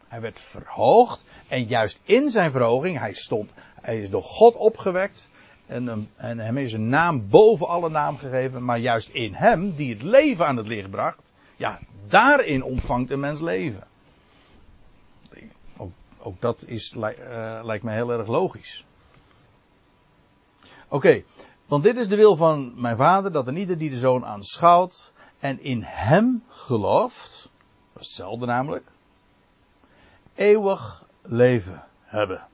Hij 0.08 0.22
werd 0.22 0.40
verhoogd 0.40 1.26
en 1.48 1.64
juist 1.64 2.02
in 2.04 2.30
zijn 2.30 2.52
verhoging, 2.52 3.00
hij 3.00 3.14
stond, 3.14 3.52
hij 3.82 4.00
is 4.00 4.10
door 4.10 4.24
God 4.24 4.56
opgewekt 4.56 5.30
en, 5.66 6.10
en 6.16 6.40
hem 6.40 6.58
is 6.58 6.74
een 6.74 6.90
naam 6.90 7.30
boven 7.30 7.68
alle 7.68 7.90
naam 7.90 8.18
gegeven, 8.18 8.66
maar 8.66 8.80
juist 8.80 9.10
in 9.10 9.34
hem, 9.34 9.76
die 9.76 9.94
het 9.94 10.02
leven 10.02 10.48
aan 10.48 10.58
het 10.58 10.68
licht 10.68 10.90
bracht, 10.90 11.32
ja, 11.56 11.80
daarin 12.08 12.64
ontvangt 12.64 13.12
een 13.12 13.20
mens 13.20 13.42
leven. 13.42 13.84
Ook, 16.24 16.42
dat 16.42 16.64
is, 16.68 16.94
uh, 16.94 17.60
lijkt 17.64 17.84
me 17.84 17.92
heel 17.92 18.12
erg 18.12 18.28
logisch. 18.28 18.86
Oké, 20.88 21.24
want 21.72 21.84
dit 21.84 21.98
is 21.98 22.08
de 22.08 22.16
wil 22.16 22.36
van 22.36 22.74
mijn 22.76 22.96
vader, 22.96 23.32
dat 23.32 23.48
er 23.48 23.58
ieder 23.58 23.78
die 23.78 23.90
de 23.90 23.98
zoon 23.98 24.26
aanschouwt 24.26 25.14
en 25.40 25.64
in 25.64 25.82
hem 25.84 26.44
gelooft, 26.48 27.50
dat 27.94 28.02
is 28.02 28.08
hetzelfde 28.08 28.46
namelijk, 28.46 28.88
eeuwig 30.36 31.06
leven 31.22 31.84
hebben. 32.02 32.48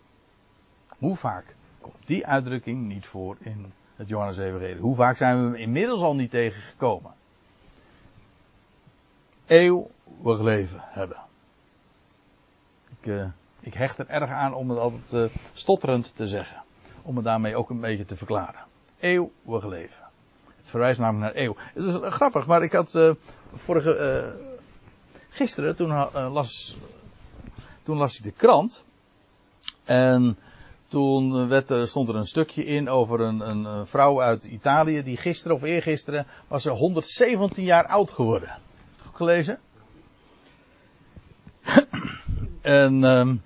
Hoe 0.98 1.16
vaak 1.16 1.56
komt 1.82 2.08
die 2.08 2.28
uitdrukking 2.28 2.88
niet 2.88 3.06
voor 3.06 3.38
in 3.40 3.74
het 3.96 4.08
Johannes 4.08 4.38
Evangelie? 4.38 4.82
Hoe 4.82 4.96
vaak 4.96 5.18
zijn 5.18 5.38
we 5.38 5.44
hem 5.44 5.56
inmiddels 5.56 6.02
al 6.02 6.16
niet 6.16 6.32
tegengekomen? 6.32 7.12
Eeuwig 9.46 10.42
leven 10.42 10.80
hebben. 10.84 11.18
Ik, 13.00 13.06
uh, 13.06 13.26
ik 13.60 13.74
hecht 13.74 13.98
er 13.98 14.08
erg 14.08 14.30
aan 14.30 14.54
om 14.54 14.70
het 14.70 14.80
altijd 14.80 15.14
uh, 15.14 15.38
stotterend 15.54 16.16
te 16.16 16.28
zeggen. 16.28 16.64
Om 17.02 17.16
het 17.16 17.26
daarmee 17.26 17.56
ook 17.56 17.70
een 17.70 17.80
beetje 17.80 18.06
te 18.06 18.16
verklaren. 18.16 18.66
Eeuwig 19.00 19.66
leven. 19.66 20.04
Het 20.58 20.70
verwijst 20.70 21.00
namelijk 21.00 21.34
naar 21.34 21.44
eeuw. 21.44 21.56
Het 21.58 21.84
is 21.84 21.94
uh, 21.94 22.12
grappig, 22.12 22.48
maar 22.48 22.64
ik 22.64 22.72
had 22.72 23.16
vorige, 23.54 24.34
gisteren 25.30 25.76
toen 25.76 25.90
las 26.14 26.78
toen 27.84 27.98
las 27.98 28.18
ik 28.18 28.24
de 28.24 28.32
krant. 28.32 28.84
En 29.84 30.38
toen 30.88 31.48
werd, 31.48 31.90
stond 31.90 32.10
er 32.10 32.16
een 32.16 32.26
stukje 32.26 32.66
in 32.66 32.90
over 32.90 33.20
een, 33.20 33.40
een, 33.40 33.88
vrouw 33.88 34.22
uit 34.22 34.44
Italië. 34.44 35.04
Die 35.04 35.18
gisteren 35.18 35.56
of 35.56 35.64
eergisteren 35.64 36.28
was 36.48 36.62
ze 36.62 36.70
117 36.70 37.64
jaar 37.64 37.86
oud 37.86 38.12
geworden. 38.12 38.50
Heb 38.50 38.60
je 38.96 39.04
het 39.06 39.16
gelezen? 39.16 39.60
en 42.62 43.04
um, 43.04 43.42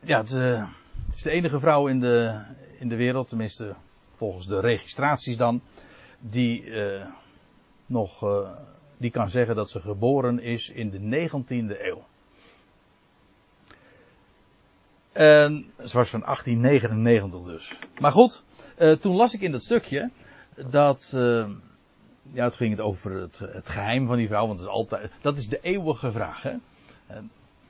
ja, 0.00 0.18
het, 0.18 0.32
is 1.14 1.22
de 1.22 1.30
enige 1.30 1.58
vrouw 1.58 1.86
in 1.86 2.00
de, 2.00 2.40
in 2.78 2.88
de 2.88 2.96
wereld, 2.96 3.28
tenminste 3.28 3.74
volgens 4.14 4.46
de 4.46 4.60
registraties 4.60 5.36
dan, 5.36 5.60
die 6.18 6.64
uh, 6.64 7.06
nog, 7.86 8.24
uh, 8.24 8.48
die 8.96 9.10
kan 9.10 9.30
zeggen 9.30 9.54
dat 9.54 9.70
ze 9.70 9.80
geboren 9.80 10.40
is 10.40 10.68
in 10.68 10.90
de 10.90 11.28
19e 11.28 11.80
eeuw. 11.80 12.04
En 15.12 15.72
ze 15.84 16.04
van 16.04 16.20
1899 16.20 17.42
dus. 17.42 17.78
Maar 18.00 18.12
goed, 18.12 18.44
uh, 18.78 18.92
toen 18.92 19.16
las 19.16 19.34
ik 19.34 19.40
in 19.40 19.50
dat 19.50 19.62
stukje 19.62 20.10
dat. 20.70 21.08
Ja, 22.32 22.44
het 22.44 22.56
ging 22.56 22.70
het 22.70 22.80
over 22.80 23.12
het, 23.12 23.38
het, 23.38 23.68
geheim 23.68 24.06
van 24.06 24.16
die 24.16 24.26
vrouw, 24.26 24.46
want 24.46 24.58
het 24.58 24.68
is 24.68 24.74
altijd. 24.74 25.10
Dat 25.20 25.36
is 25.36 25.48
de 25.48 25.58
eeuwige 25.62 26.12
vraag, 26.12 26.42
hè? 26.42 26.54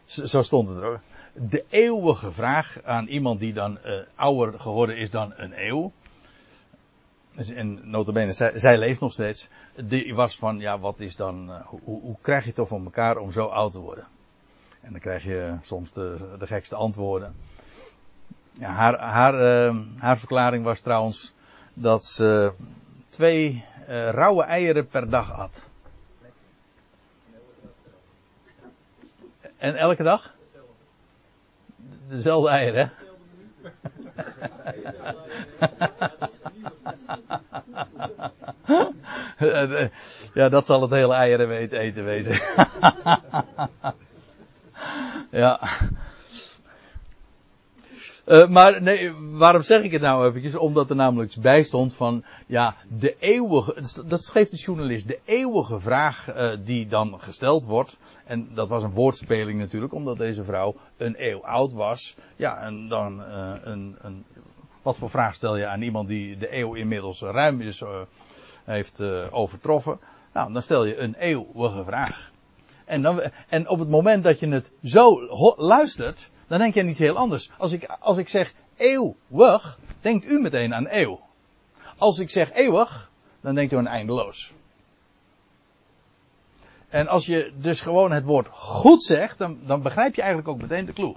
Zo 0.05 0.43
stond 0.43 0.69
het 0.69 0.79
er 0.79 1.01
De 1.33 1.65
eeuwige 1.69 2.33
vraag 2.33 2.83
aan 2.85 3.07
iemand 3.07 3.41
die 3.41 3.53
dan 3.53 3.79
uh, 3.85 4.01
ouder 4.15 4.61
geworden 4.61 4.97
is 4.97 5.11
dan 5.11 5.33
een 5.37 5.67
eeuw. 5.67 5.93
Dus, 7.35 7.51
en 7.51 7.91
notabene, 7.91 8.33
zij, 8.33 8.59
zij 8.59 8.79
leeft 8.79 9.01
nog 9.01 9.13
steeds. 9.13 9.49
Die 9.75 10.15
was 10.15 10.39
van, 10.39 10.59
ja, 10.59 10.79
wat 10.79 11.01
is 11.01 11.17
dan. 11.17 11.51
hoe, 11.67 11.81
hoe 12.01 12.17
krijg 12.21 12.41
je 12.41 12.47
het 12.47 12.57
toch 12.57 12.69
van 12.69 12.85
elkaar 12.85 13.17
om 13.17 13.33
zo 13.33 13.47
oud 13.47 13.73
te 13.73 13.79
worden? 13.79 14.07
En 14.81 14.91
dan 14.91 15.01
krijg 15.01 15.25
je 15.25 15.57
soms 15.63 15.91
de, 15.91 16.35
de 16.39 16.47
gekste 16.47 16.75
antwoorden. 16.75 17.35
Ja, 18.53 18.71
haar, 18.71 18.99
haar, 18.99 19.35
haar 19.97 20.19
verklaring 20.19 20.65
was 20.65 20.81
trouwens 20.81 21.35
dat 21.75 22.05
ze 22.05 22.53
twee 23.09 23.65
rauwe 23.87 24.45
eieren 24.45 24.87
per 24.87 25.09
dag 25.09 25.33
at. 25.33 25.63
En 29.65 29.77
elke 29.77 30.03
dag? 30.03 30.35
Dezelfde 32.09 32.49
eieren, 32.49 32.81
hè? 32.81 32.89
ja, 40.41 40.49
dat 40.49 40.67
zal 40.67 40.83
het 40.83 40.91
hele 40.91 41.15
eieren 41.15 41.51
eten 41.51 42.05
wezen. 42.05 42.41
Ja. 45.31 45.61
Uh, 48.27 48.49
maar 48.49 48.83
nee, 48.83 49.13
waarom 49.31 49.63
zeg 49.63 49.83
ik 49.83 49.93
het 49.93 50.03
nou 50.03 50.29
eventjes? 50.29 50.55
Omdat 50.55 50.91
er 50.91 50.97
namelijk 50.97 51.35
bij 51.41 51.63
stond 51.63 51.95
van, 51.95 52.25
ja, 52.47 52.75
de 52.99 53.17
eeuwige, 53.19 53.75
dat 54.07 54.23
schreef 54.23 54.49
de 54.49 54.57
journalist, 54.57 55.09
de 55.09 55.19
eeuwige 55.25 55.81
vraag 55.81 56.37
uh, 56.37 56.57
die 56.65 56.87
dan 56.87 57.21
gesteld 57.21 57.65
wordt. 57.65 57.99
En 58.25 58.49
dat 58.55 58.69
was 58.69 58.83
een 58.83 58.91
woordspeling 58.91 59.59
natuurlijk, 59.59 59.93
omdat 59.93 60.17
deze 60.17 60.45
vrouw 60.45 60.75
een 60.97 61.15
eeuw 61.19 61.45
oud 61.45 61.73
was. 61.73 62.17
Ja, 62.37 62.63
en 62.63 62.89
dan 62.89 63.21
uh, 63.21 63.53
een, 63.63 63.97
een, 64.01 64.25
wat 64.83 64.97
voor 64.97 65.11
vraag 65.11 65.35
stel 65.35 65.57
je 65.57 65.67
aan 65.67 65.83
iemand 65.83 66.09
die 66.09 66.37
de 66.37 66.57
eeuw 66.57 66.75
inmiddels 66.75 67.21
ruim 67.21 67.61
is, 67.61 67.83
heeft 68.65 69.03
overtroffen? 69.31 69.99
Nou, 70.33 70.53
dan 70.53 70.63
stel 70.63 70.85
je 70.85 70.99
een 70.99 71.15
eeuwige 71.15 71.85
vraag. 71.85 72.31
En, 72.85 73.03
dan, 73.03 73.21
en 73.49 73.69
op 73.69 73.79
het 73.79 73.89
moment 73.89 74.25
dat 74.25 74.39
je 74.41 74.49
het 74.49 74.73
zo 74.83 75.27
luistert, 75.57 76.31
dan 76.47 76.59
denk 76.59 76.75
je 76.75 76.81
aan 76.81 76.89
iets 76.89 76.99
heel 76.99 77.17
anders. 77.17 77.51
Als 77.59 77.73
ik, 77.73 77.85
als 77.85 78.17
ik 78.19 78.29
zeg 78.29 78.55
eeuwig, 78.77 79.79
denkt 80.01 80.25
u 80.25 80.41
meteen 80.41 80.75
aan 80.75 80.87
eeuw. 80.89 81.21
Als 81.99 82.19
ik 82.19 82.31
zeg 82.31 82.53
eeuwig, 82.53 83.11
dan 83.41 83.55
denkt 83.55 83.73
u 83.73 83.77
aan 83.77 83.87
eindeloos. 83.87 84.53
En 86.89 87.09
als 87.09 87.27
je 87.27 87.53
dus 87.57 87.81
gewoon 87.81 88.13
het 88.13 88.25
woord 88.25 88.49
goed 88.49 89.03
zegt, 89.03 89.39
dan, 89.39 89.59
dan 89.67 89.83
begrijp 89.83 90.15
je 90.15 90.23
eigenlijk 90.23 90.51
ook 90.51 90.61
meteen 90.61 90.85
de 90.85 90.93
clue. 90.93 91.17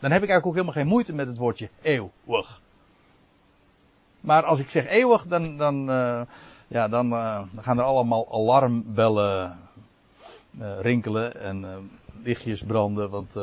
Dan 0.00 0.10
heb 0.10 0.22
ik 0.22 0.28
eigenlijk 0.28 0.46
ook 0.46 0.52
helemaal 0.52 0.74
geen 0.74 0.86
moeite 0.86 1.14
met 1.14 1.26
het 1.26 1.38
woordje 1.38 1.68
eeuwig. 1.82 2.60
Maar 4.20 4.44
als 4.44 4.58
ik 4.58 4.70
zeg 4.70 4.86
eeuwig, 4.86 5.26
dan, 5.26 5.56
dan, 5.56 5.90
uh, 5.90 6.20
ja, 6.68 6.88
dan, 6.88 7.12
uh, 7.12 7.40
dan 7.52 7.64
gaan 7.64 7.78
er 7.78 7.84
allemaal 7.84 8.32
alarmbellen 8.32 9.58
uh, 10.60 10.80
rinkelen 10.80 11.40
en 11.40 11.90
lichtjes 12.22 12.62
branden, 12.62 13.10
want 13.10 13.36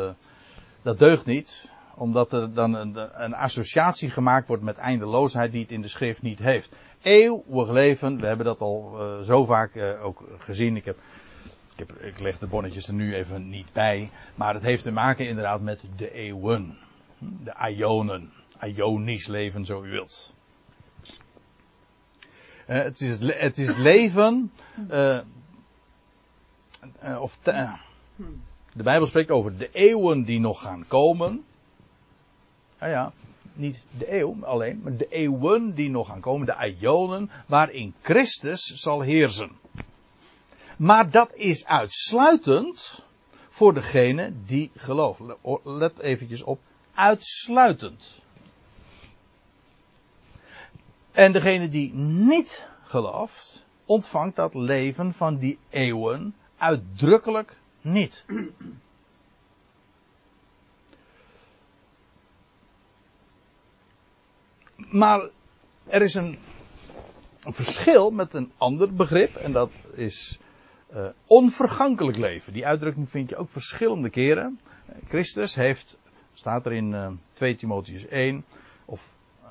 dat 0.81 0.99
deugt 0.99 1.25
niet. 1.25 1.71
Omdat 1.95 2.33
er 2.33 2.53
dan 2.53 2.73
een, 2.73 3.23
een, 3.23 3.33
associatie 3.33 4.09
gemaakt 4.09 4.47
wordt 4.47 4.63
met 4.63 4.77
eindeloosheid 4.77 5.51
die 5.51 5.61
het 5.61 5.71
in 5.71 5.81
de 5.81 5.87
schrift 5.87 6.21
niet 6.21 6.39
heeft. 6.39 6.73
Eeuwig 7.01 7.69
leven, 7.69 8.19
we 8.19 8.27
hebben 8.27 8.45
dat 8.45 8.59
al 8.59 8.97
zo 9.23 9.45
vaak 9.45 9.97
ook 10.01 10.23
gezien. 10.37 10.75
Ik, 10.75 10.85
heb, 10.85 10.97
ik, 11.75 11.91
ik 11.91 12.19
leg 12.19 12.37
de 12.37 12.47
bonnetjes 12.47 12.87
er 12.87 12.93
nu 12.93 13.15
even 13.15 13.49
niet 13.49 13.73
bij. 13.73 14.09
Maar 14.35 14.53
het 14.53 14.63
heeft 14.63 14.83
te 14.83 14.91
maken 14.91 15.27
inderdaad 15.27 15.61
met 15.61 15.85
de 15.95 16.13
eeuwen. 16.13 16.77
De 17.19 17.53
ionen. 17.75 18.31
Ionisch 18.63 19.27
leven, 19.27 19.65
zo 19.65 19.83
u 19.83 19.89
wilt. 19.89 20.33
het, 22.65 23.01
is, 23.01 23.19
het 23.19 23.57
is 23.57 23.75
leven 23.75 24.51
of 27.19 27.37
te, 27.41 27.77
de 28.73 28.84
Bijbel 28.84 29.08
spreekt 29.08 29.32
over 29.32 29.58
de 29.58 29.69
eeuwen 29.71 30.23
die 30.23 30.39
nog 30.39 30.62
gaan 30.62 30.86
komen. 30.88 31.45
Nou 32.79 32.91
ja, 32.91 33.12
niet 33.53 33.82
de 33.97 34.19
eeuw 34.19 34.38
alleen, 34.41 34.82
maar 34.84 34.97
de 34.97 35.08
eeuwen 35.10 35.75
die 35.75 35.89
nog 35.89 36.08
gaan 36.08 36.19
komen, 36.19 36.45
de 36.45 36.75
ionen, 36.79 37.32
waarin 37.47 37.93
Christus 38.01 38.65
zal 38.65 39.01
heersen. 39.01 39.51
Maar 40.77 41.10
dat 41.10 41.34
is 41.34 41.65
uitsluitend 41.65 43.05
voor 43.49 43.73
degene 43.73 44.34
die 44.45 44.71
geloven. 44.75 45.36
Let 45.63 45.99
eventjes 45.99 46.43
op, 46.43 46.60
uitsluitend. 46.93 48.19
En 51.12 51.32
degene 51.32 51.69
die 51.69 51.93
niet 51.93 52.67
gelooft, 52.84 53.65
ontvangt 53.86 54.36
dat 54.36 54.53
leven 54.53 55.13
van 55.13 55.38
die 55.38 55.60
eeuwen 55.69 56.36
uitdrukkelijk 56.58 57.59
niet. 57.81 58.25
Maar 64.75 65.29
er 65.87 66.01
is 66.01 66.13
een, 66.13 66.37
verschil 67.39 68.11
met 68.11 68.33
een 68.33 68.51
ander 68.57 68.93
begrip 68.93 69.35
en 69.35 69.51
dat 69.51 69.71
is 69.95 70.39
eh, 70.87 71.07
onvergankelijk 71.25 72.17
leven. 72.17 72.53
Die 72.53 72.65
uitdrukking 72.65 73.09
vind 73.09 73.29
je 73.29 73.35
ook 73.35 73.49
verschillende 73.49 74.09
keren. 74.09 74.59
Christus 75.07 75.55
heeft, 75.55 75.97
staat 76.33 76.65
er 76.65 76.71
in 76.71 76.93
eh, 76.93 77.11
2 77.33 77.55
Timotheus 77.55 78.05
1, 78.05 78.45
of 78.85 79.15
eh, 79.41 79.49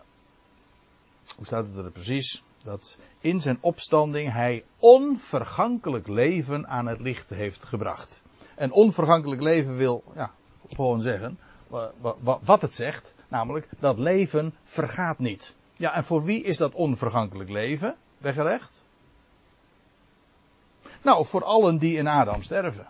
hoe 1.37 1.47
staat 1.47 1.67
het 1.67 1.77
er 1.77 1.91
precies? 1.91 2.43
Dat 2.69 2.99
in 3.21 3.41
zijn 3.41 3.59
opstanding 3.61 4.33
hij 4.33 4.65
onvergankelijk 4.79 6.09
leven 6.09 6.69
aan 6.69 6.87
het 6.87 7.01
licht 7.01 7.31
heeft 7.31 7.65
gebracht. 7.65 8.23
En 8.55 8.73
onvergankelijk 8.73 9.43
leven 9.43 9.77
wil 9.77 10.05
ja, 10.15 10.31
gewoon 10.69 11.01
zeggen 11.01 11.39
wat 12.43 12.61
het 12.61 12.75
zegt. 12.75 13.13
Namelijk, 13.29 13.69
dat 13.79 13.99
leven 13.99 14.55
vergaat 14.63 15.19
niet. 15.19 15.55
Ja, 15.77 15.95
en 15.95 16.05
voor 16.05 16.25
wie 16.25 16.43
is 16.43 16.57
dat 16.57 16.75
onvergankelijk 16.75 17.51
leven 17.51 17.97
weggelegd? 18.19 18.85
Nou, 21.03 21.27
voor 21.27 21.45
allen 21.45 21.79
die 21.79 21.97
in 21.97 22.07
Adam 22.07 22.43
sterven. 22.43 22.87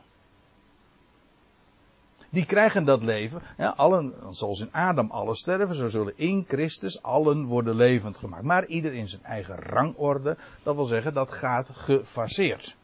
Die 2.31 2.47
krijgen 2.47 2.85
dat 2.85 3.03
leven. 3.03 3.43
Ja, 3.57 3.69
allen, 3.77 4.14
zoals 4.31 4.61
in 4.61 4.73
Adam 4.73 5.11
alle 5.11 5.35
sterven, 5.35 5.75
zo 5.75 5.88
zullen 5.88 6.12
in 6.17 6.45
Christus 6.49 7.03
allen 7.03 7.45
worden 7.45 7.75
levend 7.75 8.19
gemaakt. 8.19 8.43
Maar 8.43 8.67
ieder 8.67 8.93
in 8.93 9.09
zijn 9.09 9.25
eigen 9.25 9.57
rangorde. 9.57 10.37
Dat 10.62 10.75
wil 10.75 10.85
zeggen, 10.85 11.14
dat 11.14 11.31
gaat 11.31 11.69
gefaseerd. 11.73 12.77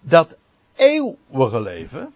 Dat 0.00 0.38
eeuwige 0.74 1.60
leven, 1.60 2.14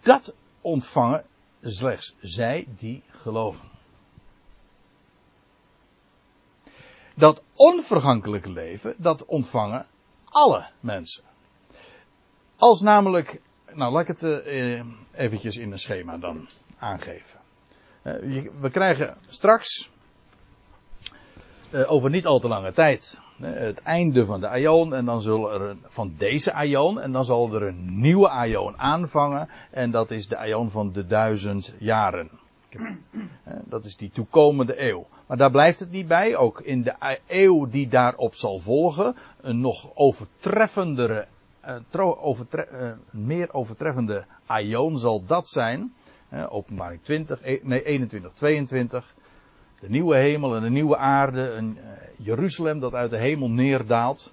dat 0.00 0.34
ontvangen 0.60 1.24
slechts 1.62 2.14
zij 2.20 2.66
die 2.76 3.02
geloven. 3.10 3.68
Dat 7.14 7.42
onvergankelijke 7.54 8.50
leven, 8.50 8.94
dat 8.96 9.24
ontvangen 9.24 9.86
alle 10.32 10.66
mensen. 10.80 11.24
Als 12.56 12.80
namelijk, 12.80 13.40
nou 13.72 13.92
laat 13.92 14.08
ik 14.08 14.08
het 14.08 14.22
uh, 14.22 14.82
eventjes 15.12 15.56
in 15.56 15.72
een 15.72 15.78
schema 15.78 16.18
dan 16.18 16.48
aangeven. 16.78 17.40
Uh, 18.02 18.48
we 18.60 18.70
krijgen 18.70 19.16
straks, 19.26 19.90
uh, 21.70 21.92
over 21.92 22.10
niet 22.10 22.26
al 22.26 22.40
te 22.40 22.48
lange 22.48 22.72
tijd, 22.72 23.20
het 23.40 23.82
einde 23.82 24.26
van 24.26 24.40
de 24.40 24.48
aion 24.48 24.94
en 24.94 25.04
dan 25.04 25.20
zullen 25.20 25.60
er 25.60 25.76
van 25.86 26.14
deze 26.18 26.52
aion 26.52 27.00
en 27.00 27.12
dan 27.12 27.24
zal 27.24 27.54
er 27.54 27.62
een 27.62 28.00
nieuwe 28.00 28.28
aion 28.28 28.78
aanvangen 28.78 29.48
en 29.70 29.90
dat 29.90 30.10
is 30.10 30.28
de 30.28 30.36
aion 30.36 30.70
van 30.70 30.92
de 30.92 31.06
duizend 31.06 31.74
jaren. 31.78 32.30
Dat 33.64 33.84
is 33.84 33.96
die 33.96 34.10
toekomende 34.10 34.88
eeuw. 34.88 35.06
Maar 35.26 35.36
daar 35.36 35.50
blijft 35.50 35.78
het 35.78 35.90
niet 35.90 36.06
bij. 36.06 36.36
Ook 36.36 36.60
in 36.60 36.82
de 36.82 37.18
eeuw 37.26 37.66
die 37.66 37.88
daarop 37.88 38.34
zal 38.34 38.58
volgen, 38.58 39.16
een 39.40 39.60
nog 39.60 39.90
overtreffendere, 39.94 41.26
overtre, 42.20 42.96
meer 43.10 43.52
overtreffende 43.52 44.24
aion 44.46 44.98
zal 44.98 45.24
dat 45.24 45.48
zijn. 45.48 45.94
Openbaring 46.48 47.00
20, 47.02 47.42
e, 47.42 47.58
nee 47.62 47.84
21, 47.84 48.32
22 48.32 49.14
de 49.82 49.90
nieuwe 49.90 50.16
hemel 50.16 50.54
en 50.54 50.62
de 50.62 50.70
nieuwe 50.70 50.96
aarde, 50.96 51.50
een 51.50 51.78
Jeruzalem 52.16 52.80
dat 52.80 52.94
uit 52.94 53.10
de 53.10 53.16
hemel 53.16 53.50
neerdaalt, 53.50 54.32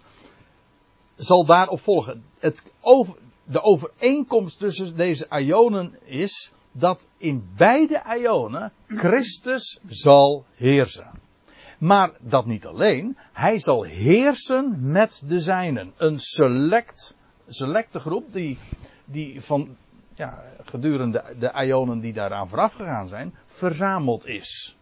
zal 1.15 1.45
daarop 1.45 1.79
volgen. 1.79 2.23
Het 2.39 2.63
over, 2.81 3.15
de 3.43 3.61
overeenkomst 3.61 4.59
tussen 4.59 4.95
deze 4.95 5.27
ionen 5.29 5.95
is 6.03 6.51
dat 6.71 7.09
in 7.17 7.49
beide 7.57 8.03
ionen 8.19 8.71
Christus 8.87 9.79
zal 9.87 10.45
heersen. 10.55 11.11
Maar 11.77 12.11
dat 12.19 12.45
niet 12.45 12.65
alleen, 12.65 13.17
hij 13.33 13.59
zal 13.59 13.83
heersen 13.83 14.91
met 14.91 15.23
de 15.27 15.39
zijnen. 15.39 15.93
Een 15.97 16.19
select, 16.19 17.15
selecte 17.47 17.99
groep 17.99 18.33
die, 18.33 18.57
die 19.05 19.41
van 19.41 19.75
ja, 20.15 20.43
gedurende 20.63 21.23
de 21.39 21.65
ionen 21.65 21.99
die 21.99 22.13
daaraan 22.13 22.49
vooraf 22.49 22.73
gegaan 22.73 23.07
zijn, 23.07 23.35
verzameld 23.45 24.25
is. 24.25 24.77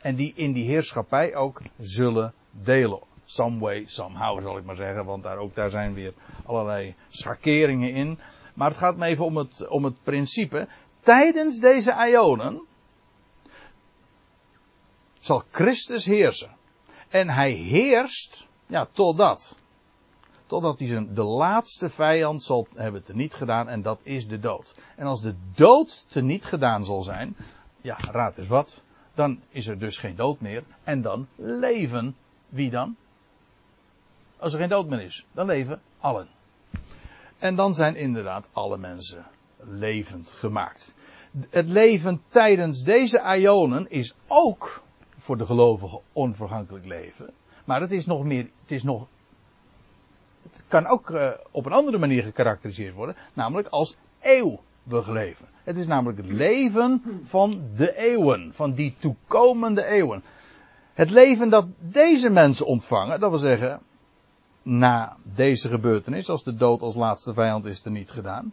En 0.00 0.14
die 0.14 0.32
in 0.36 0.52
die 0.52 0.64
heerschappij 0.64 1.34
ook 1.34 1.62
zullen 1.78 2.32
delen. 2.50 3.00
Some 3.24 3.58
way, 3.58 3.84
somehow 3.86 4.42
zal 4.42 4.58
ik 4.58 4.64
maar 4.64 4.76
zeggen. 4.76 5.04
Want 5.04 5.22
daar, 5.22 5.36
ook 5.36 5.54
daar 5.54 5.70
zijn 5.70 5.94
weer 5.94 6.12
allerlei 6.44 6.94
schakeringen 7.08 7.92
in. 7.92 8.18
Maar 8.54 8.68
het 8.68 8.78
gaat 8.78 8.96
me 8.96 9.06
even 9.06 9.24
om 9.24 9.36
het, 9.36 9.68
om 9.68 9.84
het 9.84 10.02
principe. 10.02 10.68
Tijdens 11.02 11.58
deze 11.58 12.08
ionen 12.08 12.62
zal 15.18 15.42
Christus 15.50 16.04
heersen. 16.04 16.56
En 17.08 17.28
hij 17.28 17.50
heerst, 17.50 18.46
ja, 18.66 18.86
totdat. 18.92 19.56
Totdat 20.46 20.78
hij 20.78 20.88
zijn, 20.88 21.14
de 21.14 21.22
laatste 21.22 21.88
vijand 21.88 22.42
zal 22.42 22.66
hebben 22.74 23.02
teniet 23.02 23.34
gedaan 23.34 23.68
en 23.68 23.82
dat 23.82 24.00
is 24.02 24.28
de 24.28 24.38
dood. 24.38 24.74
En 24.96 25.06
als 25.06 25.22
de 25.22 25.34
dood 25.54 26.04
teniet 26.08 26.44
gedaan 26.44 26.84
zal 26.84 27.02
zijn, 27.02 27.36
ja, 27.80 27.98
raad 28.10 28.38
eens 28.38 28.48
wat 28.48 28.82
dan 29.14 29.42
is 29.48 29.66
er 29.66 29.78
dus 29.78 29.98
geen 29.98 30.16
dood 30.16 30.40
meer. 30.40 30.64
En 30.84 31.02
dan 31.02 31.28
leven 31.36 32.16
wie 32.48 32.70
dan? 32.70 32.96
Als 34.36 34.52
er 34.52 34.58
geen 34.58 34.68
dood 34.68 34.88
meer 34.88 35.00
is, 35.00 35.26
dan 35.32 35.46
leven 35.46 35.82
allen. 35.98 36.28
En 37.38 37.56
dan 37.56 37.74
zijn 37.74 37.96
inderdaad 37.96 38.48
alle 38.52 38.78
mensen 38.78 39.26
levend 39.64 40.30
gemaakt. 40.30 40.94
Het 41.50 41.68
leven 41.68 42.22
tijdens 42.28 42.82
deze 42.82 43.22
ionen 43.38 43.90
is 43.90 44.14
ook 44.26 44.82
voor 45.16 45.36
de 45.36 45.46
gelovigen 45.46 46.00
onvergankelijk 46.12 46.86
leven. 46.86 47.30
Maar 47.64 47.80
het 47.80 47.92
is 47.92 48.06
nog 48.06 48.24
meer, 48.24 48.46
het 48.60 48.70
is 48.70 48.82
nog, 48.82 49.06
het 50.42 50.64
kan 50.68 50.86
ook 50.86 51.10
uh, 51.10 51.30
op 51.50 51.66
een 51.66 51.72
andere 51.72 51.98
manier 51.98 52.22
gekarakteriseerd 52.22 52.94
worden, 52.94 53.16
namelijk 53.32 53.68
als 53.68 53.96
eeuwig 54.20 55.08
leven. 55.08 55.46
Het 55.64 55.76
is 55.76 55.86
namelijk 55.86 56.18
het 56.18 56.26
leven 56.26 57.02
van 57.22 57.62
de 57.76 57.96
eeuwen, 57.96 58.50
van 58.54 58.72
die 58.72 58.94
toekomende 58.98 59.84
eeuwen. 59.84 60.22
Het 60.94 61.10
leven 61.10 61.48
dat 61.48 61.66
deze 61.78 62.30
mensen 62.30 62.66
ontvangen, 62.66 63.20
dat 63.20 63.30
wil 63.30 63.38
zeggen, 63.38 63.80
na 64.62 65.16
deze 65.22 65.68
gebeurtenis, 65.68 66.28
als 66.28 66.44
de 66.44 66.54
dood 66.54 66.80
als 66.80 66.94
laatste 66.94 67.32
vijand 67.32 67.64
is 67.64 67.84
er 67.84 67.90
niet 67.90 68.10
gedaan, 68.10 68.52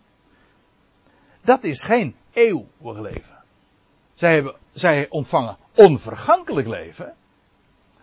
dat 1.41 1.63
is 1.63 1.83
geen 1.83 2.15
eeuwig 2.31 2.99
leven. 2.99 3.37
Zij, 4.13 4.33
hebben, 4.33 4.55
zij 4.71 5.09
ontvangen 5.09 5.57
onvergankelijk 5.75 6.67
leven, 6.67 7.15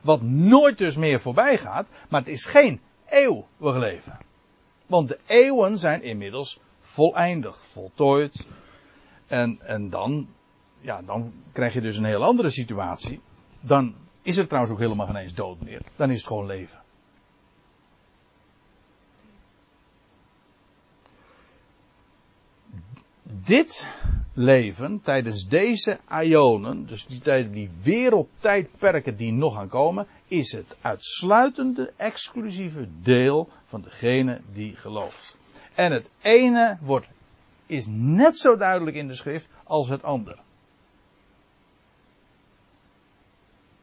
wat 0.01 0.23
nooit 0.23 0.79
dus 0.79 0.97
meer 0.97 1.21
voorbij 1.21 1.59
gaat, 1.59 1.89
maar 2.09 2.21
het 2.21 2.29
is 2.29 2.45
geen 2.45 2.81
eeuwig 3.09 3.77
leven. 3.77 4.19
Want 4.87 5.09
de 5.09 5.19
eeuwen 5.27 5.79
zijn 5.79 6.03
inmiddels 6.03 6.61
voleindigd, 6.81 7.65
voltooid, 7.65 8.47
en, 9.27 9.59
en 9.61 9.91
dan, 9.91 10.29
ja, 10.81 11.03
dan 11.03 11.33
krijg 11.53 11.73
je 11.73 11.81
dus 11.81 11.97
een 11.97 12.05
heel 12.05 12.25
andere 12.25 12.51
situatie. 12.51 13.21
Dan 13.61 13.95
is 14.23 14.37
er 14.37 14.47
trouwens 14.47 14.73
ook 14.73 14.81
helemaal 14.81 15.07
geen 15.07 15.17
eens 15.17 15.35
dood 15.35 15.61
meer. 15.61 15.81
Dan 15.97 16.11
is 16.11 16.19
het 16.19 16.27
gewoon 16.27 16.47
leven. 16.47 16.81
Dit 23.31 23.89
leven 24.33 25.01
tijdens 25.03 25.49
deze 25.49 25.99
ionen, 26.23 26.87
dus 26.87 27.07
die, 27.07 27.51
die 27.51 27.71
wereldtijdperken 27.83 29.17
die 29.17 29.33
nog 29.33 29.55
gaan 29.55 29.69
komen, 29.69 30.07
is 30.29 30.53
het 30.53 30.77
uitsluitende, 30.81 31.93
exclusieve 31.97 32.89
deel 33.03 33.49
van 33.65 33.83
degene 33.83 34.41
die 34.53 34.77
gelooft. 34.77 35.37
En 35.75 35.93
het 35.93 36.11
ene 36.23 36.79
wordt 36.81 37.09
is 37.67 37.87
net 37.89 38.39
zo 38.39 38.57
duidelijk 38.57 38.97
in 38.97 39.09
de 39.09 39.15
schrift 39.15 39.49
als 39.65 39.89
het 39.89 40.03
andere. 40.03 40.39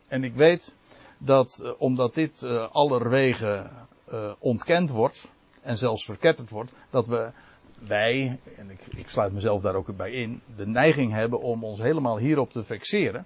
En 0.07 0.23
ik 0.23 0.33
weet 0.33 0.75
dat 1.17 1.61
uh, 1.63 1.71
omdat 1.77 2.13
dit 2.13 2.41
uh, 2.41 2.69
allerwege 2.71 3.69
uh, 4.11 4.31
ontkend 4.39 4.89
wordt 4.89 5.31
en 5.61 5.77
zelfs 5.77 6.05
verketterd 6.05 6.49
wordt, 6.49 6.71
dat 6.89 7.07
we 7.07 7.31
wij, 7.79 8.39
en 8.57 8.69
ik, 8.95 9.09
sluit 9.09 9.33
mezelf 9.33 9.61
daar 9.61 9.75
ook 9.75 9.95
bij 9.97 10.11
in, 10.11 10.41
de 10.55 10.67
neiging 10.67 11.11
hebben 11.11 11.41
om 11.41 11.63
ons 11.63 11.79
helemaal 11.79 12.17
hierop 12.17 12.51
te 12.51 12.63
fixeren. 12.63 13.25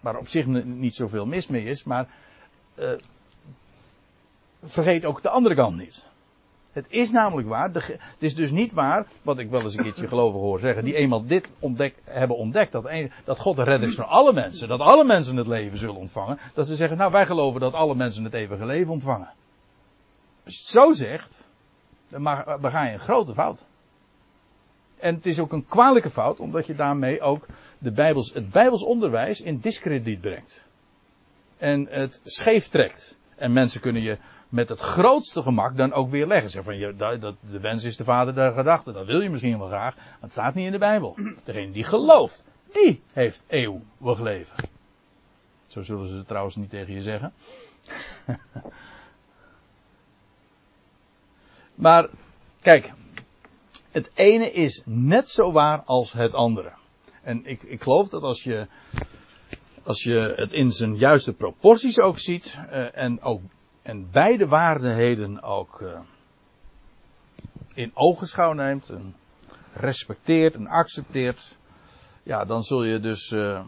waar 0.00 0.16
op 0.16 0.28
zich 0.28 0.46
niet 0.64 0.94
zoveel 0.94 1.26
mis 1.26 1.46
mee 1.46 1.64
is, 1.64 1.84
maar 1.84 2.08
vergeet 4.62 5.04
ook 5.04 5.22
de 5.22 5.28
andere 5.28 5.54
kant 5.54 5.76
niet. 5.76 6.08
Het 6.72 6.86
is 6.88 7.10
namelijk 7.10 7.48
waar. 7.48 7.70
het 7.72 7.98
is 8.18 8.34
dus 8.34 8.50
niet 8.50 8.72
waar, 8.72 9.06
wat 9.22 9.38
ik 9.38 9.50
wel 9.50 9.62
eens 9.62 9.76
een 9.76 9.82
keertje 9.82 10.06
geloven 10.06 10.40
hoor 10.40 10.58
zeggen, 10.58 10.84
die 10.84 10.94
eenmaal 10.94 11.26
dit 11.26 11.48
ontdek, 11.58 11.94
hebben 12.04 12.36
ontdekt, 12.36 12.72
dat, 12.72 12.90
dat 13.24 13.38
God 13.38 13.56
de 13.56 13.62
redder 13.62 13.88
is 13.88 13.94
van 13.94 14.08
alle 14.08 14.32
mensen, 14.32 14.68
dat 14.68 14.80
alle 14.80 15.04
mensen 15.04 15.36
het 15.36 15.46
leven 15.46 15.78
zullen 15.78 15.96
ontvangen, 15.96 16.38
dat 16.54 16.66
ze 16.66 16.76
zeggen, 16.76 16.96
nou 16.96 17.12
wij 17.12 17.26
geloven 17.26 17.60
dat 17.60 17.74
alle 17.74 17.94
mensen 17.94 18.24
het 18.24 18.34
eeuwige 18.34 18.66
leven 18.66 18.92
ontvangen. 18.92 19.28
Als 20.44 20.54
je 20.54 20.60
het 20.60 20.70
zo 20.70 20.92
zegt, 20.92 21.39
dan 22.10 22.70
ga 22.70 22.84
je 22.84 22.92
een 22.92 22.98
grote 22.98 23.34
fout. 23.34 23.66
En 24.98 25.14
het 25.14 25.26
is 25.26 25.40
ook 25.40 25.52
een 25.52 25.66
kwalijke 25.66 26.10
fout, 26.10 26.40
omdat 26.40 26.66
je 26.66 26.74
daarmee 26.74 27.20
ook 27.20 27.46
de 27.78 27.90
Bijbels, 27.92 28.32
het 28.32 28.50
Bijbels 28.50 28.82
onderwijs 28.82 29.40
in 29.40 29.58
discrediet 29.58 30.20
brengt. 30.20 30.64
En 31.58 31.86
het 31.90 32.20
scheef 32.24 32.68
trekt. 32.68 33.18
En 33.36 33.52
mensen 33.52 33.80
kunnen 33.80 34.02
je 34.02 34.18
met 34.48 34.68
het 34.68 34.80
grootste 34.80 35.42
gemak 35.42 35.76
dan 35.76 35.92
ook 35.92 36.08
weer 36.08 36.26
leggen. 36.26 36.50
Zeg 36.50 36.64
van, 36.64 36.78
je, 36.78 36.96
dat, 36.96 37.36
de 37.50 37.60
wens 37.60 37.84
is 37.84 37.96
de 37.96 38.04
vader 38.04 38.34
der 38.34 38.52
gedachten. 38.52 38.94
Dat 38.94 39.06
wil 39.06 39.20
je 39.20 39.30
misschien 39.30 39.58
wel 39.58 39.66
graag, 39.66 39.96
maar 39.96 40.18
het 40.20 40.32
staat 40.32 40.54
niet 40.54 40.66
in 40.66 40.72
de 40.72 40.78
Bijbel. 40.78 41.16
Degene 41.44 41.72
die 41.72 41.84
gelooft, 41.84 42.46
die 42.72 43.02
heeft 43.12 43.44
eeuwig 43.48 44.20
leven. 44.20 44.68
Zo 45.66 45.82
zullen 45.82 46.08
ze 46.08 46.16
het 46.16 46.26
trouwens 46.26 46.56
niet 46.56 46.70
tegen 46.70 46.94
je 46.94 47.02
zeggen. 47.02 47.32
maar, 51.80 52.08
kijk, 52.60 52.92
het 53.90 54.10
ene 54.14 54.52
is 54.52 54.82
net 54.84 55.30
zo 55.30 55.52
waar 55.52 55.82
als 55.82 56.12
het 56.12 56.34
andere. 56.34 56.72
En 57.22 57.46
ik, 57.46 57.62
ik 57.62 57.82
geloof 57.82 58.08
dat 58.08 58.22
als 58.22 58.42
je, 58.42 58.66
als 59.82 60.02
je 60.02 60.32
het 60.36 60.52
in 60.52 60.70
zijn 60.70 60.96
juiste 60.96 61.34
proporties 61.34 62.00
ook 62.00 62.18
ziet, 62.18 62.58
uh, 62.58 62.96
en 62.96 63.22
ook 63.22 63.42
en 63.82 64.10
beide 64.10 64.46
waardigheden 64.46 65.42
ook 65.42 65.80
uh, 65.80 66.00
in 67.74 67.90
ogenschouw 67.94 68.52
neemt, 68.52 68.88
en 68.88 69.16
respecteert 69.74 70.54
en 70.54 70.66
accepteert, 70.66 71.58
ja, 72.22 72.44
dan 72.44 72.62
zul 72.62 72.84
je 72.84 73.00
dus, 73.00 73.30
uh, 73.30 73.64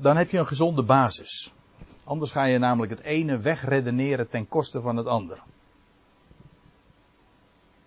dan 0.00 0.16
heb 0.16 0.30
je 0.30 0.38
een 0.38 0.46
gezonde 0.46 0.82
basis. 0.82 1.52
Anders 2.04 2.30
ga 2.30 2.44
je 2.44 2.58
namelijk 2.58 2.92
het 2.92 3.02
ene 3.02 3.38
wegredeneren 3.38 4.28
ten 4.28 4.48
koste 4.48 4.80
van 4.80 4.96
het 4.96 5.06
andere. 5.06 5.40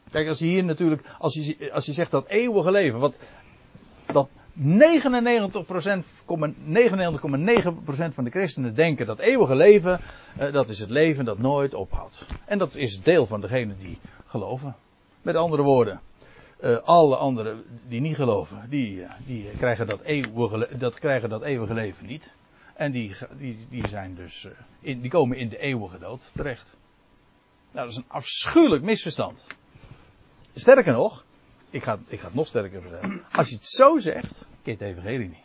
Kijk, 0.09 0.27
als 0.27 0.39
je 0.39 0.45
hier 0.45 0.63
natuurlijk, 0.63 1.01
als 1.19 1.33
je, 1.33 1.71
als 1.73 1.85
je 1.85 1.93
zegt 1.93 2.11
dat 2.11 2.27
eeuwige 2.27 2.71
leven, 2.71 2.99
wat 2.99 3.19
dat 4.05 4.29
99,9% 4.57 4.61
99,9% 4.61 4.67
van 8.13 8.23
de 8.23 8.29
christenen 8.29 8.75
denken 8.75 9.05
dat 9.05 9.19
eeuwige 9.19 9.55
leven, 9.55 9.99
uh, 10.39 10.51
dat 10.51 10.69
is 10.69 10.79
het 10.79 10.89
leven 10.89 11.25
dat 11.25 11.37
nooit 11.37 11.73
ophoudt. 11.73 12.25
En 12.45 12.57
dat 12.57 12.75
is 12.75 13.01
deel 13.01 13.25
van 13.25 13.41
degenen 13.41 13.77
die 13.79 13.97
geloven. 14.25 14.75
Met 15.21 15.35
andere 15.35 15.61
woorden, 15.61 15.99
uh, 16.61 16.77
alle 16.77 17.15
anderen 17.15 17.63
die 17.87 18.01
niet 18.01 18.15
geloven, 18.15 18.65
die, 18.69 18.95
uh, 18.95 19.11
die 19.25 19.49
krijgen, 19.57 19.87
dat 19.87 20.01
eeuwige, 20.01 20.77
dat 20.77 20.99
krijgen 20.99 21.29
dat 21.29 21.41
eeuwige 21.41 21.73
leven 21.73 22.05
niet. 22.05 22.33
En 22.73 22.91
die, 22.91 23.15
die, 23.37 23.57
die 23.69 23.87
zijn 23.87 24.15
dus, 24.15 24.47
in, 24.79 25.01
die 25.01 25.09
komen 25.09 25.37
in 25.37 25.49
de 25.49 25.57
eeuwige 25.57 25.99
dood 25.99 26.31
terecht. 26.33 26.75
Nou, 27.71 27.87
dat 27.87 27.95
is 27.95 28.03
een 28.03 28.09
afschuwelijk 28.09 28.83
misverstand. 28.83 29.45
Sterker 30.55 30.93
nog, 30.93 31.25
ik 31.69 31.83
ga, 31.83 31.99
ik 32.07 32.19
ga 32.19 32.25
het 32.25 32.35
nog 32.35 32.47
sterker 32.47 32.81
vertellen. 32.81 33.23
Als 33.31 33.49
je 33.49 33.55
het 33.55 33.67
zo 33.67 33.97
zegt, 33.97 34.45
je 34.63 34.71
het 34.71 34.81
evangelie 34.81 35.27
niet. 35.27 35.43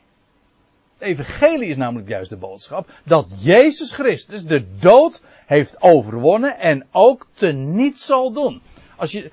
Het 0.99 1.09
evangelie 1.09 1.69
is 1.69 1.77
namelijk 1.77 2.09
juist 2.09 2.31
de 2.31 2.37
boodschap 2.37 2.91
dat 3.05 3.27
Jezus 3.39 3.93
Christus 3.93 4.45
de 4.45 4.77
dood 4.79 5.23
heeft 5.47 5.83
overwonnen 5.83 6.59
en 6.59 6.87
ook 6.91 7.27
teniet 7.33 8.01
zal 8.01 8.33
doen. 8.33 8.63
Als 8.97 9.13
je, 9.13 9.31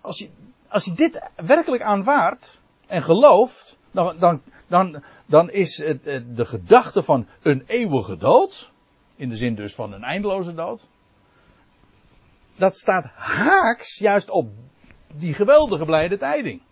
als 0.00 0.18
je, 0.18 0.28
als 0.68 0.84
je 0.84 0.92
dit 0.92 1.30
werkelijk 1.36 1.82
aanvaardt 1.82 2.60
en 2.86 3.02
gelooft, 3.02 3.78
dan, 3.90 4.18
dan, 4.18 4.42
dan, 4.66 5.02
dan 5.26 5.50
is 5.50 5.76
het 5.76 6.04
de 6.34 6.44
gedachte 6.44 7.02
van 7.02 7.26
een 7.42 7.64
eeuwige 7.66 8.16
dood, 8.16 8.72
in 9.16 9.28
de 9.28 9.36
zin 9.36 9.54
dus 9.54 9.74
van 9.74 9.92
een 9.92 10.04
eindeloze 10.04 10.54
dood, 10.54 10.86
dat 12.58 12.76
staat 12.76 13.04
haaks 13.14 13.98
juist 13.98 14.30
op 14.30 14.50
die 15.14 15.34
geweldige 15.34 15.84
blijde 15.84 16.16
tijding. 16.16 16.62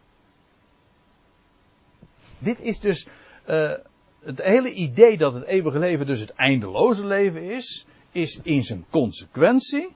Dit 2.39 2.61
is 2.61 2.81
dus 2.81 3.07
uh, 3.49 3.73
het 4.21 4.43
hele 4.43 4.73
idee 4.73 5.17
dat 5.17 5.35
het 5.35 5.45
eeuwige 5.45 5.79
leven 5.79 6.07
dus 6.07 6.21
het 6.21 6.35
eindeloze 6.35 7.07
leven 7.07 7.43
is, 7.43 7.87
is 8.13 8.41
in 8.43 8.65
zijn 8.65 8.85
consequentie 8.91 9.95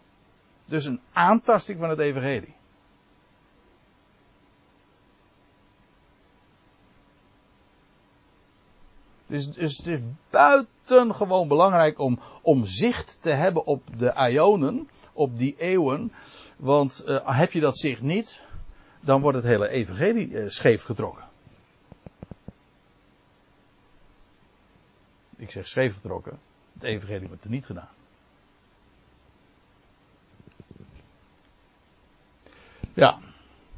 dus 0.64 0.84
een 0.84 1.00
aantasting 1.12 1.78
van 1.78 1.90
het 1.90 1.98
evangelie. 1.98 2.54
Dus, 9.30 9.46
dus 9.46 9.76
het 9.76 9.86
is 9.86 10.00
buitengewoon 10.30 11.48
belangrijk 11.48 11.98
om, 11.98 12.18
om 12.42 12.64
zicht 12.64 13.18
te 13.22 13.30
hebben 13.30 13.66
op 13.66 13.98
de 13.98 14.12
ionen, 14.30 14.88
op 15.12 15.38
die 15.38 15.54
eeuwen. 15.58 16.12
Want 16.56 17.04
uh, 17.06 17.38
heb 17.38 17.52
je 17.52 17.60
dat 17.60 17.78
zicht 17.78 18.02
niet, 18.02 18.42
dan 19.00 19.20
wordt 19.20 19.36
het 19.36 19.46
hele 19.46 19.68
evangelie 19.68 20.28
uh, 20.28 20.48
scheef 20.48 20.82
getrokken. 20.82 21.24
Ik 25.36 25.50
zeg 25.50 25.68
scheef 25.68 25.94
getrokken, 25.94 26.38
het 26.72 26.82
evangelie 26.82 27.28
wordt 27.28 27.44
er 27.44 27.50
niet 27.50 27.66
gedaan. 27.66 27.88
Ja, 32.94 33.18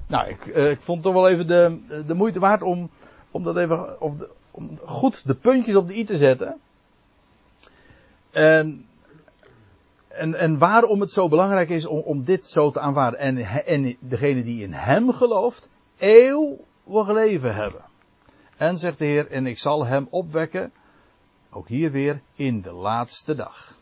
nou, 0.06 0.28
ik, 0.28 0.46
uh, 0.46 0.70
ik 0.70 0.80
vond 0.80 1.02
toch 1.02 1.12
wel 1.12 1.28
even 1.28 1.46
de, 1.46 2.04
de 2.06 2.14
moeite 2.14 2.40
waard 2.40 2.62
om, 2.62 2.90
om 3.30 3.42
dat 3.42 3.56
even, 3.56 4.00
of 4.00 4.16
de, 4.16 4.30
om 4.52 4.78
goed 4.84 5.26
de 5.26 5.34
puntjes 5.34 5.76
op 5.76 5.86
de 5.86 5.96
i 5.96 6.04
te 6.04 6.16
zetten. 6.16 6.60
En, 8.30 8.86
en, 10.08 10.34
en 10.34 10.58
waarom 10.58 11.00
het 11.00 11.12
zo 11.12 11.28
belangrijk 11.28 11.68
is 11.68 11.86
om, 11.86 11.98
om 11.98 12.22
dit 12.24 12.46
zo 12.46 12.70
te 12.70 12.80
aanvaarden. 12.80 13.20
En, 13.20 13.36
en 13.66 13.96
degene 14.00 14.42
die 14.42 14.62
in 14.62 14.72
hem 14.72 15.12
gelooft, 15.12 15.68
eeuwig 15.98 17.08
leven 17.08 17.54
hebben. 17.54 17.84
En 18.56 18.78
zegt 18.78 18.98
de 18.98 19.04
Heer, 19.04 19.30
en 19.30 19.46
ik 19.46 19.58
zal 19.58 19.86
hem 19.86 20.06
opwekken, 20.10 20.72
ook 21.50 21.68
hier 21.68 21.90
weer, 21.90 22.20
in 22.34 22.60
de 22.60 22.72
laatste 22.72 23.34
dag. 23.34 23.76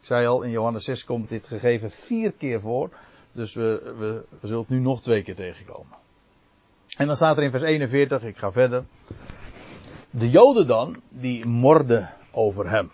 Ik 0.00 0.06
zei 0.06 0.26
al, 0.26 0.42
in 0.42 0.50
Johannes 0.50 0.84
6 0.84 1.04
komt 1.04 1.28
dit 1.28 1.46
gegeven 1.46 1.90
vier 1.90 2.32
keer 2.32 2.60
voor. 2.60 2.90
Dus 3.32 3.54
we, 3.54 3.94
we, 3.98 4.24
we 4.40 4.46
zullen 4.46 4.62
het 4.62 4.70
nu 4.70 4.78
nog 4.78 5.02
twee 5.02 5.22
keer 5.22 5.34
tegenkomen. 5.34 5.98
En 6.96 7.06
dan 7.06 7.16
staat 7.16 7.36
er 7.36 7.42
in 7.42 7.50
vers 7.50 7.62
41, 7.62 8.22
ik 8.22 8.36
ga 8.36 8.52
verder. 8.52 8.84
De 10.10 10.30
Joden 10.30 10.66
dan, 10.66 10.96
die 11.08 11.46
morden 11.46 12.10
over 12.30 12.70
hem. 12.70 12.90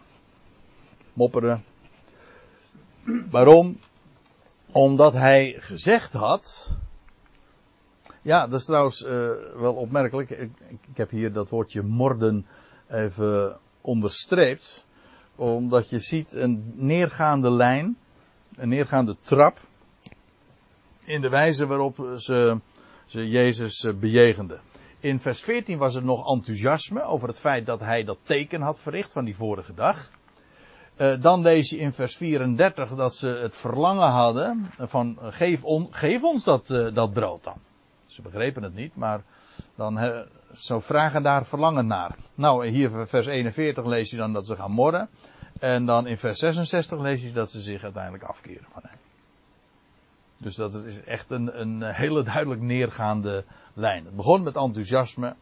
Mopperen. 1.12 1.64
Waarom? 3.30 3.78
Omdat 4.72 5.12
hij 5.12 5.54
gezegd 5.58 6.12
had. 6.12 6.76
Ja, 8.22 8.46
dat 8.46 8.60
is 8.60 8.66
trouwens 8.66 9.02
uh, 9.02 9.10
wel 9.56 9.74
opmerkelijk. 9.74 10.30
Ik, 10.30 10.50
ik, 10.68 10.96
heb 10.96 11.10
hier 11.10 11.32
dat 11.32 11.48
woordje 11.48 11.82
morden 11.82 12.46
even 12.88 13.58
onderstreept. 13.80 14.86
Omdat 15.36 15.90
je 15.90 15.98
ziet 15.98 16.32
een 16.32 16.72
neergaande 16.74 17.50
lijn. 17.50 17.96
Een 18.56 18.68
neergaande 18.68 19.16
trap. 19.20 19.58
In 21.04 21.20
de 21.20 21.28
wijze 21.28 21.66
waarop 21.66 22.08
ze, 22.16 22.60
ze 23.06 23.28
Jezus 23.28 23.86
bejegenden. 24.00 24.60
In 25.00 25.20
vers 25.20 25.42
14 25.42 25.78
was 25.78 25.94
er 25.94 26.04
nog 26.04 26.32
enthousiasme 26.32 27.02
over 27.02 27.28
het 27.28 27.38
feit 27.38 27.66
dat 27.66 27.80
hij 27.80 28.04
dat 28.04 28.18
teken 28.22 28.60
had 28.60 28.80
verricht 28.80 29.12
van 29.12 29.24
die 29.24 29.36
vorige 29.36 29.74
dag. 29.74 30.10
Uh, 30.96 31.20
dan 31.20 31.42
lees 31.42 31.70
je 31.70 31.78
in 31.78 31.92
vers 31.92 32.16
34 32.16 32.94
dat 32.94 33.14
ze 33.14 33.26
het 33.26 33.54
verlangen 33.56 34.08
hadden 34.08 34.70
van 34.78 35.18
geef, 35.20 35.64
on, 35.64 35.88
geef 35.90 36.22
ons 36.22 36.44
dat, 36.44 36.70
uh, 36.70 36.94
dat 36.94 37.12
brood 37.12 37.44
dan. 37.44 37.58
Ze 38.06 38.22
begrepen 38.22 38.62
het 38.62 38.74
niet, 38.74 38.96
maar 38.96 39.22
dan 39.74 40.26
zo 40.54 40.80
vragen 40.80 41.22
daar 41.22 41.46
verlangen 41.46 41.86
naar. 41.86 42.16
Nou, 42.34 42.66
hier 42.66 42.90
vers 43.06 43.26
41 43.26 43.84
lees 43.84 44.10
je 44.10 44.16
dan 44.16 44.32
dat 44.32 44.46
ze 44.46 44.56
gaan 44.56 44.70
morden. 44.70 45.08
En 45.58 45.86
dan 45.86 46.06
in 46.06 46.18
vers 46.18 46.38
66 46.38 46.98
lees 46.98 47.22
je 47.22 47.32
dat 47.32 47.50
ze 47.50 47.60
zich 47.60 47.82
uiteindelijk 47.82 48.24
afkeren 48.24 48.66
van 48.68 48.82
hem. 48.82 48.98
Dus 50.38 50.54
dat 50.54 50.74
is 50.74 51.04
echt 51.04 51.30
een, 51.30 51.60
een 51.60 51.82
hele 51.82 52.22
duidelijk 52.22 52.60
neergaande 52.60 53.44
Het 53.80 54.16
begon 54.16 54.42
met 54.42 54.56
enthousiasme. 54.56 55.34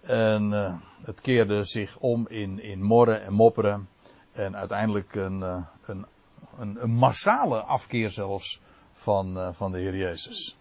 En 0.00 0.52
uh, 0.52 0.74
het 1.02 1.20
keerde 1.20 1.64
zich 1.64 1.98
om 1.98 2.28
in, 2.28 2.60
in 2.60 2.82
morren 2.82 3.22
en 3.22 3.32
mopperen. 3.32 3.88
En 4.32 4.56
uiteindelijk 4.56 5.14
een, 5.14 5.38
uh, 5.38 5.64
een, 5.86 6.06
een, 6.58 6.90
massale 6.90 7.60
afkeer 7.60 8.10
zelfs 8.10 8.60
van, 8.92 9.38
uh, 9.38 9.52
van 9.52 9.72
de 9.72 9.78
Heer 9.78 9.96
Jezus. 9.96 10.56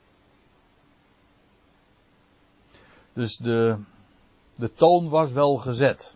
Dus 3.13 3.37
de, 3.37 3.83
de 4.55 4.73
toon 4.73 5.09
was 5.09 5.31
wel 5.31 5.55
gezet. 5.55 6.15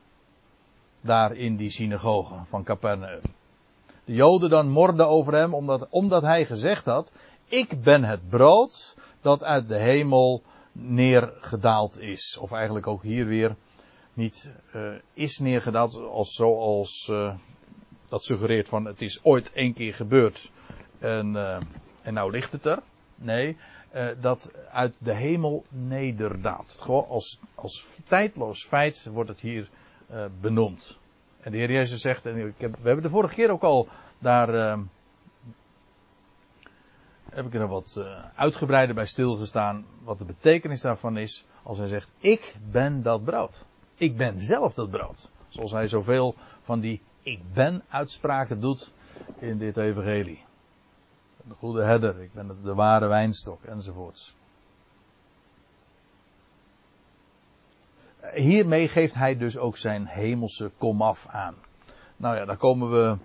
Daar 1.01 1.35
in 1.35 1.55
die 1.55 1.71
synagoge 1.71 2.35
van 2.43 2.63
Capernaum. 2.63 3.21
De 4.05 4.13
Joden 4.13 4.49
dan 4.49 4.69
morden 4.69 5.07
over 5.07 5.33
hem 5.33 5.53
omdat, 5.53 5.87
omdat 5.89 6.21
hij 6.21 6.45
gezegd 6.45 6.85
had: 6.85 7.11
Ik 7.45 7.83
ben 7.83 8.03
het 8.03 8.29
brood 8.29 8.97
dat 9.21 9.43
uit 9.43 9.67
de 9.67 9.77
hemel 9.77 10.43
neergedaald 10.79 11.99
is. 11.99 12.37
Of 12.41 12.51
eigenlijk 12.51 12.87
ook 12.87 13.03
hier 13.03 13.25
weer 13.25 13.55
niet 14.13 14.51
uh, 14.75 14.93
is 15.13 15.39
neergedaald 15.39 15.95
als 15.95 16.33
zoals 16.33 17.07
uh, 17.11 17.35
dat 18.09 18.23
suggereert 18.23 18.69
van 18.69 18.85
het 18.85 19.01
is 19.01 19.23
ooit 19.23 19.51
één 19.53 19.73
keer 19.73 19.93
gebeurd 19.93 20.51
en, 20.99 21.33
uh, 21.33 21.57
en 22.01 22.13
nou 22.13 22.31
ligt 22.31 22.51
het 22.51 22.65
er. 22.65 22.79
Nee, 23.15 23.57
dat 24.21 24.51
uit 24.71 24.95
de 24.97 25.13
hemel 25.13 25.65
nederdaalt. 25.69 26.75
Gewoon 26.79 27.07
als, 27.07 27.39
als 27.55 27.99
tijdloos 28.03 28.65
feit 28.65 29.09
wordt 29.11 29.29
het 29.29 29.39
hier 29.39 29.69
benoemd. 30.41 30.97
En 31.39 31.51
de 31.51 31.57
Heer 31.57 31.71
Jezus 31.71 32.01
zegt, 32.01 32.25
en 32.25 32.47
ik 32.47 32.53
heb, 32.57 32.71
we 32.71 32.87
hebben 32.87 33.03
de 33.03 33.09
vorige 33.09 33.33
keer 33.33 33.51
ook 33.51 33.63
al 33.63 33.87
daar, 34.19 34.77
heb 37.29 37.45
ik 37.45 37.53
er 37.53 37.67
wat 37.67 38.01
uitgebreider 38.35 38.95
bij 38.95 39.05
stilgestaan, 39.05 39.85
wat 40.03 40.19
de 40.19 40.25
betekenis 40.25 40.81
daarvan 40.81 41.17
is, 41.17 41.45
als 41.63 41.77
hij 41.77 41.87
zegt, 41.87 42.11
ik 42.17 42.55
ben 42.71 43.01
dat 43.01 43.23
brood. 43.23 43.65
Ik 43.95 44.17
ben 44.17 44.45
zelf 44.45 44.73
dat 44.73 44.89
brood. 44.89 45.31
Zoals 45.47 45.71
hij 45.71 45.87
zoveel 45.87 46.35
van 46.61 46.79
die 46.79 47.01
ik 47.21 47.53
ben 47.53 47.83
uitspraken 47.89 48.59
doet 48.59 48.93
in 49.37 49.57
dit 49.57 49.77
evangelie. 49.77 50.43
De 51.47 51.55
goede 51.55 51.81
herder, 51.81 52.21
ik 52.21 52.33
ben 52.33 52.57
de 52.63 52.73
ware 52.73 53.07
wijnstok 53.07 53.63
enzovoorts. 53.63 54.35
Hiermee 58.33 58.87
geeft 58.87 59.13
hij 59.13 59.37
dus 59.37 59.57
ook 59.57 59.77
zijn 59.77 60.05
hemelse 60.05 60.71
komaf 60.77 61.27
aan. 61.27 61.55
Nou 62.17 62.35
ja, 62.35 62.45
daar 62.45 62.57
komen 62.57 62.89
we. 62.89 63.17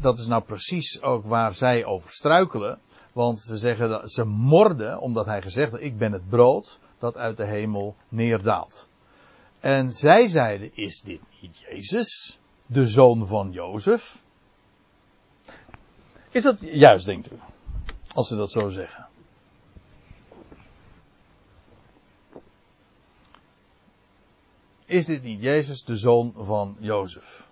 dat 0.00 0.18
is 0.18 0.26
nou 0.26 0.42
precies 0.42 1.02
ook 1.02 1.24
waar 1.24 1.54
zij 1.54 1.84
over 1.84 2.10
struikelen. 2.10 2.80
Want 3.16 3.38
ze 3.40 3.56
zeggen 3.56 3.88
dat 3.88 4.10
ze 4.10 4.24
morden 4.24 5.00
omdat 5.00 5.26
hij 5.26 5.42
gezegd 5.42 5.70
heeft: 5.70 5.82
Ik 5.82 5.98
ben 5.98 6.12
het 6.12 6.28
brood 6.28 6.78
dat 6.98 7.16
uit 7.16 7.36
de 7.36 7.46
hemel 7.46 7.96
neerdaalt. 8.08 8.88
En 9.60 9.92
zij 9.92 10.28
zeiden: 10.28 10.76
Is 10.76 11.00
dit 11.00 11.20
niet 11.40 11.58
Jezus, 11.58 12.38
de 12.66 12.88
zoon 12.88 13.26
van 13.26 13.52
Jozef? 13.52 14.22
Is 16.30 16.42
dat 16.42 16.60
juist, 16.60 17.06
denkt 17.06 17.32
u? 17.32 17.38
Als 18.14 18.28
ze 18.28 18.36
dat 18.36 18.50
zo 18.50 18.68
zeggen. 18.68 19.06
Is 24.84 25.06
dit 25.06 25.22
niet 25.22 25.40
Jezus, 25.40 25.84
de 25.84 25.96
zoon 25.96 26.34
van 26.36 26.76
Jozef? 26.78 27.46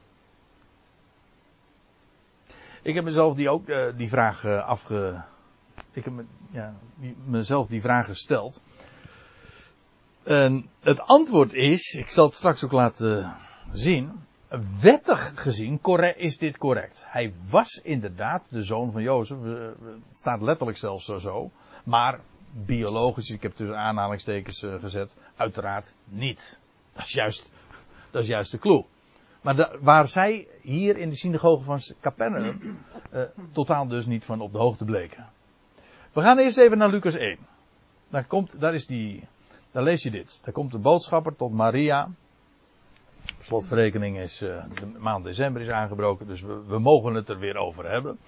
Ik 2.83 2.95
heb 2.95 3.05
mezelf 3.05 3.35
die 3.35 3.49
ook 3.51 3.69
uh, 3.69 3.97
die 3.97 4.09
vraag 4.09 4.45
uh, 4.45 4.67
afge. 4.67 5.33
Ik 5.93 6.05
heb 6.05 6.13
me, 6.13 6.25
ja, 6.51 6.75
mezelf 7.25 7.67
die 7.67 7.81
vraag 7.81 8.07
gesteld. 8.07 8.61
En 10.23 10.69
het 10.81 11.01
antwoord 11.01 11.53
is, 11.53 11.95
ik 11.95 12.11
zal 12.11 12.27
het 12.27 12.35
straks 12.35 12.65
ook 12.65 12.73
laten 12.73 13.33
zien 13.73 14.25
wettig 14.81 15.33
gezien 15.35 15.81
is 16.17 16.39
dit 16.39 16.59
correct. 16.59 17.05
Hij 17.07 17.33
was 17.49 17.81
inderdaad 17.83 18.47
de 18.49 18.63
zoon 18.63 18.93
van 18.93 19.03
Jozef. 19.03 19.37
Het 19.43 20.19
staat 20.19 20.41
letterlijk 20.41 20.79
zelfs 20.79 21.05
zo. 21.05 21.51
Maar 21.85 22.21
biologisch, 22.53 23.31
ik 23.31 23.43
heb 23.43 23.55
tussen 23.55 23.77
aanhalingstekens 23.77 24.63
eh, 24.63 24.75
gezet, 24.81 25.17
uiteraard 25.37 25.95
niet. 26.05 26.59
Dat 26.93 27.05
is 27.05 27.13
juist, 27.13 27.53
dat 28.11 28.23
is 28.23 28.29
juist 28.29 28.51
de 28.51 28.59
clue. 28.59 28.85
Maar 29.41 29.71
waar 29.81 30.09
zij 30.09 30.47
hier 30.63 30.97
in 30.97 31.09
de 31.09 31.17
synagoge 31.17 31.65
van 31.65 31.81
Capernaum 32.01 32.79
uh, 33.13 33.23
totaal 33.53 33.87
dus 33.87 34.07
niet 34.07 34.25
van 34.25 34.41
op 34.41 34.53
de 34.53 34.59
hoogte 34.59 34.85
bleken. 34.85 35.29
We 36.15 36.21
gaan 36.21 36.39
eerst 36.39 36.59
even 36.59 36.79
naar 36.79 36.91
Lucas 36.91 37.15
1. 37.15 37.39
Daar, 38.09 38.25
komt, 38.25 38.61
daar, 38.61 38.75
is 38.75 38.87
die, 38.87 39.27
daar 39.71 39.83
lees 39.83 40.03
je 40.03 40.11
dit. 40.11 40.41
Daar 40.45 40.53
komt 40.53 40.73
de 40.73 40.79
boodschapper 40.79 41.37
tot 41.37 41.53
Maria 41.53 42.09
slotverrekening 43.41 44.19
is, 44.19 44.43
uh, 44.43 44.63
de 44.81 44.99
maand 44.99 45.25
december 45.25 45.63
is 45.63 45.69
aangebroken, 45.69 46.27
dus 46.27 46.41
we, 46.41 46.63
we, 46.67 46.79
mogen 46.79 47.15
het 47.15 47.29
er 47.29 47.39
weer 47.39 47.57
over 47.57 47.91
hebben. 47.91 48.19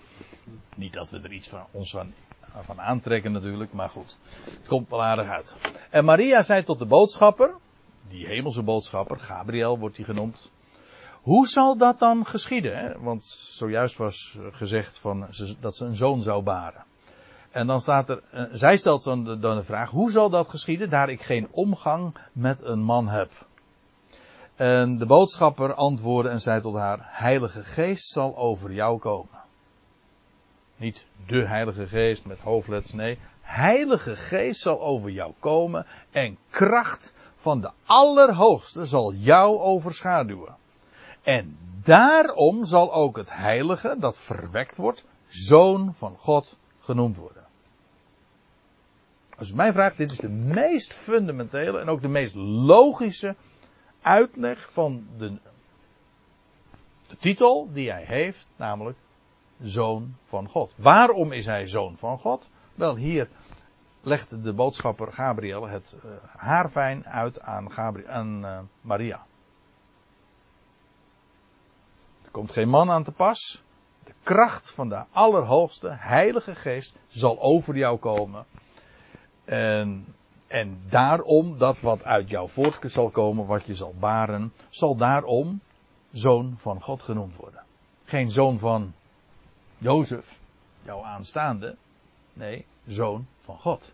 Niet 0.75 0.93
dat 0.93 1.11
we 1.11 1.21
er 1.23 1.33
iets 1.33 1.49
van 1.49 1.65
ons 1.71 1.91
van, 1.91 2.13
van 2.61 2.81
aantrekken 2.81 3.33
natuurlijk, 3.33 3.73
maar 3.73 3.89
goed. 3.89 4.19
Het 4.45 4.69
komt 4.69 4.91
wel 4.91 5.05
aardig 5.05 5.29
uit. 5.29 5.57
En 5.91 6.05
Maria 6.05 6.43
zei 6.43 6.63
tot 6.63 6.79
de 6.79 6.87
boodschapper, 6.87 7.55
die 8.09 8.27
hemelse 8.27 8.63
boodschapper, 8.63 9.19
Gabriel 9.19 9.79
wordt 9.79 9.97
hij 9.97 10.05
genoemd. 10.05 10.51
Hoe 11.23 11.47
zal 11.47 11.77
dat 11.77 11.99
dan 11.99 12.27
geschieden? 12.27 13.03
Want 13.03 13.25
zojuist 13.25 13.97
was 13.97 14.39
gezegd 14.51 14.99
van, 14.99 15.27
dat 15.61 15.77
ze 15.77 15.85
een 15.85 15.97
zoon 15.97 16.23
zou 16.23 16.43
baren. 16.43 16.85
En 17.57 17.67
dan 17.67 17.81
staat 17.81 18.09
er, 18.09 18.23
uh, 18.35 18.45
zij 18.53 18.77
stelt 18.77 19.05
dan 19.05 19.25
de, 19.25 19.39
dan 19.39 19.57
de 19.57 19.63
vraag, 19.63 19.91
hoe 19.91 20.11
zal 20.11 20.31
dat 20.31 20.49
geschieden, 20.49 20.91
daar 20.91 21.09
ik 21.09 21.23
geen 21.23 21.49
omgang 21.51 22.17
met 22.33 22.63
een 22.63 22.83
man 22.83 23.09
heb? 23.09 23.31
En 24.55 24.99
de 24.99 25.07
boodschapper 25.07 25.75
antwoordde 25.75 26.31
en 26.31 26.41
zei 26.41 26.61
tot 26.61 26.75
haar: 26.75 26.99
Heilige 27.03 27.65
Geest 27.65 28.09
zal 28.09 28.37
over 28.37 28.73
jou 28.73 28.99
komen. 28.99 29.39
Niet 30.77 31.07
de 31.27 31.47
Heilige 31.47 31.87
Geest 31.87 32.25
met 32.25 32.39
hoofdletters, 32.39 32.93
nee. 32.93 33.19
Heilige 33.41 34.17
Geest 34.17 34.61
zal 34.61 34.81
over 34.81 35.11
jou 35.11 35.33
komen 35.39 35.87
en 36.11 36.39
kracht 36.51 37.15
van 37.37 37.61
de 37.61 37.71
Allerhoogste 37.85 38.85
zal 38.85 39.13
jou 39.13 39.59
overschaduwen. 39.59 40.57
En 41.23 41.59
daarom 41.83 42.65
zal 42.65 42.93
ook 42.93 43.17
het 43.17 43.35
Heilige, 43.35 43.97
dat 43.99 44.21
verwekt 44.21 44.77
wordt, 44.77 45.05
Zoon 45.29 45.95
van 45.95 46.17
God 46.17 46.57
genoemd 46.79 47.17
worden. 47.17 47.46
Als 49.39 49.51
u 49.51 49.55
mij 49.55 49.73
vraagt, 49.73 49.97
dit 49.97 50.11
is 50.11 50.19
de 50.19 50.29
meest 50.29 50.93
fundamentele 50.93 51.81
en 51.81 51.89
ook 51.89 52.01
de 52.03 52.09
meest 52.09 52.35
logische 52.35 53.35
uitleg 54.03 54.73
van 54.73 55.07
de, 55.17 55.39
de 57.09 57.17
titel 57.17 57.69
die 57.73 57.91
hij 57.91 58.05
heeft, 58.05 58.47
namelijk 58.57 58.99
Zoon 59.61 60.17
van 60.23 60.49
God. 60.49 60.73
Waarom 60.77 61.33
is 61.33 61.47
hij 61.47 61.67
Zoon 61.67 61.97
van 61.97 62.19
God? 62.19 62.51
Wel, 62.75 62.97
hier 62.97 63.29
legt 64.01 64.45
de 64.45 64.53
boodschapper 64.53 65.13
Gabriel 65.13 65.69
het 65.69 65.97
uh, 66.05 66.11
haarfijn 66.37 67.07
uit 67.07 67.41
aan, 67.41 67.73
aan 68.07 68.45
uh, 68.45 68.59
Maria. 68.81 69.27
Er 72.25 72.31
komt 72.31 72.53
geen 72.53 72.69
man 72.69 72.91
aan 72.91 73.05
te 73.05 73.13
pas. 73.13 73.63
De 74.05 74.13
kracht 74.23 74.71
van 74.71 74.89
de 74.89 75.05
Allerhoogste, 75.11 75.89
Heilige 75.91 76.55
Geest, 76.55 76.97
zal 77.07 77.41
over 77.41 77.77
jou 77.77 77.99
komen. 77.99 78.47
En 79.47 80.07
en 80.47 80.81
daarom, 80.89 81.59
dat 81.59 81.81
wat 81.81 82.05
uit 82.05 82.29
jou 82.29 82.49
voort 82.49 82.91
zal 82.91 83.11
komen, 83.11 83.47
wat 83.47 83.67
je 83.67 83.75
zal 83.75 83.95
baren, 83.99 84.53
zal 84.69 84.97
daarom 84.97 85.61
zoon 86.13 86.55
van 86.57 86.81
God 86.81 87.03
genoemd 87.03 87.37
worden. 87.37 87.63
Geen 88.05 88.31
zoon 88.31 88.59
van 88.59 88.95
Jozef, 89.79 90.39
jouw 90.83 91.03
aanstaande. 91.03 91.77
Nee, 92.33 92.67
zoon 92.87 93.27
van 93.39 93.59
God. 93.59 93.93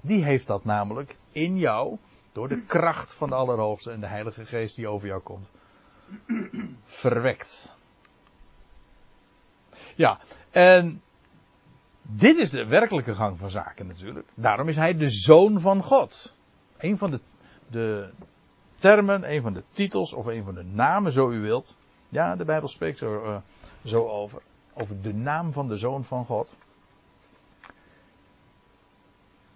Die 0.00 0.24
heeft 0.24 0.46
dat 0.46 0.64
namelijk 0.64 1.16
in 1.30 1.58
jou, 1.58 1.96
door 2.32 2.48
de 2.48 2.60
kracht 2.60 3.14
van 3.14 3.28
de 3.28 3.34
Allerhoogste 3.34 3.90
en 3.90 4.00
de 4.00 4.06
Heilige 4.06 4.46
Geest 4.46 4.76
die 4.76 4.88
over 4.88 5.08
jou 5.08 5.20
komt, 5.20 5.48
verwekt. 6.84 7.74
Ja, 9.94 10.18
en 10.50 11.02
dit 12.08 12.36
is 12.36 12.50
de 12.50 12.66
werkelijke 12.66 13.14
gang 13.14 13.38
van 13.38 13.50
zaken 13.50 13.86
natuurlijk. 13.86 14.28
Daarom 14.34 14.68
is 14.68 14.76
hij 14.76 14.96
de 14.96 15.10
zoon 15.10 15.60
van 15.60 15.82
God. 15.82 16.34
Een 16.78 16.98
van 16.98 17.10
de, 17.10 17.20
de 17.70 18.10
termen, 18.78 19.32
een 19.32 19.42
van 19.42 19.52
de 19.52 19.62
titels 19.70 20.12
of 20.12 20.26
een 20.26 20.44
van 20.44 20.54
de 20.54 20.64
namen, 20.64 21.12
zo 21.12 21.30
u 21.30 21.40
wilt. 21.40 21.76
Ja, 22.08 22.36
de 22.36 22.44
Bijbel 22.44 22.68
spreekt 22.68 23.00
er 23.00 23.24
uh, 23.24 23.36
zo 23.84 24.08
over. 24.08 24.42
Over 24.74 25.02
de 25.02 25.14
naam 25.14 25.52
van 25.52 25.68
de 25.68 25.76
zoon 25.76 26.04
van 26.04 26.24
God. 26.24 26.56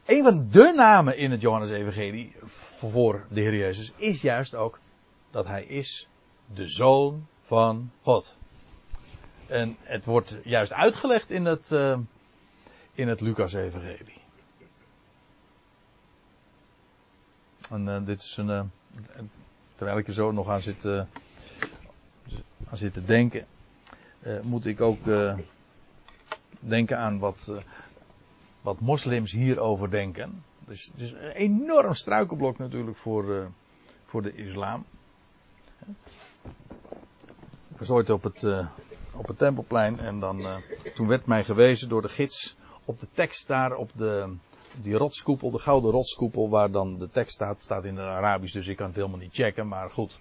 Een 0.07 0.23
van 0.23 0.49
de 0.51 0.73
namen 0.77 1.17
in 1.17 1.31
het 1.31 1.41
Johannes-evangelie 1.41 2.37
voor 2.43 3.27
de 3.29 3.41
Heer 3.41 3.57
Jezus 3.57 3.93
is 3.97 4.23
juist 4.23 4.55
ook 4.55 4.79
dat 5.31 5.47
hij 5.47 5.65
is 5.65 6.09
de 6.55 6.67
zoon 6.67 7.27
van 7.41 7.91
God. 8.03 8.37
En 9.47 9.77
het 9.83 10.05
wordt 10.05 10.41
juist 10.45 10.73
uitgelegd 10.73 11.31
in 11.31 11.45
het, 11.45 11.71
uh, 11.71 11.99
in 12.95 13.09
het 13.09 13.21
Lucas-evangelie. 13.21 14.21
En 17.71 17.87
uh, 17.87 18.07
dit 18.07 18.23
is 18.23 18.37
een. 18.37 18.49
Uh, 18.49 18.63
terwijl 19.75 19.99
ik 19.99 20.07
er 20.07 20.13
zo 20.13 20.33
nog 20.33 20.49
aan 20.49 20.61
zit, 20.61 20.85
uh, 20.85 21.03
aan 22.71 22.77
zit 22.77 22.93
te 22.93 23.05
denken, 23.05 23.47
moet 24.43 24.67
ik 24.67 24.81
ook 24.81 24.99
denken 26.61 26.99
aan 26.99 27.19
wat, 27.19 27.53
wat 28.61 28.81
moslims 28.81 29.33
hierover 29.33 29.91
denken. 29.91 30.45
Dus 30.67 30.91
het 30.93 31.01
is 31.01 31.13
een 31.13 31.31
enorm 31.31 31.95
struikelblok 31.95 32.59
natuurlijk 32.59 32.97
voor, 32.97 33.51
voor 34.05 34.23
de 34.23 34.35
islam. 34.35 34.85
Ik 37.69 37.79
was 37.79 37.91
ooit 37.91 38.11
op 38.11 38.23
het, 38.23 38.45
op 39.13 39.27
het 39.27 39.39
Tempelplein 39.39 39.99
en 40.01 40.21
dan, 40.21 40.63
toen 40.95 41.07
werd 41.07 41.27
mij 41.27 41.45
gewezen 41.45 41.89
door 41.89 42.03
de 42.03 42.09
gids 42.09 42.57
op 42.91 43.01
de 43.01 43.09
tekst 43.13 43.47
daar, 43.47 43.75
op 43.75 43.91
de, 43.95 44.35
die 44.75 44.95
rotskoepel, 44.95 45.51
de 45.51 45.59
gouden 45.59 45.91
rotskoepel 45.91 46.49
waar 46.49 46.71
dan 46.71 46.99
de 46.99 47.11
tekst 47.11 47.35
staat, 47.35 47.63
staat 47.63 47.85
in 47.85 47.97
het 47.97 48.07
Arabisch, 48.07 48.53
dus 48.53 48.67
ik 48.67 48.77
kan 48.77 48.87
het 48.87 48.97
helemaal 48.97 49.19
niet 49.19 49.35
checken, 49.35 49.69
maar 49.69 49.91
goed. 49.91 50.19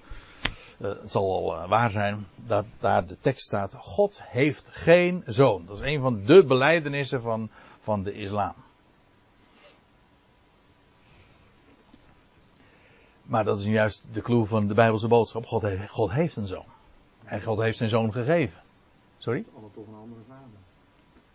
Eh, 0.77 0.89
het 0.89 1.11
zal 1.11 1.29
wel 1.29 1.55
eh, 1.55 1.69
waar 1.69 1.89
zijn 1.89 2.27
dat 2.35 2.65
daar 2.79 3.05
de 3.05 3.19
tekst 3.19 3.45
staat: 3.45 3.75
God 3.75 4.21
heeft 4.23 4.69
geen 4.69 5.23
zoon. 5.25 5.65
Dat 5.65 5.77
is 5.77 5.83
een 5.83 6.01
van 6.01 6.25
de 6.25 6.45
beleidenissen 6.45 7.21
van, 7.21 7.49
van 7.79 8.03
de 8.03 8.13
islam. 8.13 8.53
Maar 13.21 13.43
dat 13.43 13.59
is 13.59 13.65
juist 13.65 14.05
de 14.11 14.21
clue 14.21 14.45
van 14.45 14.67
de 14.67 14.73
Bijbelse 14.73 15.07
boodschap: 15.07 15.45
God, 15.45 15.65
God 15.87 16.11
heeft 16.11 16.35
een 16.35 16.47
zoon. 16.47 16.65
En 17.23 17.41
God 17.41 17.59
heeft 17.59 17.77
zijn 17.77 17.89
zoon 17.89 18.11
gegeven. 18.11 18.61
Sorry? 19.17 19.45
Alle 19.55 19.71
toch 19.73 19.87
een 19.87 19.99
andere 20.01 20.21
vader. 20.27 20.59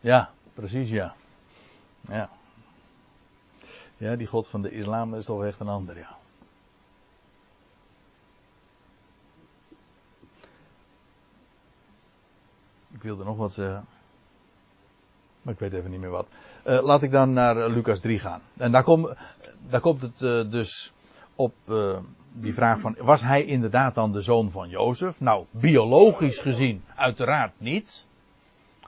Ja, 0.01 0.31
precies, 0.55 0.89
ja. 0.89 1.15
Ja. 2.09 2.31
Ja, 3.97 4.17
die 4.17 4.27
God 4.27 4.49
van 4.49 4.63
de 4.63 4.71
islam 4.71 5.15
is 5.15 5.25
toch 5.25 5.45
echt 5.45 5.61
een 5.61 5.69
ander, 5.69 5.99
ja. 5.99 6.17
Ik 12.93 13.03
wilde 13.03 13.25
nog 13.25 13.37
wat 13.37 13.53
zeggen. 13.53 13.87
Maar 15.43 15.53
ik 15.53 15.59
weet 15.59 15.73
even 15.73 15.91
niet 15.91 16.01
meer 16.01 16.11
wat. 16.11 16.27
Uh, 16.67 16.83
laat 16.83 17.03
ik 17.03 17.11
dan 17.11 17.33
naar 17.33 17.57
uh, 17.57 17.67
Lucas 17.67 18.01
3 18.01 18.19
gaan. 18.19 18.41
En 18.57 18.73
daar, 18.73 18.83
kom, 18.83 19.15
daar 19.69 19.81
komt 19.81 20.03
het 20.03 20.21
uh, 20.21 20.51
dus 20.51 20.93
op 21.35 21.55
die 22.33 22.55
vraag 22.55 22.81
van, 22.81 22.97
was 22.99 23.23
hij 23.23 23.45
inderdaad 23.45 23.95
dan 23.95 24.13
de 24.13 24.23
zoon 24.23 24.51
van 24.51 24.69
Jozef? 24.69 25.21
Nou, 25.21 25.45
biologisch 25.51 26.41
gezien 26.41 26.85
uiteraard 26.97 27.53
niet. 27.57 28.07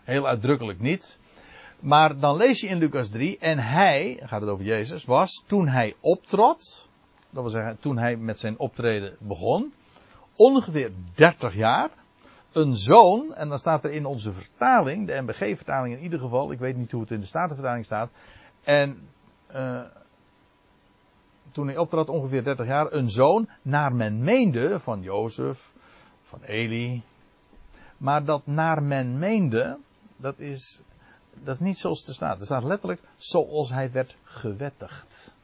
Heel 0.03 0.27
uitdrukkelijk 0.27 0.81
niet. 0.81 1.19
Maar 1.81 2.19
dan 2.19 2.37
lees 2.37 2.61
je 2.61 2.67
in 2.67 2.79
Lucas 2.79 3.09
3, 3.09 3.39
en 3.39 3.59
hij, 3.59 4.21
gaat 4.23 4.41
het 4.41 4.51
over 4.51 4.65
Jezus, 4.65 5.05
was 5.05 5.45
toen 5.47 5.69
hij 5.69 5.95
optrad, 6.01 6.89
dat 7.31 7.43
wil 7.43 7.53
zeggen 7.53 7.79
toen 7.79 7.99
hij 7.99 8.17
met 8.17 8.39
zijn 8.39 8.59
optreden 8.59 9.17
begon, 9.19 9.73
ongeveer 10.37 10.93
30 11.15 11.55
jaar, 11.55 11.91
een 12.53 12.77
zoon, 12.77 13.35
en 13.35 13.49
dan 13.49 13.59
staat 13.59 13.85
er 13.85 13.91
in 13.91 14.07
onze 14.07 14.33
vertaling, 14.33 15.07
de 15.07 15.21
MBG-vertaling 15.21 15.97
in 15.97 16.03
ieder 16.03 16.19
geval, 16.19 16.53
ik 16.53 16.59
weet 16.59 16.77
niet 16.77 16.91
hoe 16.91 17.01
het 17.01 17.11
in 17.11 17.21
de 17.21 17.27
Statenvertaling 17.27 17.85
staat, 17.85 18.11
en 18.63 19.09
uh, 19.55 19.81
toen 21.53 21.67
hij 21.67 21.77
optrad, 21.77 22.09
ongeveer 22.09 22.45
30 22.45 22.67
jaar, 22.67 22.93
een 22.93 23.11
zoon, 23.11 23.49
naar 23.63 23.95
men 23.95 24.25
meende, 24.25 24.81
van 24.81 25.03
Jozef, 25.03 25.73
van 26.23 26.43
Eli, 26.43 27.03
maar 27.97 28.25
dat 28.25 28.47
naar 28.47 28.83
men 28.83 29.19
meende, 29.19 29.79
dat 30.17 30.39
is, 30.39 30.83
dat 31.45 31.55
is 31.55 31.61
niet 31.61 31.79
zoals 31.79 31.99
het 31.99 32.09
er 32.09 32.15
staat. 32.15 32.41
Er 32.41 32.47
staat 32.47 32.65
letterlijk, 32.65 33.01
zoals 33.17 33.71
hij 33.71 33.91
werd 33.93 34.17
gewettigd. 34.23 35.35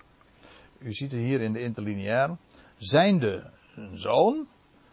U 0.79 0.93
ziet 0.93 1.13
het 1.13 1.21
hier 1.21 1.41
in 1.41 1.53
de 1.53 1.61
interlineair, 1.61 2.37
zijnde 2.77 3.51
een 3.75 3.99
zoon, 3.99 4.47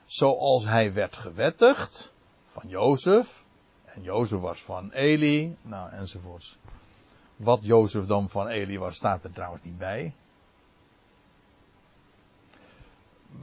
zoals 0.06 0.66
hij 0.66 0.94
werd 0.94 1.18
gewettigd 1.18 2.14
van 2.44 2.64
Jozef. 2.68 3.46
En 3.86 4.02
Jozef 4.02 4.40
was 4.40 4.64
van 4.64 4.92
Eli, 4.92 5.56
nou 5.62 5.92
enzovoorts. 5.92 6.58
Wat 7.36 7.60
Jozef 7.62 8.06
dan 8.06 8.30
van 8.30 8.48
Eli 8.48 8.78
was, 8.78 8.96
staat 8.96 9.24
er 9.24 9.32
trouwens 9.32 9.64
niet 9.64 9.78
bij. 9.78 10.14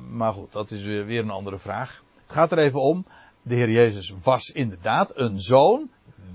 Maar 0.09 0.33
goed, 0.33 0.53
dat 0.53 0.71
is 0.71 0.83
weer 0.83 1.23
een 1.23 1.31
andere 1.31 1.59
vraag. 1.59 2.03
Het 2.23 2.33
gaat 2.33 2.53
er 2.53 2.59
even 2.59 2.81
om. 2.81 3.07
De 3.43 3.55
Heer 3.55 3.71
Jezus 3.71 4.15
was 4.23 4.49
inderdaad 4.49 5.19
een 5.19 5.41
zoon, 5.41 5.91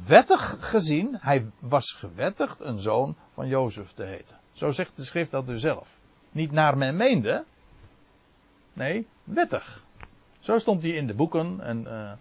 wettig 0.08 0.58
gezien, 0.60 1.18
hij 1.20 1.52
was 1.60 1.92
gewettigd 1.92 2.60
een 2.60 2.80
zoon 2.80 3.16
van 3.30 3.48
Jozef 3.48 3.92
te 3.92 4.04
heten. 4.04 4.38
Zo 4.52 4.72
zegt 4.72 4.92
de 4.96 5.06
schrift 5.06 5.32
dat 5.32 5.46
dus 5.46 5.62
zelf. 5.62 6.00
Niet 6.32 6.52
naar 6.52 6.78
men 6.78 6.96
meende, 6.96 7.44
nee, 8.74 9.08
wettig. 9.24 9.84
Zo 10.40 10.58
stond 10.58 10.82
hij 10.82 10.92
in 10.92 11.08
de 11.08 11.14
boeken 11.14 11.62
en 11.62 11.82
uh, 11.82 12.12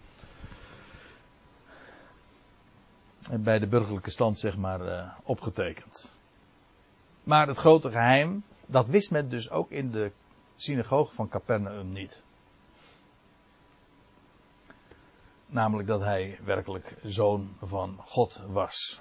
bij 3.40 3.58
de 3.58 3.66
burgerlijke 3.66 4.10
stand 4.10 4.38
zeg 4.38 4.56
maar 4.56 4.80
uh, 4.80 5.12
opgetekend. 5.22 6.16
Maar 7.24 7.46
het 7.46 7.58
grote 7.58 7.90
geheim, 7.90 8.42
dat 8.66 8.88
wist 8.88 9.10
men 9.10 9.28
dus 9.28 9.50
ook 9.50 9.70
in 9.70 9.90
de 9.90 10.12
synagoge 10.56 11.14
van 11.14 11.28
Capernaum 11.28 11.92
niet. 11.92 12.22
Namelijk 15.50 15.88
dat 15.88 16.00
hij 16.00 16.38
werkelijk 16.44 16.96
zoon 17.02 17.56
van 17.62 17.96
God 17.98 18.42
was. 18.46 19.00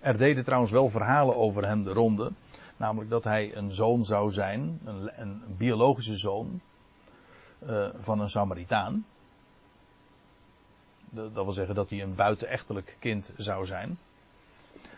Er 0.00 0.16
deden 0.16 0.44
trouwens 0.44 0.72
wel 0.72 0.88
verhalen 0.88 1.36
over 1.36 1.66
hem 1.66 1.84
de 1.84 1.92
ronde. 1.92 2.32
Namelijk 2.76 3.10
dat 3.10 3.24
hij 3.24 3.56
een 3.56 3.72
zoon 3.72 4.04
zou 4.04 4.30
zijn, 4.30 4.80
een, 4.84 5.10
een 5.20 5.42
biologische 5.46 6.16
zoon 6.16 6.60
uh, 7.66 7.88
van 7.98 8.20
een 8.20 8.30
Samaritaan. 8.30 9.06
Dat 11.10 11.32
wil 11.32 11.52
zeggen 11.52 11.74
dat 11.74 11.90
hij 11.90 12.02
een 12.02 12.14
buitenechtelijk 12.14 12.96
kind 12.98 13.30
zou 13.36 13.66
zijn. 13.66 13.98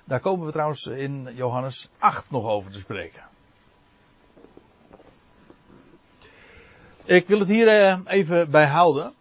Daar 0.04 0.20
komen 0.20 0.46
we 0.46 0.52
trouwens 0.52 0.86
in 0.86 1.28
Johannes 1.34 1.88
8 1.98 2.30
nog 2.30 2.44
over 2.44 2.70
te 2.72 2.78
spreken. 2.78 3.22
Ik 7.04 7.26
wil 7.26 7.38
het 7.38 7.48
hier 7.48 7.66
uh, 7.66 8.00
even 8.04 8.50
bij 8.50 8.66
houden. 8.66 9.12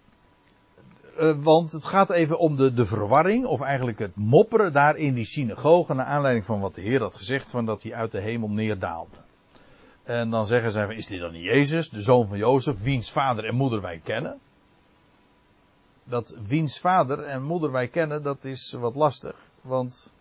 Uh, 1.20 1.36
want 1.44 1.72
het 1.72 1.86
gaat 1.86 2.10
even 2.10 2.40
om 2.40 2.56
de, 2.56 2.74
de 2.74 2.86
verwarring, 2.86 3.46
of 3.46 3.62
eigenlijk 3.62 4.00
het 4.00 4.16
mopperen 4.16 4.74
daar 4.74 4.98
in 4.98 5.14
die 5.14 5.26
synagoge, 5.26 5.94
naar 5.94 6.06
aanleiding 6.06 6.46
van 6.46 6.60
wat 6.60 6.76
de 6.76 6.82
Heer 6.82 7.02
had 7.02 7.16
gezegd, 7.16 7.52
van 7.52 7.66
dat 7.66 7.84
hij 7.84 7.94
uit 7.94 8.12
de 8.12 8.20
hemel 8.20 8.50
neerdaalde. 8.50 9.16
En 10.04 10.30
dan 10.30 10.46
zeggen 10.46 10.72
zij, 10.72 10.96
is 10.96 11.08
dit 11.08 11.20
dan 11.20 11.32
niet 11.32 11.44
Jezus, 11.44 11.90
de 11.90 12.02
zoon 12.02 12.28
van 12.28 12.38
Jozef, 12.38 12.82
wiens 12.82 13.12
vader 13.12 13.46
en 13.46 13.56
moeder 13.56 13.82
wij 13.82 14.02
kennen? 14.04 14.40
Dat 16.04 16.38
wiens 16.48 16.80
vader 16.80 17.24
en 17.24 17.44
moeder 17.44 17.72
wij 17.72 17.88
kennen, 17.88 18.24
dat 18.24 18.44
is 18.44 18.72
wat 18.80 18.96
lastig. 18.96 19.36
Want, 19.62 20.14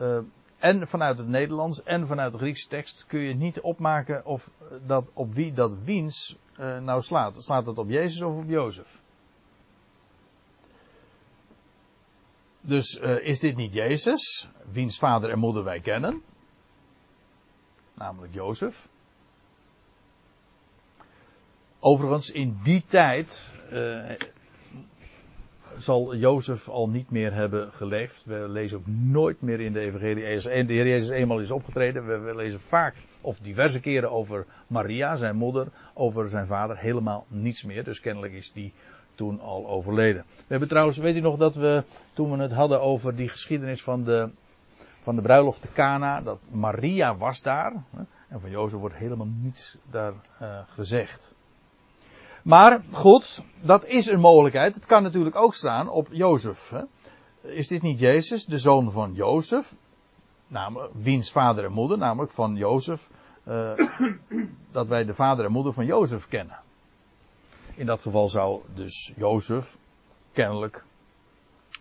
uh, 0.00 0.18
en 0.58 0.88
vanuit 0.88 1.18
het 1.18 1.28
Nederlands 1.28 1.82
en 1.82 2.06
vanuit 2.06 2.32
de 2.32 2.38
Griekse 2.38 2.68
tekst 2.68 3.04
kun 3.06 3.20
je 3.20 3.34
niet 3.34 3.60
opmaken 3.60 4.26
of 4.26 4.50
dat 4.86 5.10
op 5.12 5.34
wie 5.34 5.52
dat 5.52 5.76
wiens 5.84 6.36
uh, 6.60 6.78
nou 6.78 7.02
slaat. 7.02 7.36
Slaat 7.38 7.66
het 7.66 7.78
op 7.78 7.88
Jezus 7.88 8.22
of 8.22 8.36
op 8.36 8.48
Jozef? 8.48 8.99
Dus 12.60 13.00
uh, 13.00 13.26
is 13.26 13.40
dit 13.40 13.56
niet 13.56 13.72
Jezus, 13.72 14.50
wiens 14.72 14.98
vader 14.98 15.30
en 15.30 15.38
moeder 15.38 15.64
wij 15.64 15.80
kennen? 15.80 16.22
Namelijk 17.94 18.34
Jozef. 18.34 18.88
Overigens, 21.78 22.30
in 22.30 22.58
die 22.62 22.84
tijd 22.86 23.54
uh, 23.72 24.10
zal 25.78 26.16
Jozef 26.16 26.68
al 26.68 26.88
niet 26.88 27.10
meer 27.10 27.32
hebben 27.32 27.72
geleefd. 27.72 28.24
We 28.24 28.48
lezen 28.48 28.78
ook 28.78 28.86
nooit 28.86 29.40
meer 29.40 29.60
in 29.60 29.72
de 29.72 29.80
Evangelie. 29.80 30.40
De 30.66 30.72
Heer 30.72 30.86
Jezus 30.86 31.08
eenmaal 31.08 31.40
is 31.40 31.50
opgetreden. 31.50 32.24
We 32.24 32.34
lezen 32.34 32.60
vaak, 32.60 32.94
of 33.20 33.38
diverse 33.38 33.80
keren, 33.80 34.10
over 34.10 34.46
Maria, 34.66 35.16
zijn 35.16 35.36
moeder, 35.36 35.66
over 35.94 36.28
zijn 36.28 36.46
vader. 36.46 36.78
Helemaal 36.78 37.26
niets 37.28 37.62
meer. 37.62 37.84
Dus 37.84 38.00
kennelijk 38.00 38.32
is 38.32 38.52
die 38.52 38.72
al 39.40 39.68
overleden. 39.68 40.24
We 40.36 40.44
hebben 40.46 40.68
trouwens, 40.68 40.96
weet 40.96 41.16
u 41.16 41.20
nog 41.20 41.36
dat 41.36 41.54
we, 41.54 41.84
toen 42.12 42.30
we 42.30 42.42
het 42.42 42.52
hadden 42.52 42.80
over 42.80 43.16
die 43.16 43.28
geschiedenis 43.28 43.82
van 43.82 44.04
de, 44.04 44.30
van 45.02 45.16
de 45.16 45.22
bruiloft 45.22 45.60
te 45.60 45.72
Cana, 45.72 46.20
dat 46.20 46.38
Maria 46.50 47.16
was 47.16 47.42
daar. 47.42 47.72
En 48.28 48.40
van 48.40 48.50
Jozef 48.50 48.78
wordt 48.78 48.94
helemaal 48.94 49.28
niets 49.42 49.76
daar 49.90 50.12
uh, 50.42 50.58
gezegd. 50.68 51.34
Maar 52.42 52.80
goed, 52.92 53.42
dat 53.60 53.84
is 53.84 54.06
een 54.06 54.20
mogelijkheid. 54.20 54.74
Het 54.74 54.86
kan 54.86 55.02
natuurlijk 55.02 55.36
ook 55.36 55.54
staan 55.54 55.88
op 55.88 56.08
Jozef. 56.10 56.70
Hè? 56.70 56.82
Is 57.40 57.68
dit 57.68 57.82
niet 57.82 57.98
Jezus, 57.98 58.44
de 58.44 58.58
zoon 58.58 58.92
van 58.92 59.14
Jozef? 59.14 59.74
Namelijk, 60.46 60.92
wiens 60.94 61.30
vader 61.32 61.64
en 61.64 61.72
moeder, 61.72 61.98
namelijk 61.98 62.32
van 62.32 62.54
Jozef. 62.54 63.10
Uh, 63.44 63.72
dat 64.72 64.88
wij 64.88 65.04
de 65.04 65.14
vader 65.14 65.44
en 65.44 65.52
moeder 65.52 65.72
van 65.72 65.86
Jozef 65.86 66.28
kennen. 66.28 66.58
In 67.80 67.86
dat 67.86 68.00
geval 68.00 68.28
zou 68.28 68.60
dus 68.74 69.12
Jozef 69.16 69.78
kennelijk 70.32 70.84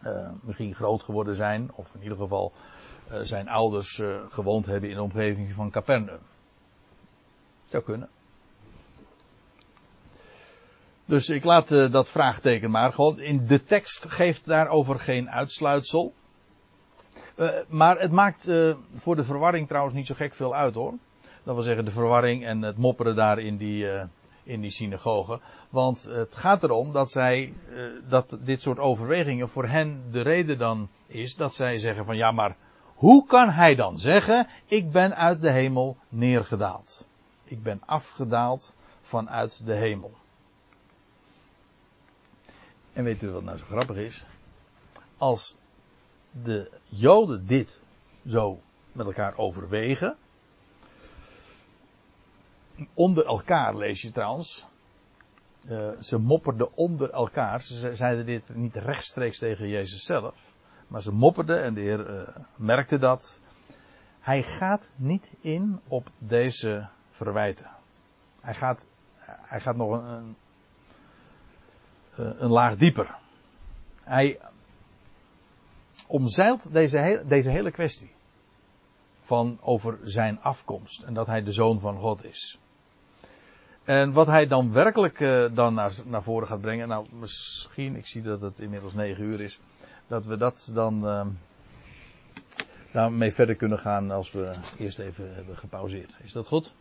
uh, 0.06 0.30
misschien 0.42 0.76
groot 0.76 1.04
geworden 1.04 1.36
zijn, 1.36 1.72
of 1.76 1.96
in 1.96 2.02
ieder 2.04 2.18
geval 2.18 2.54
uh, 3.12 3.20
zijn 3.20 3.50
ouders 3.50 3.98
uh, 3.98 4.20
gewoond 4.30 4.66
hebben 4.66 4.90
in 4.90 4.96
de 4.96 5.02
omgeving 5.02 5.54
van 5.54 5.72
Capernaum. 5.72 6.20
Zou 7.66 7.84
kunnen. 7.84 8.10
Dus 11.06 11.30
ik 11.30 11.44
laat 11.44 11.68
dat 11.68 12.10
vraagteken 12.10 12.72
maar 12.72 12.94
gewoon. 12.94 13.20
In 13.20 13.48
de 13.48 13.64
tekst 13.64 14.10
geeft 14.10 14.46
daarover 14.46 15.00
geen 15.00 15.30
uitsluitsel. 15.30 16.14
maar 17.68 18.00
het 18.00 18.12
maakt 18.12 18.50
voor 18.94 19.16
de 19.16 19.24
verwarring 19.24 19.68
trouwens 19.68 19.96
niet 19.96 20.06
zo 20.06 20.16
gek 20.16 20.34
veel 20.34 20.56
uit 20.56 20.76
hoor. 20.76 20.94
Dat 21.44 21.56
wil 21.56 21.64
zeggen 21.64 21.86
de 21.86 21.92
verwarring 21.92 22.46
en 22.46 22.62
het 22.62 22.78
mopperen 22.78 23.16
daar 23.16 23.40
in 23.40 23.58
die, 23.58 23.88
in 24.44 24.62
die 24.62 24.72
synagoge. 24.72 25.40
Want 25.70 26.04
het 26.04 26.36
gaat 26.36 26.64
erom 26.64 26.92
dat 26.92 27.12
zij, 27.12 27.54
uh, 27.70 27.92
dat 28.10 28.38
dit 28.40 28.62
soort 28.62 28.80
overwegingen 28.80 29.50
voor 29.50 29.68
hen 29.68 30.04
de 30.12 30.22
reden 30.22 30.58
dan 30.58 30.90
is 31.08 31.36
dat 31.36 31.56
zij 31.56 31.78
zeggen 31.78 32.06
van 32.06 32.18
ja 32.18 32.32
maar 32.32 32.56
hoe 33.00 33.26
kan 33.26 33.50
hij 33.50 33.76
dan 33.76 33.98
zeggen 33.98 34.48
ik 34.66 34.92
ben 34.92 35.16
uit 35.16 35.42
de 35.42 35.52
hemel 35.52 35.98
neergedaald. 36.10 37.08
Ik 37.44 37.64
ben 37.64 37.82
afgedaald 37.86 38.76
vanuit 39.02 39.66
de 39.66 39.74
hemel. 39.74 40.14
En 42.94 43.04
weet 43.04 43.22
u 43.22 43.32
wat 43.32 43.44
nou 43.44 43.58
zo 43.58 43.66
grappig 43.66 43.98
is? 43.98 44.26
Als 45.18 45.58
de 46.32 46.72
Joden 46.86 47.48
dit 47.48 47.80
zo 48.28 48.60
met 48.92 49.06
elkaar 49.06 49.38
overwegen, 49.38 50.18
onder 52.94 53.26
elkaar 53.26 53.76
lees 53.76 54.02
je 54.02 54.12
trouwens. 54.12 54.66
Uh, 55.70 55.90
ze 56.02 56.18
mopperden 56.18 56.76
onder 56.78 57.12
elkaar. 57.12 57.62
Ze 57.62 57.96
zeiden 57.96 58.26
dit 58.26 58.56
niet 58.56 58.76
rechtstreeks 58.76 59.38
tegen 59.38 59.68
Jezus 59.68 60.04
zelf. 60.04 60.54
Maar 60.88 61.02
ze 61.02 61.14
mopperden 61.14 61.64
en 61.64 61.74
de 61.74 61.82
Heer 61.82 62.10
uh, 62.10 62.28
merkte 62.56 62.98
dat. 62.98 63.40
Hij 64.20 64.44
gaat 64.44 64.92
niet 64.96 65.32
in 65.42 65.80
op 65.88 66.10
deze 66.18 66.88
verwijten. 67.12 67.70
Hij 68.42 68.54
gaat, 68.54 68.88
hij 69.20 69.60
gaat 69.60 69.76
nog 69.76 69.92
een, 69.92 70.36
een, 72.16 72.44
een 72.44 72.50
laag 72.50 72.78
dieper. 72.78 73.16
Hij 74.04 74.40
omzeilt 76.08 76.74
deze, 76.74 77.24
deze 77.26 77.52
hele 77.52 77.72
kwestie. 77.72 78.12
Van 79.22 79.58
over 79.62 80.00
zijn 80.04 80.42
afkomst. 80.42 81.02
En 81.04 81.14
dat 81.14 81.28
hij 81.28 81.44
de 81.44 81.52
zoon 81.52 81.80
van 81.80 81.98
God 81.98 82.26
is. 82.26 82.60
En 83.90 84.12
wat 84.12 84.28
hij 84.28 84.48
dan 84.48 84.72
werkelijk 84.72 85.20
uh, 85.20 85.46
dan 85.54 85.74
naar, 85.74 85.92
naar 86.06 86.24
voren 86.24 86.48
gaat 86.48 86.62
brengen. 86.62 86.88
Nou, 86.88 87.06
misschien, 87.20 87.96
ik 87.96 88.06
zie 88.06 88.22
dat 88.22 88.42
het 88.42 88.60
inmiddels 88.60 88.94
negen 88.94 89.24
uur 89.24 89.40
is. 89.42 89.60
Dat 90.08 90.26
we 90.26 90.38
dat 90.38 90.72
dan 90.74 91.06
uh, 91.06 91.26
daarmee 92.92 93.34
verder 93.34 93.56
kunnen 93.56 93.80
gaan 93.80 94.12
als 94.12 94.32
we 94.32 94.52
eerst 94.78 95.00
even 95.00 95.36
hebben 95.36 95.58
gepauzeerd. 95.58 96.16
Is 96.24 96.32
dat 96.32 96.48
goed? 96.48 96.74